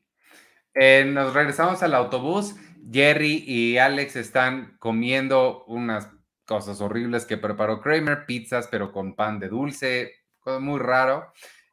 Eh, 0.74 1.04
nos 1.04 1.34
regresamos 1.34 1.82
al 1.82 1.94
autobús. 1.94 2.56
Jerry 2.90 3.44
y 3.46 3.78
Alex 3.78 4.16
están 4.16 4.76
comiendo 4.78 5.64
unas 5.66 6.08
cosas 6.44 6.80
horribles 6.80 7.26
que 7.26 7.36
preparó 7.36 7.80
Kramer, 7.80 8.26
pizzas, 8.26 8.68
pero 8.68 8.92
con 8.92 9.14
pan 9.14 9.38
de 9.38 9.48
dulce, 9.48 10.14
muy 10.60 10.80
raro. 10.80 11.32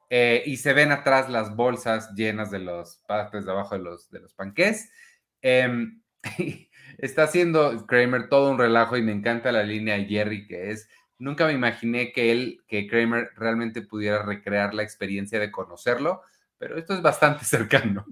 Eh, 0.09 0.43
y 0.45 0.57
se 0.57 0.73
ven 0.73 0.91
atrás 0.91 1.29
las 1.29 1.55
bolsas 1.55 2.13
llenas 2.15 2.51
de 2.51 2.59
los 2.59 2.97
partes 3.07 3.45
de 3.45 3.51
abajo 3.51 3.75
de 3.75 3.83
los, 3.83 4.09
de 4.09 4.19
los 4.19 4.33
panqués. 4.33 4.89
Em, 5.41 6.01
está 6.97 7.23
haciendo 7.23 7.85
Kramer 7.85 8.29
todo 8.29 8.51
un 8.51 8.57
relajo 8.57 8.97
y 8.97 9.01
me 9.01 9.11
encanta 9.11 9.51
la 9.51 9.63
línea 9.63 9.95
de 9.95 10.05
Jerry 10.05 10.47
que 10.47 10.71
es, 10.71 10.89
nunca 11.17 11.45
me 11.45 11.53
imaginé 11.53 12.11
que 12.11 12.31
él, 12.31 12.63
que 12.67 12.87
Kramer 12.87 13.31
realmente 13.35 13.81
pudiera 13.81 14.23
recrear 14.23 14.73
la 14.73 14.83
experiencia 14.83 15.39
de 15.39 15.51
conocerlo, 15.51 16.21
pero 16.57 16.77
esto 16.77 16.93
es 16.93 17.01
bastante 17.01 17.45
cercano. 17.45 18.05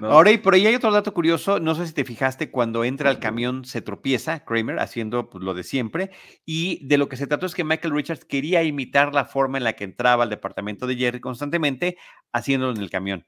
Ahora, 0.00 0.30
y 0.30 0.38
por 0.38 0.54
ahí 0.54 0.66
hay 0.66 0.74
otro 0.74 0.90
dato 0.90 1.14
curioso, 1.14 1.60
no 1.60 1.74
sé 1.74 1.86
si 1.86 1.92
te 1.92 2.04
fijaste, 2.04 2.50
cuando 2.50 2.84
entra 2.84 3.10
al 3.10 3.18
camión 3.18 3.64
se 3.64 3.80
tropieza 3.80 4.44
Kramer 4.44 4.78
haciendo 4.78 5.30
pues, 5.30 5.42
lo 5.42 5.54
de 5.54 5.64
siempre, 5.64 6.10
y 6.44 6.86
de 6.86 6.98
lo 6.98 7.08
que 7.08 7.16
se 7.16 7.26
trató 7.26 7.46
es 7.46 7.54
que 7.54 7.64
Michael 7.64 7.94
Richards 7.94 8.24
quería 8.24 8.62
imitar 8.62 9.14
la 9.14 9.24
forma 9.24 9.58
en 9.58 9.64
la 9.64 9.74
que 9.74 9.84
entraba 9.84 10.24
al 10.24 10.30
departamento 10.30 10.86
de 10.86 10.96
Jerry 10.96 11.20
constantemente, 11.20 11.96
haciéndolo 12.32 12.72
en 12.72 12.82
el 12.82 12.90
camión. 12.90 13.26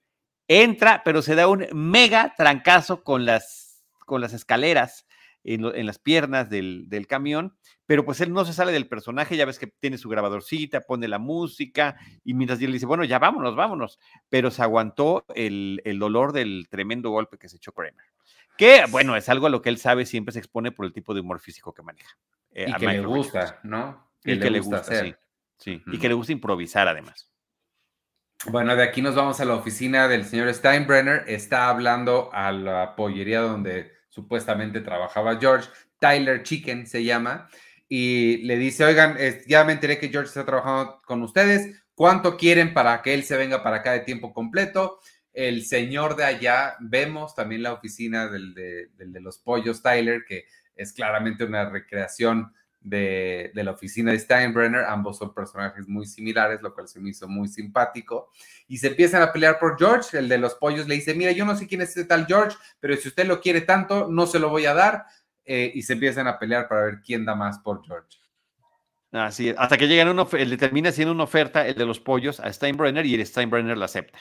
Entra, 0.48 1.02
pero 1.04 1.22
se 1.22 1.34
da 1.34 1.48
un 1.48 1.66
mega 1.72 2.34
trancazo 2.36 3.02
con 3.02 3.24
las 3.26 3.68
con 4.08 4.20
las 4.20 4.32
escaleras 4.32 5.06
en, 5.44 5.86
las 5.86 5.98
piernas 5.98 6.50
del, 6.50 7.06
camión, 7.08 7.56
pero 7.88 8.04
pues 8.04 8.20
él 8.20 8.34
no 8.34 8.44
se 8.44 8.52
sale 8.52 8.70
del 8.70 8.86
personaje, 8.86 9.34
ya 9.34 9.46
ves 9.46 9.58
que 9.58 9.66
tiene 9.66 9.96
su 9.96 10.10
grabadorcita, 10.10 10.82
pone 10.82 11.08
la 11.08 11.18
música, 11.18 11.96
y 12.22 12.34
mientras 12.34 12.60
él 12.60 12.70
dice, 12.70 12.84
bueno, 12.84 13.02
ya 13.02 13.18
vámonos, 13.18 13.56
vámonos, 13.56 13.98
pero 14.28 14.50
se 14.50 14.60
aguantó 14.60 15.24
el, 15.34 15.80
dolor 15.98 16.32
del 16.32 16.68
tremendo 16.68 17.08
golpe 17.08 17.38
que 17.38 17.48
se 17.48 17.56
echó 17.56 17.72
Kramer. 17.72 18.04
Que, 18.58 18.84
bueno, 18.90 19.16
es 19.16 19.30
algo 19.30 19.46
a 19.46 19.50
lo 19.50 19.62
que 19.62 19.70
él 19.70 19.78
sabe, 19.78 20.04
siempre 20.04 20.34
se 20.34 20.38
expone 20.38 20.70
por 20.70 20.84
el 20.84 20.92
tipo 20.92 21.14
de 21.14 21.20
humor 21.20 21.40
físico 21.40 21.72
que 21.72 21.80
maneja. 21.80 22.14
Eh, 22.52 22.66
y 22.68 22.74
que 22.74 22.86
le 22.88 23.00
gusta, 23.00 23.58
¿no? 23.62 24.06
y 24.22 24.38
que 24.38 24.50
le 24.50 24.60
gusta, 24.60 24.80
hacer. 24.80 25.18
sí. 25.56 25.82
Y 25.86 25.98
que 25.98 26.08
le 26.08 26.14
gusta 26.14 26.32
improvisar 26.32 26.88
además. 26.88 27.30
Bueno, 28.50 28.76
de 28.76 28.82
aquí 28.82 29.00
nos 29.00 29.14
vamos 29.14 29.40
a 29.40 29.46
la 29.46 29.54
oficina 29.54 30.08
del 30.08 30.26
señor 30.26 30.52
Steinbrenner. 30.52 31.24
Está 31.26 31.70
hablando 31.70 32.28
a 32.34 32.52
la 32.52 32.96
pollería 32.96 33.40
donde 33.40 33.92
supuestamente 34.10 34.82
trabajaba 34.82 35.38
George, 35.40 35.70
Tyler 35.98 36.42
Chicken 36.42 36.86
se 36.86 37.02
llama, 37.02 37.48
y 37.88 38.38
le 38.38 38.56
dice, 38.56 38.84
oigan, 38.84 39.16
ya 39.46 39.64
me 39.64 39.72
enteré 39.72 39.98
que 39.98 40.08
George 40.08 40.28
está 40.28 40.44
trabajando 40.44 41.00
con 41.06 41.22
ustedes, 41.22 41.82
¿cuánto 41.94 42.36
quieren 42.36 42.74
para 42.74 43.00
que 43.02 43.14
él 43.14 43.24
se 43.24 43.36
venga 43.36 43.62
para 43.62 43.76
acá 43.76 43.92
de 43.92 44.00
tiempo 44.00 44.32
completo? 44.32 44.98
El 45.32 45.64
señor 45.64 46.16
de 46.16 46.24
allá, 46.24 46.76
vemos 46.80 47.34
también 47.34 47.62
la 47.62 47.72
oficina 47.72 48.28
del 48.28 48.54
de, 48.54 48.88
de 48.96 49.20
los 49.20 49.38
pollos, 49.38 49.82
Tyler, 49.82 50.24
que 50.26 50.46
es 50.74 50.92
claramente 50.92 51.44
una 51.44 51.68
recreación 51.68 52.52
de, 52.80 53.50
la 53.54 53.72
oficina 53.72 54.12
de 54.12 54.18
Steinbrenner. 54.18 54.84
Ambos 54.84 55.18
son 55.18 55.34
personajes 55.34 55.88
muy 55.88 56.06
similares, 56.06 56.62
lo 56.62 56.74
cual 56.74 56.88
se 56.88 57.00
me 57.00 57.10
hizo 57.10 57.28
muy 57.28 57.48
simpático. 57.48 58.30
Y 58.66 58.78
se 58.78 58.88
empiezan 58.88 59.22
a 59.22 59.32
pelear 59.32 59.58
por 59.58 59.78
George. 59.78 60.18
El 60.18 60.28
de 60.28 60.38
los 60.38 60.54
pollos 60.54 60.88
le 60.88 60.94
dice, 60.94 61.14
mira, 61.14 61.32
yo 61.32 61.44
no 61.44 61.56
sé 61.56 61.66
quién 61.66 61.82
es 61.82 61.90
este 61.90 62.04
tal 62.04 62.26
George, 62.26 62.56
pero 62.80 62.96
si 62.96 63.08
usted 63.08 63.26
lo 63.26 63.40
quiere 63.40 63.62
tanto, 63.62 64.08
no 64.08 64.26
se 64.26 64.38
lo 64.38 64.48
voy 64.48 64.66
a 64.66 64.74
dar. 64.74 65.06
Eh, 65.50 65.72
y 65.74 65.80
se 65.80 65.94
empiezan 65.94 66.26
a 66.26 66.38
pelear 66.38 66.68
para 66.68 66.82
ver 66.82 67.00
quién 67.00 67.24
da 67.24 67.34
más 67.34 67.58
por 67.60 67.82
George. 67.82 68.18
Así 69.12 69.54
hasta 69.56 69.78
que 69.78 69.88
llegan 69.88 70.10
uno, 70.10 70.28
le 70.30 70.56
termina 70.58 70.92
siendo 70.92 71.14
una 71.14 71.24
oferta 71.24 71.66
el 71.66 71.74
de 71.74 71.86
los 71.86 71.98
pollos 71.98 72.38
a 72.38 72.52
Steinbrenner 72.52 73.06
y 73.06 73.14
el 73.14 73.24
Steinbrenner 73.24 73.78
la 73.78 73.86
acepta. 73.86 74.18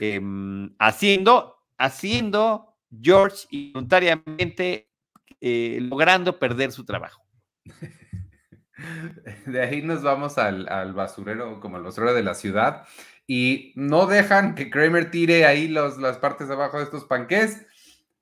Em, 0.00 0.74
haciendo, 0.80 1.62
haciendo 1.78 2.76
George 3.00 3.46
voluntariamente 3.52 4.90
eh, 5.40 5.78
logrando 5.82 6.36
perder 6.36 6.72
su 6.72 6.84
trabajo. 6.84 7.22
De 9.46 9.62
ahí 9.62 9.82
nos 9.82 10.02
vamos 10.02 10.36
al, 10.36 10.92
basurero, 10.92 11.60
como 11.60 11.76
al 11.76 11.84
basurero 11.84 12.12
de 12.12 12.22
la 12.22 12.34
ciudad, 12.34 12.82
y 13.26 13.72
no 13.74 14.06
dejan 14.06 14.54
que 14.54 14.68
Kramer 14.68 15.10
tire 15.10 15.46
ahí 15.46 15.66
los, 15.68 15.96
las 15.96 16.18
partes 16.18 16.48
de 16.48 16.54
abajo 16.54 16.78
de 16.78 16.84
estos 16.84 17.04
panqués. 17.04 17.64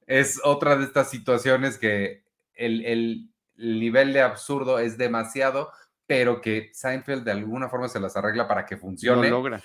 Es 0.07 0.41
otra 0.45 0.77
de 0.77 0.85
estas 0.85 1.11
situaciones 1.11 1.77
que 1.77 2.24
el, 2.55 2.85
el, 2.85 3.31
nivel 3.57 4.13
de 4.13 4.21
absurdo 4.21 4.81
es 4.81 4.99
demasiado, 4.99 5.71
pero 6.07 6.41
que 6.41 6.71
Seinfeld 6.73 7.25
de 7.25 7.31
alguna 7.31 7.69
forma 7.69 7.89
se 7.89 8.01
las 8.01 8.17
arregla 8.17 8.49
para 8.49 8.67
que 8.67 8.77
funcione. 8.77 9.31
Lo 9.31 9.37
logra. 9.37 9.63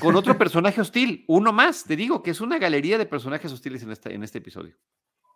Con 0.00 0.16
otro 0.16 0.36
personaje 0.36 0.80
hostil, 0.80 1.24
uno 1.28 1.52
más, 1.52 1.84
te 1.84 1.96
digo 1.96 2.22
que 2.22 2.32
es 2.32 2.40
una 2.40 2.58
galería 2.58 2.98
de 2.98 3.06
personajes 3.06 3.52
hostiles 3.52 3.82
en 3.82 3.92
este, 3.92 4.14
en 4.14 4.22
este 4.22 4.38
episodio. 4.38 4.76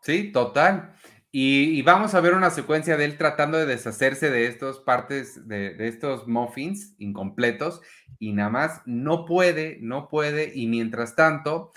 Sí, 0.03 0.33
total. 0.33 0.95
Y, 1.31 1.83
vamos 1.83 2.15
a 2.15 2.21
ver 2.21 2.35
una 2.35 2.51
secuencia 2.51 2.97
de 2.97 3.05
él 3.05 3.19
tratando 3.19 3.59
de 3.59 3.67
deshacerse 3.67 4.31
de 4.31 4.47
estos 4.47 4.81
partes, 4.81 5.47
de, 5.47 5.75
de, 5.75 5.89
estos 5.89 6.27
muffins 6.27 6.95
incompletos, 6.99 7.83
y 8.19 8.33
nada 8.33 8.49
más 8.49 8.83
no 8.87 9.27
puede, 9.27 9.79
no 9.83 10.09
puede, 10.09 10.53
y 10.55 10.69
mientras 10.69 11.15
tanto, 11.17 11.71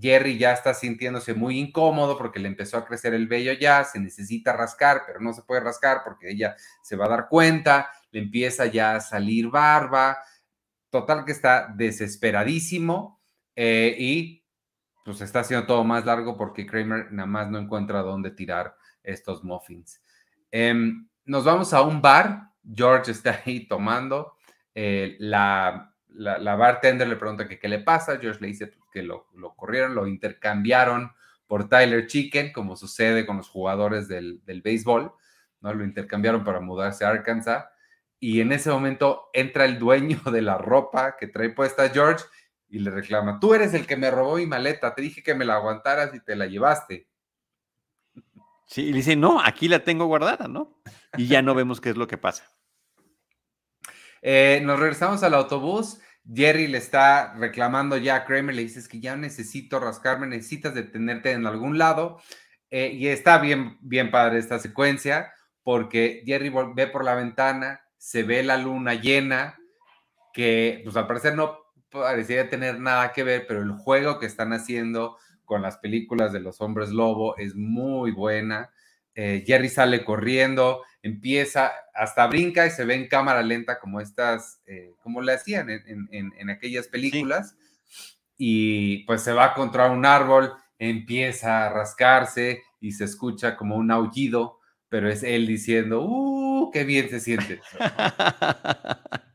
Jerry 0.00 0.38
ya 0.38 0.52
está 0.52 0.72
sintiéndose 0.72 1.34
muy 1.34 1.58
incómodo 1.58 2.16
porque 2.16 2.40
le 2.40 2.48
empezó 2.48 2.78
a 2.78 2.86
crecer 2.86 3.12
el 3.14 3.26
vello 3.28 3.52
ya, 3.52 3.84
se 3.84 4.00
necesita 4.00 4.52
rascar, 4.52 5.02
pero 5.06 5.20
no 5.20 5.32
se 5.32 5.42
puede 5.42 5.60
rascar 5.60 6.02
porque 6.04 6.30
ella 6.30 6.56
se 6.82 6.96
va 6.96 7.06
a 7.06 7.10
dar 7.10 7.28
cuenta, 7.28 7.90
le 8.10 8.20
empieza 8.20 8.66
ya 8.66 8.96
a 8.96 9.00
salir 9.00 9.48
barba, 9.48 10.18
total 10.90 11.24
que 11.24 11.32
está 11.32 11.72
desesperadísimo 11.74 13.20
eh, 13.54 13.94
y 13.98 14.44
pues 15.04 15.20
está 15.20 15.40
haciendo 15.40 15.66
todo 15.66 15.84
más 15.84 16.06
largo 16.06 16.36
porque 16.36 16.66
Kramer 16.66 17.12
nada 17.12 17.26
más 17.26 17.50
no 17.50 17.58
encuentra 17.58 18.02
dónde 18.02 18.30
tirar 18.30 18.76
estos 19.02 19.44
muffins. 19.44 20.00
Em, 20.50 21.08
nos 21.24 21.44
vamos 21.44 21.74
a 21.74 21.82
un 21.82 22.00
bar, 22.00 22.50
George 22.62 23.10
está 23.10 23.42
ahí 23.46 23.66
tomando, 23.66 24.36
eh, 24.74 25.16
la 25.18 25.92
la, 26.14 26.56
bartender 26.56 27.08
le 27.08 27.16
pregunta 27.16 27.48
que 27.48 27.58
qué 27.58 27.68
le 27.68 27.80
pasa, 27.80 28.18
George 28.18 28.40
le 28.40 28.48
dice 28.48 28.72
que 28.92 29.02
lo, 29.02 29.26
corrieron, 29.56 29.94
lo 29.94 30.06
intercambiaron 30.06 31.12
por 31.46 31.68
Tyler 31.68 32.06
Chicken, 32.06 32.52
como 32.52 32.76
sucede 32.76 33.26
con 33.26 33.38
los 33.38 33.48
jugadores 33.48 34.06
del, 34.06 34.40
béisbol, 34.44 35.12
¿no? 35.60 35.74
Lo 35.74 35.84
intercambiaron 35.84 36.44
para 36.44 36.60
mudarse 36.60 37.04
a 37.04 37.08
Arkansas. 37.08 37.64
Y 38.20 38.40
en 38.40 38.52
ese 38.52 38.70
momento 38.70 39.30
entra 39.32 39.64
el 39.64 39.78
dueño 39.78 40.20
de 40.32 40.42
la 40.42 40.58
ropa 40.58 41.16
que 41.16 41.26
trae 41.26 41.50
puesta 41.50 41.88
George 41.88 42.24
y 42.68 42.78
le 42.78 42.90
reclama, 42.90 43.38
tú 43.40 43.52
eres 43.52 43.74
el 43.74 43.86
que 43.86 43.96
me 43.96 44.10
robó 44.10 44.36
mi 44.36 44.46
maleta, 44.46 44.94
te 44.94 45.02
dije 45.02 45.22
que 45.22 45.34
me 45.34 45.44
la 45.44 45.56
aguantaras 45.56 46.14
y 46.14 46.20
te 46.20 46.36
la 46.36 46.46
llevaste. 46.46 47.08
Sí, 48.66 48.84
y 48.84 48.90
le 48.90 48.98
dice, 48.98 49.16
no, 49.16 49.42
aquí 49.42 49.68
la 49.68 49.84
tengo 49.84 50.06
guardada, 50.06 50.48
¿no? 50.48 50.80
Y 51.18 51.26
ya 51.26 51.42
no 51.42 51.54
vemos 51.54 51.82
qué 51.82 51.90
es 51.90 51.96
lo 51.96 52.06
que 52.06 52.16
pasa. 52.16 52.50
Eh, 54.22 54.62
nos 54.64 54.78
regresamos 54.78 55.22
al 55.22 55.34
autobús. 55.34 56.00
Jerry 56.32 56.66
le 56.68 56.78
está 56.78 57.34
reclamando 57.34 57.96
ya 57.96 58.16
a 58.16 58.24
Kramer, 58.24 58.54
le 58.54 58.62
dices 58.62 58.88
que 58.88 59.00
ya 59.00 59.16
necesito 59.16 59.80
rascarme, 59.80 60.26
necesitas 60.26 60.74
detenerte 60.74 61.32
en 61.32 61.46
algún 61.46 61.78
lado. 61.78 62.20
Eh, 62.70 62.92
y 62.94 63.08
está 63.08 63.38
bien, 63.38 63.76
bien 63.80 64.10
padre 64.10 64.38
esta 64.38 64.58
secuencia, 64.58 65.32
porque 65.62 66.22
Jerry 66.24 66.52
ve 66.74 66.86
por 66.86 67.04
la 67.04 67.14
ventana, 67.14 67.82
se 67.98 68.22
ve 68.22 68.42
la 68.42 68.56
luna 68.56 68.94
llena, 68.94 69.58
que 70.32 70.80
pues 70.84 70.96
al 70.96 71.06
parecer 71.06 71.34
no 71.34 71.58
parecía 71.90 72.48
tener 72.48 72.80
nada 72.80 73.12
que 73.12 73.24
ver, 73.24 73.44
pero 73.46 73.62
el 73.62 73.72
juego 73.72 74.18
que 74.18 74.26
están 74.26 74.52
haciendo 74.52 75.18
con 75.44 75.60
las 75.60 75.76
películas 75.78 76.32
de 76.32 76.40
los 76.40 76.60
hombres 76.60 76.90
lobo 76.90 77.36
es 77.36 77.54
muy 77.54 78.10
buena. 78.12 78.70
Eh, 79.14 79.44
Jerry 79.46 79.68
sale 79.68 80.04
corriendo, 80.04 80.82
empieza, 81.02 81.72
hasta 81.94 82.26
brinca 82.26 82.66
y 82.66 82.70
se 82.70 82.84
ve 82.84 82.94
en 82.94 83.08
cámara 83.08 83.42
lenta 83.42 83.78
como 83.78 84.00
estas, 84.00 84.60
eh, 84.66 84.94
como 85.02 85.20
le 85.20 85.34
hacían 85.34 85.68
en, 85.68 86.50
aquellas 86.50 86.88
películas, 86.88 87.56
y 88.36 89.04
pues 89.04 89.22
se 89.22 89.32
va 89.32 89.54
contra 89.54 89.90
un 89.90 90.06
árbol, 90.06 90.52
empieza 90.78 91.66
a 91.66 91.70
rascarse 91.70 92.62
y 92.80 92.92
se 92.92 93.04
escucha 93.04 93.56
como 93.56 93.76
un 93.76 93.90
aullido, 93.90 94.58
pero 94.88 95.08
es 95.08 95.22
él 95.22 95.46
diciendo, 95.46 96.02
¡uh, 96.04 96.70
qué 96.72 96.84
bien 96.84 97.08
se 97.10 97.20
siente! 97.20 97.60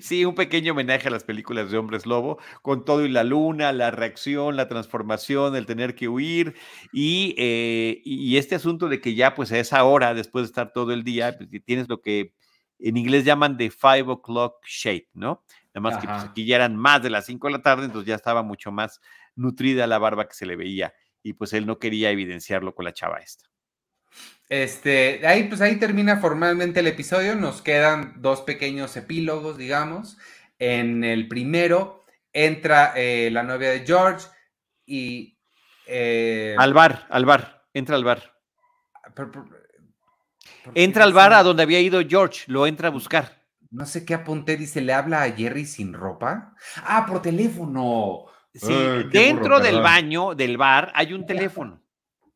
Sí, 0.00 0.24
un 0.24 0.34
pequeño 0.34 0.72
homenaje 0.72 1.08
a 1.08 1.10
las 1.10 1.24
películas 1.24 1.70
de 1.70 1.78
Hombres 1.78 2.06
Lobo, 2.06 2.38
con 2.62 2.84
todo 2.84 3.04
y 3.04 3.08
la 3.08 3.24
luna, 3.24 3.72
la 3.72 3.90
reacción, 3.90 4.56
la 4.56 4.68
transformación, 4.68 5.56
el 5.56 5.66
tener 5.66 5.94
que 5.94 6.08
huir 6.08 6.54
y, 6.92 7.34
eh, 7.38 8.00
y 8.04 8.36
este 8.36 8.54
asunto 8.54 8.88
de 8.88 9.00
que 9.00 9.14
ya 9.14 9.34
pues 9.34 9.52
a 9.52 9.58
esa 9.58 9.84
hora, 9.84 10.14
después 10.14 10.44
de 10.44 10.46
estar 10.46 10.72
todo 10.72 10.92
el 10.92 11.02
día, 11.04 11.36
pues, 11.36 11.48
tienes 11.64 11.88
lo 11.88 12.00
que 12.00 12.34
en 12.78 12.96
inglés 12.96 13.24
llaman 13.24 13.56
de 13.56 13.70
five 13.70 14.04
o'clock 14.06 14.64
shape, 14.66 15.08
¿no? 15.14 15.42
Nada 15.74 15.80
más 15.80 15.98
que 15.98 16.06
pues, 16.06 16.24
aquí 16.24 16.44
ya 16.46 16.56
eran 16.56 16.76
más 16.76 17.02
de 17.02 17.10
las 17.10 17.26
cinco 17.26 17.48
de 17.48 17.54
la 17.54 17.62
tarde, 17.62 17.86
entonces 17.86 18.08
ya 18.08 18.14
estaba 18.14 18.42
mucho 18.42 18.70
más 18.72 19.00
nutrida 19.34 19.86
la 19.86 19.98
barba 19.98 20.28
que 20.28 20.34
se 20.34 20.46
le 20.46 20.56
veía 20.56 20.94
y 21.22 21.32
pues 21.34 21.52
él 21.52 21.66
no 21.66 21.78
quería 21.78 22.10
evidenciarlo 22.10 22.74
con 22.74 22.84
la 22.84 22.92
chava 22.92 23.18
esta. 23.18 23.53
Este, 24.48 25.26
ahí 25.26 25.44
pues 25.44 25.60
ahí 25.60 25.76
termina 25.76 26.18
formalmente 26.18 26.80
el 26.80 26.86
episodio. 26.86 27.34
Nos 27.34 27.62
quedan 27.62 28.14
dos 28.18 28.42
pequeños 28.42 28.96
epílogos, 28.96 29.56
digamos. 29.56 30.18
En 30.58 31.02
el 31.04 31.28
primero 31.28 32.04
entra 32.32 32.92
eh, 32.96 33.30
la 33.32 33.42
novia 33.42 33.70
de 33.70 33.86
George 33.86 34.26
y 34.86 35.38
eh, 35.86 36.54
al 36.58 36.74
bar, 36.74 37.06
al 37.10 37.24
bar, 37.24 37.64
entra 37.72 37.96
al 37.96 38.04
bar. 38.04 38.34
entra 40.74 41.04
al 41.04 41.12
bar 41.12 41.32
a 41.32 41.42
donde 41.42 41.62
había 41.62 41.80
ido 41.80 42.00
George, 42.06 42.44
lo 42.46 42.66
entra 42.66 42.88
a 42.88 42.90
buscar. 42.90 43.44
No 43.70 43.86
sé 43.86 44.04
qué 44.04 44.14
apunté, 44.14 44.56
dice, 44.56 44.80
¿le 44.80 44.92
habla 44.92 45.22
a 45.22 45.32
Jerry 45.32 45.66
sin 45.66 45.92
ropa? 45.92 46.54
Ah, 46.76 47.04
por 47.06 47.20
teléfono. 47.22 48.26
Sí, 48.54 48.72
dentro 49.10 49.58
del 49.58 49.80
baño 49.80 50.34
del 50.34 50.56
bar 50.56 50.92
hay 50.94 51.12
un 51.12 51.26
teléfono. 51.26 51.83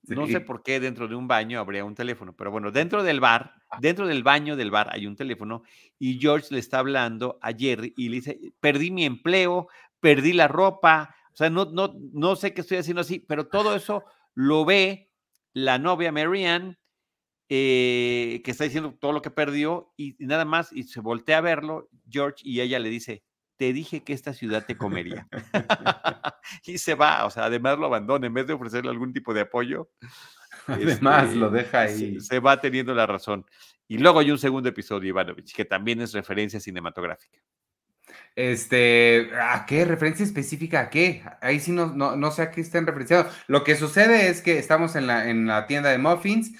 No 0.08 0.26
sé 0.26 0.40
por 0.40 0.62
qué 0.62 0.80
dentro 0.80 1.08
de 1.08 1.14
un 1.14 1.28
baño 1.28 1.60
habría 1.60 1.84
un 1.84 1.94
teléfono, 1.94 2.34
pero 2.34 2.50
bueno, 2.50 2.70
dentro 2.70 3.02
del 3.02 3.20
bar, 3.20 3.54
ah. 3.70 3.78
dentro 3.80 4.06
del 4.06 4.22
baño 4.22 4.56
del 4.56 4.70
bar 4.70 4.88
hay 4.90 5.06
un 5.06 5.16
teléfono 5.16 5.62
y 5.98 6.18
George 6.18 6.48
le 6.50 6.58
está 6.58 6.78
hablando 6.78 7.38
a 7.42 7.52
Jerry 7.52 7.94
y 7.96 8.08
le 8.08 8.16
dice, 8.16 8.40
perdí 8.60 8.90
mi 8.90 9.04
empleo, 9.04 9.68
perdí 10.00 10.32
la 10.32 10.48
ropa, 10.48 11.14
o 11.32 11.36
sea, 11.36 11.50
no, 11.50 11.66
no, 11.66 11.94
no 12.12 12.36
sé 12.36 12.54
qué 12.54 12.62
estoy 12.62 12.78
haciendo 12.78 13.00
así, 13.00 13.20
pero 13.20 13.46
todo 13.46 13.74
eso 13.76 14.04
lo 14.34 14.64
ve 14.64 15.10
la 15.52 15.78
novia 15.78 16.12
Marianne, 16.12 16.78
eh, 17.48 18.42
que 18.44 18.50
está 18.50 18.64
diciendo 18.64 18.96
todo 19.00 19.12
lo 19.12 19.22
que 19.22 19.30
perdió 19.30 19.92
y 19.96 20.16
nada 20.18 20.44
más, 20.44 20.72
y 20.72 20.84
se 20.84 21.00
voltea 21.00 21.38
a 21.38 21.42
verlo, 21.42 21.88
George, 22.08 22.42
y 22.42 22.60
ella 22.60 22.78
le 22.78 22.90
dice, 22.90 23.24
te 23.56 23.72
dije 23.72 24.04
que 24.04 24.12
esta 24.12 24.32
ciudad 24.32 24.64
te 24.66 24.76
comería. 24.76 25.26
y 26.64 26.78
se 26.78 26.94
va, 26.94 27.24
o 27.26 27.30
sea, 27.30 27.44
además 27.44 27.78
lo 27.78 27.86
abandona, 27.86 28.26
en 28.26 28.34
vez 28.34 28.46
de 28.46 28.54
ofrecerle 28.54 28.90
algún 28.90 29.12
tipo 29.12 29.34
de 29.34 29.42
apoyo. 29.42 29.90
Además, 30.66 31.34
lo 31.34 31.46
este, 31.46 31.58
deja 31.58 31.80
ahí. 31.80 32.20
Se, 32.20 32.40
va 32.40 32.60
teniendo 32.60 32.94
la 32.94 33.06
razón. 33.06 33.46
Y 33.86 33.96
luego 33.96 34.18
hay 34.18 34.30
un 34.30 34.38
segundo 34.38 34.68
episodio, 34.68 35.08
Ivanovich, 35.08 35.54
que 35.54 35.64
también 35.64 36.02
es 36.02 36.12
referencia 36.12 36.60
cinematográfica. 36.60 37.38
Este, 38.36 39.30
¿a 39.40 39.64
qué? 39.66 39.86
¿Referencia 39.86 40.24
específica 40.24 40.80
a 40.80 40.90
qué? 40.90 41.22
Ahí 41.40 41.58
sí 41.58 41.72
no, 41.72 41.86
no, 41.94 42.30
sé 42.30 42.42
a 42.42 42.50
qué 42.50 42.60
estén 42.60 42.86
referenciados. 42.86 43.34
Lo 43.46 43.64
que 43.64 43.76
sucede 43.76 44.28
es 44.28 44.42
que 44.42 44.58
estamos 44.58 44.94
en 44.94 45.06
la, 45.06 45.30
en 45.30 45.46
la 45.46 45.66
tienda 45.66 45.88
de 45.88 45.98
muffins 45.98 46.52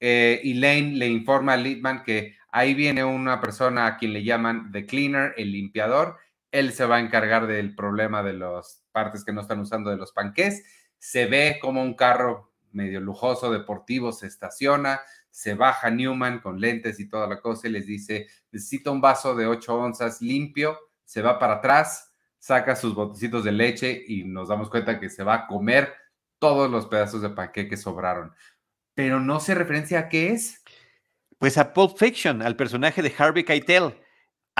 eh, 0.00 0.40
y 0.42 0.54
Lane 0.54 0.92
le 0.92 1.08
informa 1.08 1.52
a 1.52 1.56
Littman 1.56 2.02
que 2.02 2.36
ahí 2.50 2.74
viene 2.74 3.04
una 3.04 3.40
persona 3.40 3.86
a 3.86 3.96
quien 3.96 4.12
le 4.12 4.24
llaman 4.24 4.72
The 4.72 4.86
Cleaner, 4.86 5.34
el 5.36 5.52
limpiador, 5.52 6.16
él 6.50 6.72
se 6.72 6.86
va 6.86 6.96
a 6.96 7.00
encargar 7.00 7.46
del 7.46 7.74
problema 7.74 8.22
de 8.22 8.32
las 8.32 8.79
partes 8.90 9.24
que 9.24 9.32
no 9.32 9.40
están 9.40 9.60
usando 9.60 9.90
de 9.90 9.96
los 9.96 10.12
panqués. 10.12 10.62
Se 10.98 11.26
ve 11.26 11.58
como 11.60 11.82
un 11.82 11.94
carro 11.94 12.50
medio 12.72 13.00
lujoso 13.00 13.50
deportivo 13.50 14.12
se 14.12 14.26
estaciona, 14.26 15.00
se 15.30 15.54
baja 15.54 15.90
Newman 15.90 16.40
con 16.40 16.60
lentes 16.60 17.00
y 17.00 17.08
toda 17.08 17.26
la 17.26 17.40
cosa 17.40 17.68
y 17.68 17.72
les 17.72 17.86
dice, 17.86 18.26
necesito 18.50 18.92
un 18.92 19.00
vaso 19.00 19.34
de 19.34 19.46
8 19.46 19.74
onzas 19.74 20.20
limpio, 20.20 20.78
se 21.04 21.22
va 21.22 21.38
para 21.38 21.54
atrás, 21.54 22.12
saca 22.38 22.76
sus 22.76 22.94
botecitos 22.94 23.44
de 23.44 23.52
leche 23.52 24.04
y 24.06 24.24
nos 24.24 24.48
damos 24.48 24.70
cuenta 24.70 24.98
que 24.98 25.10
se 25.10 25.22
va 25.22 25.34
a 25.34 25.46
comer 25.46 25.94
todos 26.38 26.70
los 26.70 26.86
pedazos 26.86 27.22
de 27.22 27.30
panqué 27.30 27.68
que 27.68 27.76
sobraron. 27.76 28.32
Pero 28.94 29.20
no 29.20 29.40
se 29.40 29.54
referencia 29.54 30.00
a 30.00 30.08
qué 30.08 30.30
es. 30.32 30.62
Pues 31.38 31.58
a 31.58 31.72
Pulp 31.72 31.96
Fiction, 31.96 32.42
al 32.42 32.56
personaje 32.56 33.02
de 33.02 33.14
Harvey 33.16 33.44
Keitel 33.44 33.94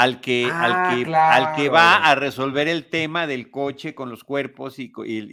al 0.00 0.22
que, 0.22 0.46
al, 0.46 0.72
ah, 0.72 0.94
que, 0.94 1.14
al 1.14 1.56
que 1.56 1.68
va 1.68 1.96
a 1.96 2.14
resolver 2.14 2.68
el 2.68 2.88
tema 2.88 3.26
del 3.26 3.50
coche 3.50 3.94
con 3.94 4.08
los 4.08 4.24
cuerpos 4.24 4.78
y, 4.78 4.90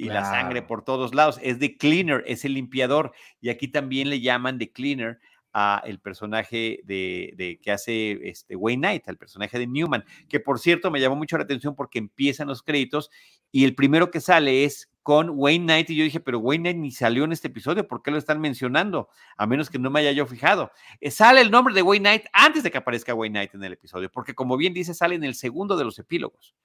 la 0.09 0.25
sangre 0.25 0.61
por 0.61 0.83
todos 0.83 1.15
lados. 1.15 1.39
Es 1.41 1.59
de 1.59 1.77
Cleaner, 1.77 2.21
es 2.27 2.43
el 2.43 2.53
limpiador. 2.53 3.13
Y 3.39 3.49
aquí 3.49 3.69
también 3.69 4.09
le 4.09 4.19
llaman 4.19 4.57
de 4.57 4.71
Cleaner 4.73 5.19
a 5.53 5.81
el 5.85 5.99
personaje 5.99 6.81
de, 6.83 7.59
que 7.63 7.71
hace 7.71 8.19
este 8.27 8.57
Wayne 8.57 8.81
Knight, 8.81 9.07
al 9.07 9.17
personaje 9.17 9.57
de 9.57 9.67
Newman, 9.67 10.03
que 10.27 10.41
por 10.41 10.59
cierto 10.59 10.91
me 10.91 10.99
llamó 10.99 11.15
mucho 11.15 11.37
la 11.37 11.45
atención 11.45 11.73
porque 11.73 11.99
empiezan 11.99 12.49
los 12.49 12.61
créditos 12.61 13.09
y 13.51 13.63
el 13.63 13.73
primero 13.73 14.11
que 14.11 14.19
sale 14.19 14.65
es 14.65 14.89
con 15.07 15.29
Wayne 15.35 15.63
Knight 15.63 15.89
y 15.91 15.95
yo 15.95 16.03
dije, 16.03 16.19
pero 16.19 16.39
Wayne 16.39 16.63
Knight 16.63 16.77
ni 16.79 16.91
salió 16.91 17.23
en 17.23 17.31
este 17.31 17.47
episodio, 17.47 17.87
¿por 17.87 18.03
qué 18.03 18.11
lo 18.11 18.17
están 18.17 18.41
mencionando? 18.41 19.07
A 19.37 19.47
menos 19.47 19.69
que 19.69 19.79
no 19.79 19.89
me 19.89 20.01
haya 20.01 20.11
yo 20.11 20.25
fijado. 20.25 20.69
Eh, 20.99 21.11
sale 21.11 21.39
el 21.39 21.49
nombre 21.49 21.73
de 21.73 21.81
Wayne 21.81 22.09
Knight 22.09 22.25
antes 22.33 22.61
de 22.61 22.71
que 22.71 22.77
aparezca 22.77 23.13
Wayne 23.13 23.39
Knight 23.39 23.55
en 23.55 23.63
el 23.63 23.71
episodio, 23.71 24.11
porque 24.11 24.35
como 24.35 24.57
bien 24.57 24.73
dice, 24.73 24.93
sale 24.93 25.15
en 25.15 25.23
el 25.23 25.33
segundo 25.35 25.77
de 25.77 25.85
los 25.85 25.97
epílogos. 25.97 26.55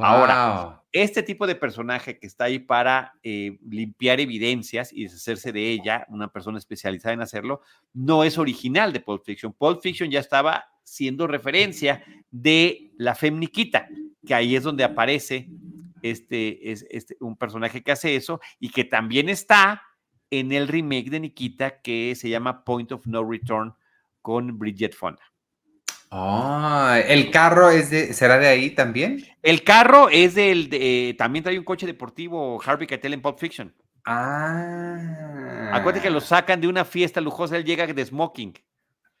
Ahora, 0.00 0.80
este 0.92 1.24
tipo 1.24 1.44
de 1.48 1.56
personaje 1.56 2.20
que 2.20 2.28
está 2.28 2.44
ahí 2.44 2.60
para 2.60 3.14
eh, 3.24 3.58
limpiar 3.68 4.20
evidencias 4.20 4.92
y 4.92 5.02
deshacerse 5.02 5.50
de 5.50 5.68
ella, 5.68 6.06
una 6.08 6.28
persona 6.28 6.58
especializada 6.58 7.14
en 7.14 7.22
hacerlo, 7.22 7.62
no 7.94 8.22
es 8.22 8.38
original 8.38 8.92
de 8.92 9.00
Pulp 9.00 9.24
Fiction. 9.24 9.52
Pulp 9.52 9.80
Fiction 9.82 10.08
ya 10.08 10.20
estaba 10.20 10.66
siendo 10.84 11.26
referencia 11.26 12.04
de 12.30 12.92
la 12.96 13.16
Femniquita, 13.16 13.88
que 14.24 14.34
ahí 14.36 14.54
es 14.54 14.62
donde 14.62 14.84
aparece 14.84 15.48
este 16.02 16.70
es 16.70 16.86
este, 16.90 17.16
un 17.20 17.36
personaje 17.36 17.82
que 17.82 17.92
hace 17.92 18.16
eso 18.16 18.40
y 18.58 18.70
que 18.70 18.84
también 18.84 19.28
está 19.28 19.82
en 20.30 20.52
el 20.52 20.68
remake 20.68 21.10
de 21.10 21.20
Nikita 21.20 21.80
que 21.80 22.14
se 22.14 22.28
llama 22.28 22.64
Point 22.64 22.92
of 22.92 23.06
No 23.06 23.28
Return 23.28 23.74
con 24.22 24.58
Bridget 24.58 24.94
Fonda. 24.94 25.22
Ah, 26.10 27.00
el 27.06 27.30
carro 27.30 27.70
es 27.70 27.90
de, 27.90 28.14
¿será 28.14 28.38
de 28.38 28.48
ahí 28.48 28.70
también? 28.70 29.24
El 29.42 29.62
carro 29.62 30.08
es 30.08 30.34
del, 30.34 30.70
de, 30.70 31.14
también 31.18 31.42
trae 31.42 31.58
un 31.58 31.64
coche 31.64 31.86
deportivo 31.86 32.60
Harvey 32.64 32.86
Keitel 32.86 33.14
en 33.14 33.22
Pulp 33.22 33.38
Fiction. 33.38 33.74
Ah. 34.06 35.70
Acuérdate 35.72 36.02
que 36.02 36.10
lo 36.10 36.20
sacan 36.20 36.60
de 36.60 36.68
una 36.68 36.86
fiesta 36.86 37.20
lujosa, 37.20 37.56
él 37.56 37.64
llega 37.64 37.86
de 37.86 38.04
smoking. 38.04 38.54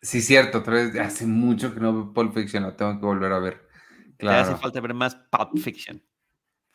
Sí, 0.00 0.22
cierto, 0.22 0.64
hace 1.00 1.26
mucho 1.26 1.74
que 1.74 1.80
no 1.80 1.92
veo 1.92 2.12
Pulp 2.14 2.32
Fiction, 2.32 2.62
lo 2.62 2.74
tengo 2.74 2.98
que 2.98 3.04
volver 3.04 3.32
a 3.32 3.38
ver. 3.38 3.68
Claro. 4.16 4.44
Te 4.46 4.52
hace 4.52 4.60
falta 4.60 4.80
ver 4.80 4.94
más 4.94 5.14
Pulp 5.14 5.58
Fiction. 5.58 6.02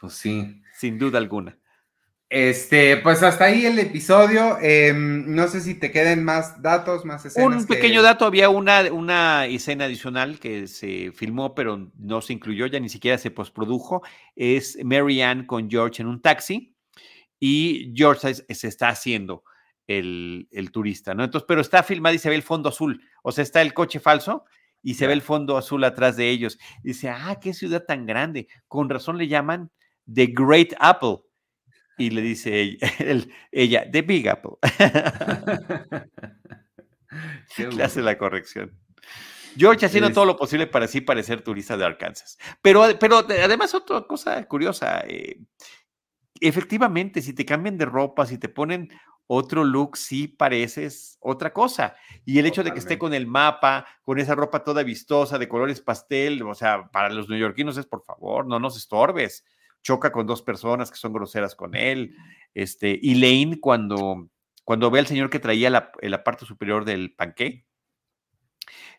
Pues 0.04 0.16
sí. 0.16 0.62
Sin 0.78 0.99
duda 0.99 1.18
alguna. 1.18 1.58
Este, 2.28 2.97
pues 2.97 3.24
hasta 3.24 3.45
ahí 3.45 3.66
el 3.66 3.80
episodio. 3.80 4.58
Em, 4.60 5.34
no 5.34 5.47
sé 5.47 5.62
si 5.62 5.76
te 5.76 5.91
queden 5.91 6.26
más 6.26 6.62
datos, 6.62 7.06
más 7.06 7.26
escenas. 7.26 7.62
Un 7.62 7.68
pequeño 7.68 8.01
dato, 8.01 8.26
había 8.26 8.49
una, 8.49 8.91
una 8.91 9.45
escena 9.45 9.86
adicional 9.86 10.41
que 10.41 10.68
se 10.68 11.14
filmó, 11.14 11.56
pero 11.56 11.89
no 11.97 12.22
se 12.22 12.34
incluyó, 12.34 12.66
ya 12.66 12.82
ni 12.82 12.89
siquiera 12.89 13.18
se 13.18 13.32
postprodujo. 13.32 14.01
Es 14.36 14.78
Mary 14.84 15.22
Ann 15.22 15.45
con 15.45 15.70
George 15.70 16.01
en 16.01 16.10
un 16.10 16.22
taxi 16.22 16.76
y 17.39 17.93
George 17.95 18.34
se, 18.34 18.68
está 18.68 18.89
haciendo 18.89 19.45
el, 19.88 20.49
turista, 20.74 21.14
¿no? 21.14 21.24
Entonces, 21.24 21.45
pero 21.47 21.62
está 21.62 21.82
filmado 21.82 22.14
y 22.14 22.20
se 22.20 22.28
ve 22.28 22.36
el 22.36 22.43
fondo 22.43 22.68
azul. 22.68 23.01
O 23.22 23.32
sea, 23.32 23.43
está 23.43 23.62
el 23.62 23.74
coche 23.74 24.01
falso 24.01 24.43
y 24.82 24.95
se 24.95 25.08
ve 25.08 25.14
el 25.14 25.22
fondo 25.22 25.56
azul 25.56 25.82
atrás 25.86 26.18
de 26.18 26.30
ellos. 26.30 26.60
dice, 26.84 27.08
ah, 27.08 27.38
qué 27.41 27.54
ciudad 27.54 27.86
tan 27.88 28.06
grande. 28.06 28.49
Con 28.68 28.89
razón 28.89 29.18
le 29.18 29.30
llaman 29.30 29.72
The 30.12 30.28
Great 30.28 30.74
Apple. 30.80 31.18
Y 31.97 32.10
le 32.10 32.22
dice 32.22 32.78
ella, 33.51 33.88
The 33.91 34.01
Big 34.01 34.28
Apple. 34.28 34.54
le 37.58 37.84
hace 37.84 38.01
la 38.01 38.18
corrección. 38.18 38.78
George 39.56 39.86
haciendo 39.86 40.12
todo 40.12 40.26
lo 40.26 40.36
posible 40.36 40.66
para 40.66 40.86
así 40.86 41.01
parecer 41.01 41.41
turista 41.41 41.78
de 41.78 41.86
Arkansas. 41.86 42.38
Pero, 42.62 42.84
pero 42.99 43.18
además 43.18 43.76
otra 43.76 44.01
cosa 44.01 44.43
curiosa, 44.45 45.01
eh, 45.08 45.39
efectivamente, 46.39 47.22
si 47.22 47.34
te 47.34 47.45
cambian 47.45 47.78
de 47.78 47.86
ropa, 47.86 48.26
si 48.26 48.39
te 48.39 48.49
ponen 48.49 48.89
otro 49.28 49.64
look, 49.64 49.95
sí 49.95 50.28
pareces 50.28 51.18
otra 51.22 51.54
cosa. 51.54 51.95
Y 52.26 52.39
el 52.39 52.45
hecho 52.45 52.64
de 52.64 52.72
que 52.72 52.80
esté 52.80 52.97
con 52.97 53.14
el 53.14 53.28
mapa, 53.28 53.86
con 54.04 54.20
esa 54.20 54.36
ropa 54.36 54.64
toda 54.64 54.84
vistosa, 54.84 55.38
de 55.38 55.47
colores 55.47 55.82
pastel, 55.82 56.41
o 56.41 56.56
sea, 56.56 56.89
para 56.91 57.10
los 57.10 57.30
neoyorquinos 57.30 57.78
es, 57.78 57.86
por 57.86 58.04
favor, 58.04 58.45
no 58.47 58.60
nos 58.60 58.76
estorbes 58.76 59.45
choca 59.84 60.11
con 60.11 60.25
dos 60.25 60.41
personas 60.41 60.89
que 60.89 60.97
son 60.97 61.13
groseras 61.13 61.55
con 61.55 61.75
él. 61.75 62.15
Este, 62.53 62.97
y 62.99 63.15
Lane, 63.15 63.59
cuando, 63.59 64.29
cuando 64.63 64.89
ve 64.89 64.99
al 64.99 65.07
señor 65.07 65.29
que 65.29 65.39
traía 65.39 65.69
la, 65.69 65.91
la 66.01 66.23
parte 66.23 66.45
superior 66.45 66.86
del 66.86 67.13
panqué, 67.13 67.67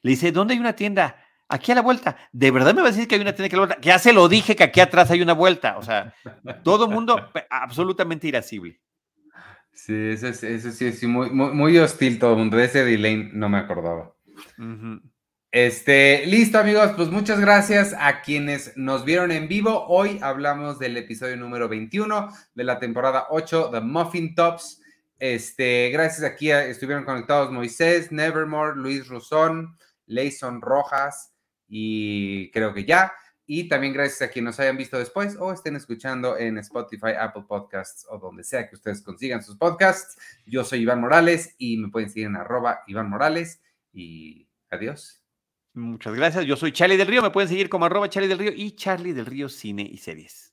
le 0.02 0.10
dice, 0.10 0.30
¿dónde 0.30 0.54
hay 0.54 0.60
una 0.60 0.76
tienda? 0.76 1.16
Aquí 1.48 1.72
a 1.72 1.74
la 1.74 1.82
vuelta. 1.82 2.16
¿De 2.32 2.50
verdad 2.50 2.74
me 2.74 2.82
va 2.82 2.88
a 2.88 2.90
decir 2.90 3.08
que 3.08 3.16
hay 3.16 3.20
una 3.20 3.34
tienda 3.34 3.48
que 3.48 3.56
a 3.56 3.60
la 3.60 3.66
vuelta? 3.66 3.80
Ya 3.82 3.98
se 3.98 4.12
lo 4.12 4.28
dije 4.28 4.54
que 4.56 4.64
aquí 4.64 4.80
atrás 4.80 5.10
hay 5.10 5.22
una 5.22 5.32
vuelta. 5.32 5.78
O 5.78 5.82
sea, 5.82 6.14
todo 6.62 6.88
mundo 6.88 7.30
absolutamente 7.50 8.28
irascible. 8.28 8.80
Sí, 9.72 9.94
eso, 9.94 10.32
sí 10.32 10.86
es 10.86 11.02
muy, 11.04 11.30
muy, 11.30 11.78
hostil 11.78 12.18
todo 12.18 12.32
el 12.32 12.38
mundo. 12.38 12.56
De 12.56 12.64
ese 12.64 12.84
de 12.84 12.96
Lane 12.96 13.30
no 13.32 13.48
me 13.48 13.58
acordaba. 13.58 14.14
Este, 15.54 16.26
listo 16.26 16.58
amigos, 16.58 16.94
pues 16.96 17.10
muchas 17.10 17.38
gracias 17.38 17.94
a 17.96 18.22
quienes 18.22 18.76
nos 18.76 19.04
vieron 19.04 19.30
en 19.30 19.46
vivo. 19.46 19.86
Hoy 19.86 20.18
hablamos 20.20 20.80
del 20.80 20.96
episodio 20.96 21.36
número 21.36 21.68
21 21.68 22.28
de 22.56 22.64
la 22.64 22.80
temporada 22.80 23.28
8 23.30 23.68
de 23.68 23.80
Muffin 23.80 24.34
Tops. 24.34 24.82
Este, 25.20 25.90
gracias 25.90 26.28
aquí 26.28 26.50
estuvieron 26.50 27.04
conectados 27.04 27.52
Moisés, 27.52 28.10
Nevermore, 28.10 28.74
Luis 28.74 29.06
Rusón, 29.06 29.78
Leison 30.06 30.60
Rojas 30.60 31.32
y 31.68 32.50
creo 32.50 32.74
que 32.74 32.84
ya. 32.84 33.12
Y 33.46 33.68
también 33.68 33.92
gracias 33.92 34.28
a 34.28 34.32
quienes 34.32 34.54
nos 34.54 34.58
hayan 34.58 34.76
visto 34.76 34.98
después 34.98 35.36
o 35.38 35.52
estén 35.52 35.76
escuchando 35.76 36.36
en 36.36 36.58
Spotify, 36.58 37.12
Apple 37.16 37.44
Podcasts 37.46 38.04
o 38.10 38.18
donde 38.18 38.42
sea 38.42 38.68
que 38.68 38.74
ustedes 38.74 39.02
consigan 39.02 39.40
sus 39.40 39.56
podcasts. 39.56 40.18
Yo 40.46 40.64
soy 40.64 40.80
Iván 40.80 41.00
Morales 41.00 41.54
y 41.58 41.76
me 41.76 41.90
pueden 41.90 42.10
seguir 42.10 42.26
en 42.26 42.34
arroba 42.34 42.82
Iván 42.88 43.08
Morales 43.08 43.62
y 43.92 44.48
adiós. 44.68 45.23
Muchas 45.74 46.14
gracias. 46.14 46.44
Yo 46.46 46.56
soy 46.56 46.72
Charlie 46.72 46.96
del 46.96 47.08
Río. 47.08 47.22
Me 47.22 47.30
pueden 47.30 47.48
seguir 47.48 47.68
como 47.68 47.84
arroba 47.86 48.08
Charlie 48.08 48.28
del 48.28 48.38
Río 48.38 48.52
y 48.54 48.72
Charlie 48.72 49.12
del 49.12 49.26
Río 49.26 49.48
Cine 49.48 49.82
y 49.82 49.98
Series. 49.98 50.43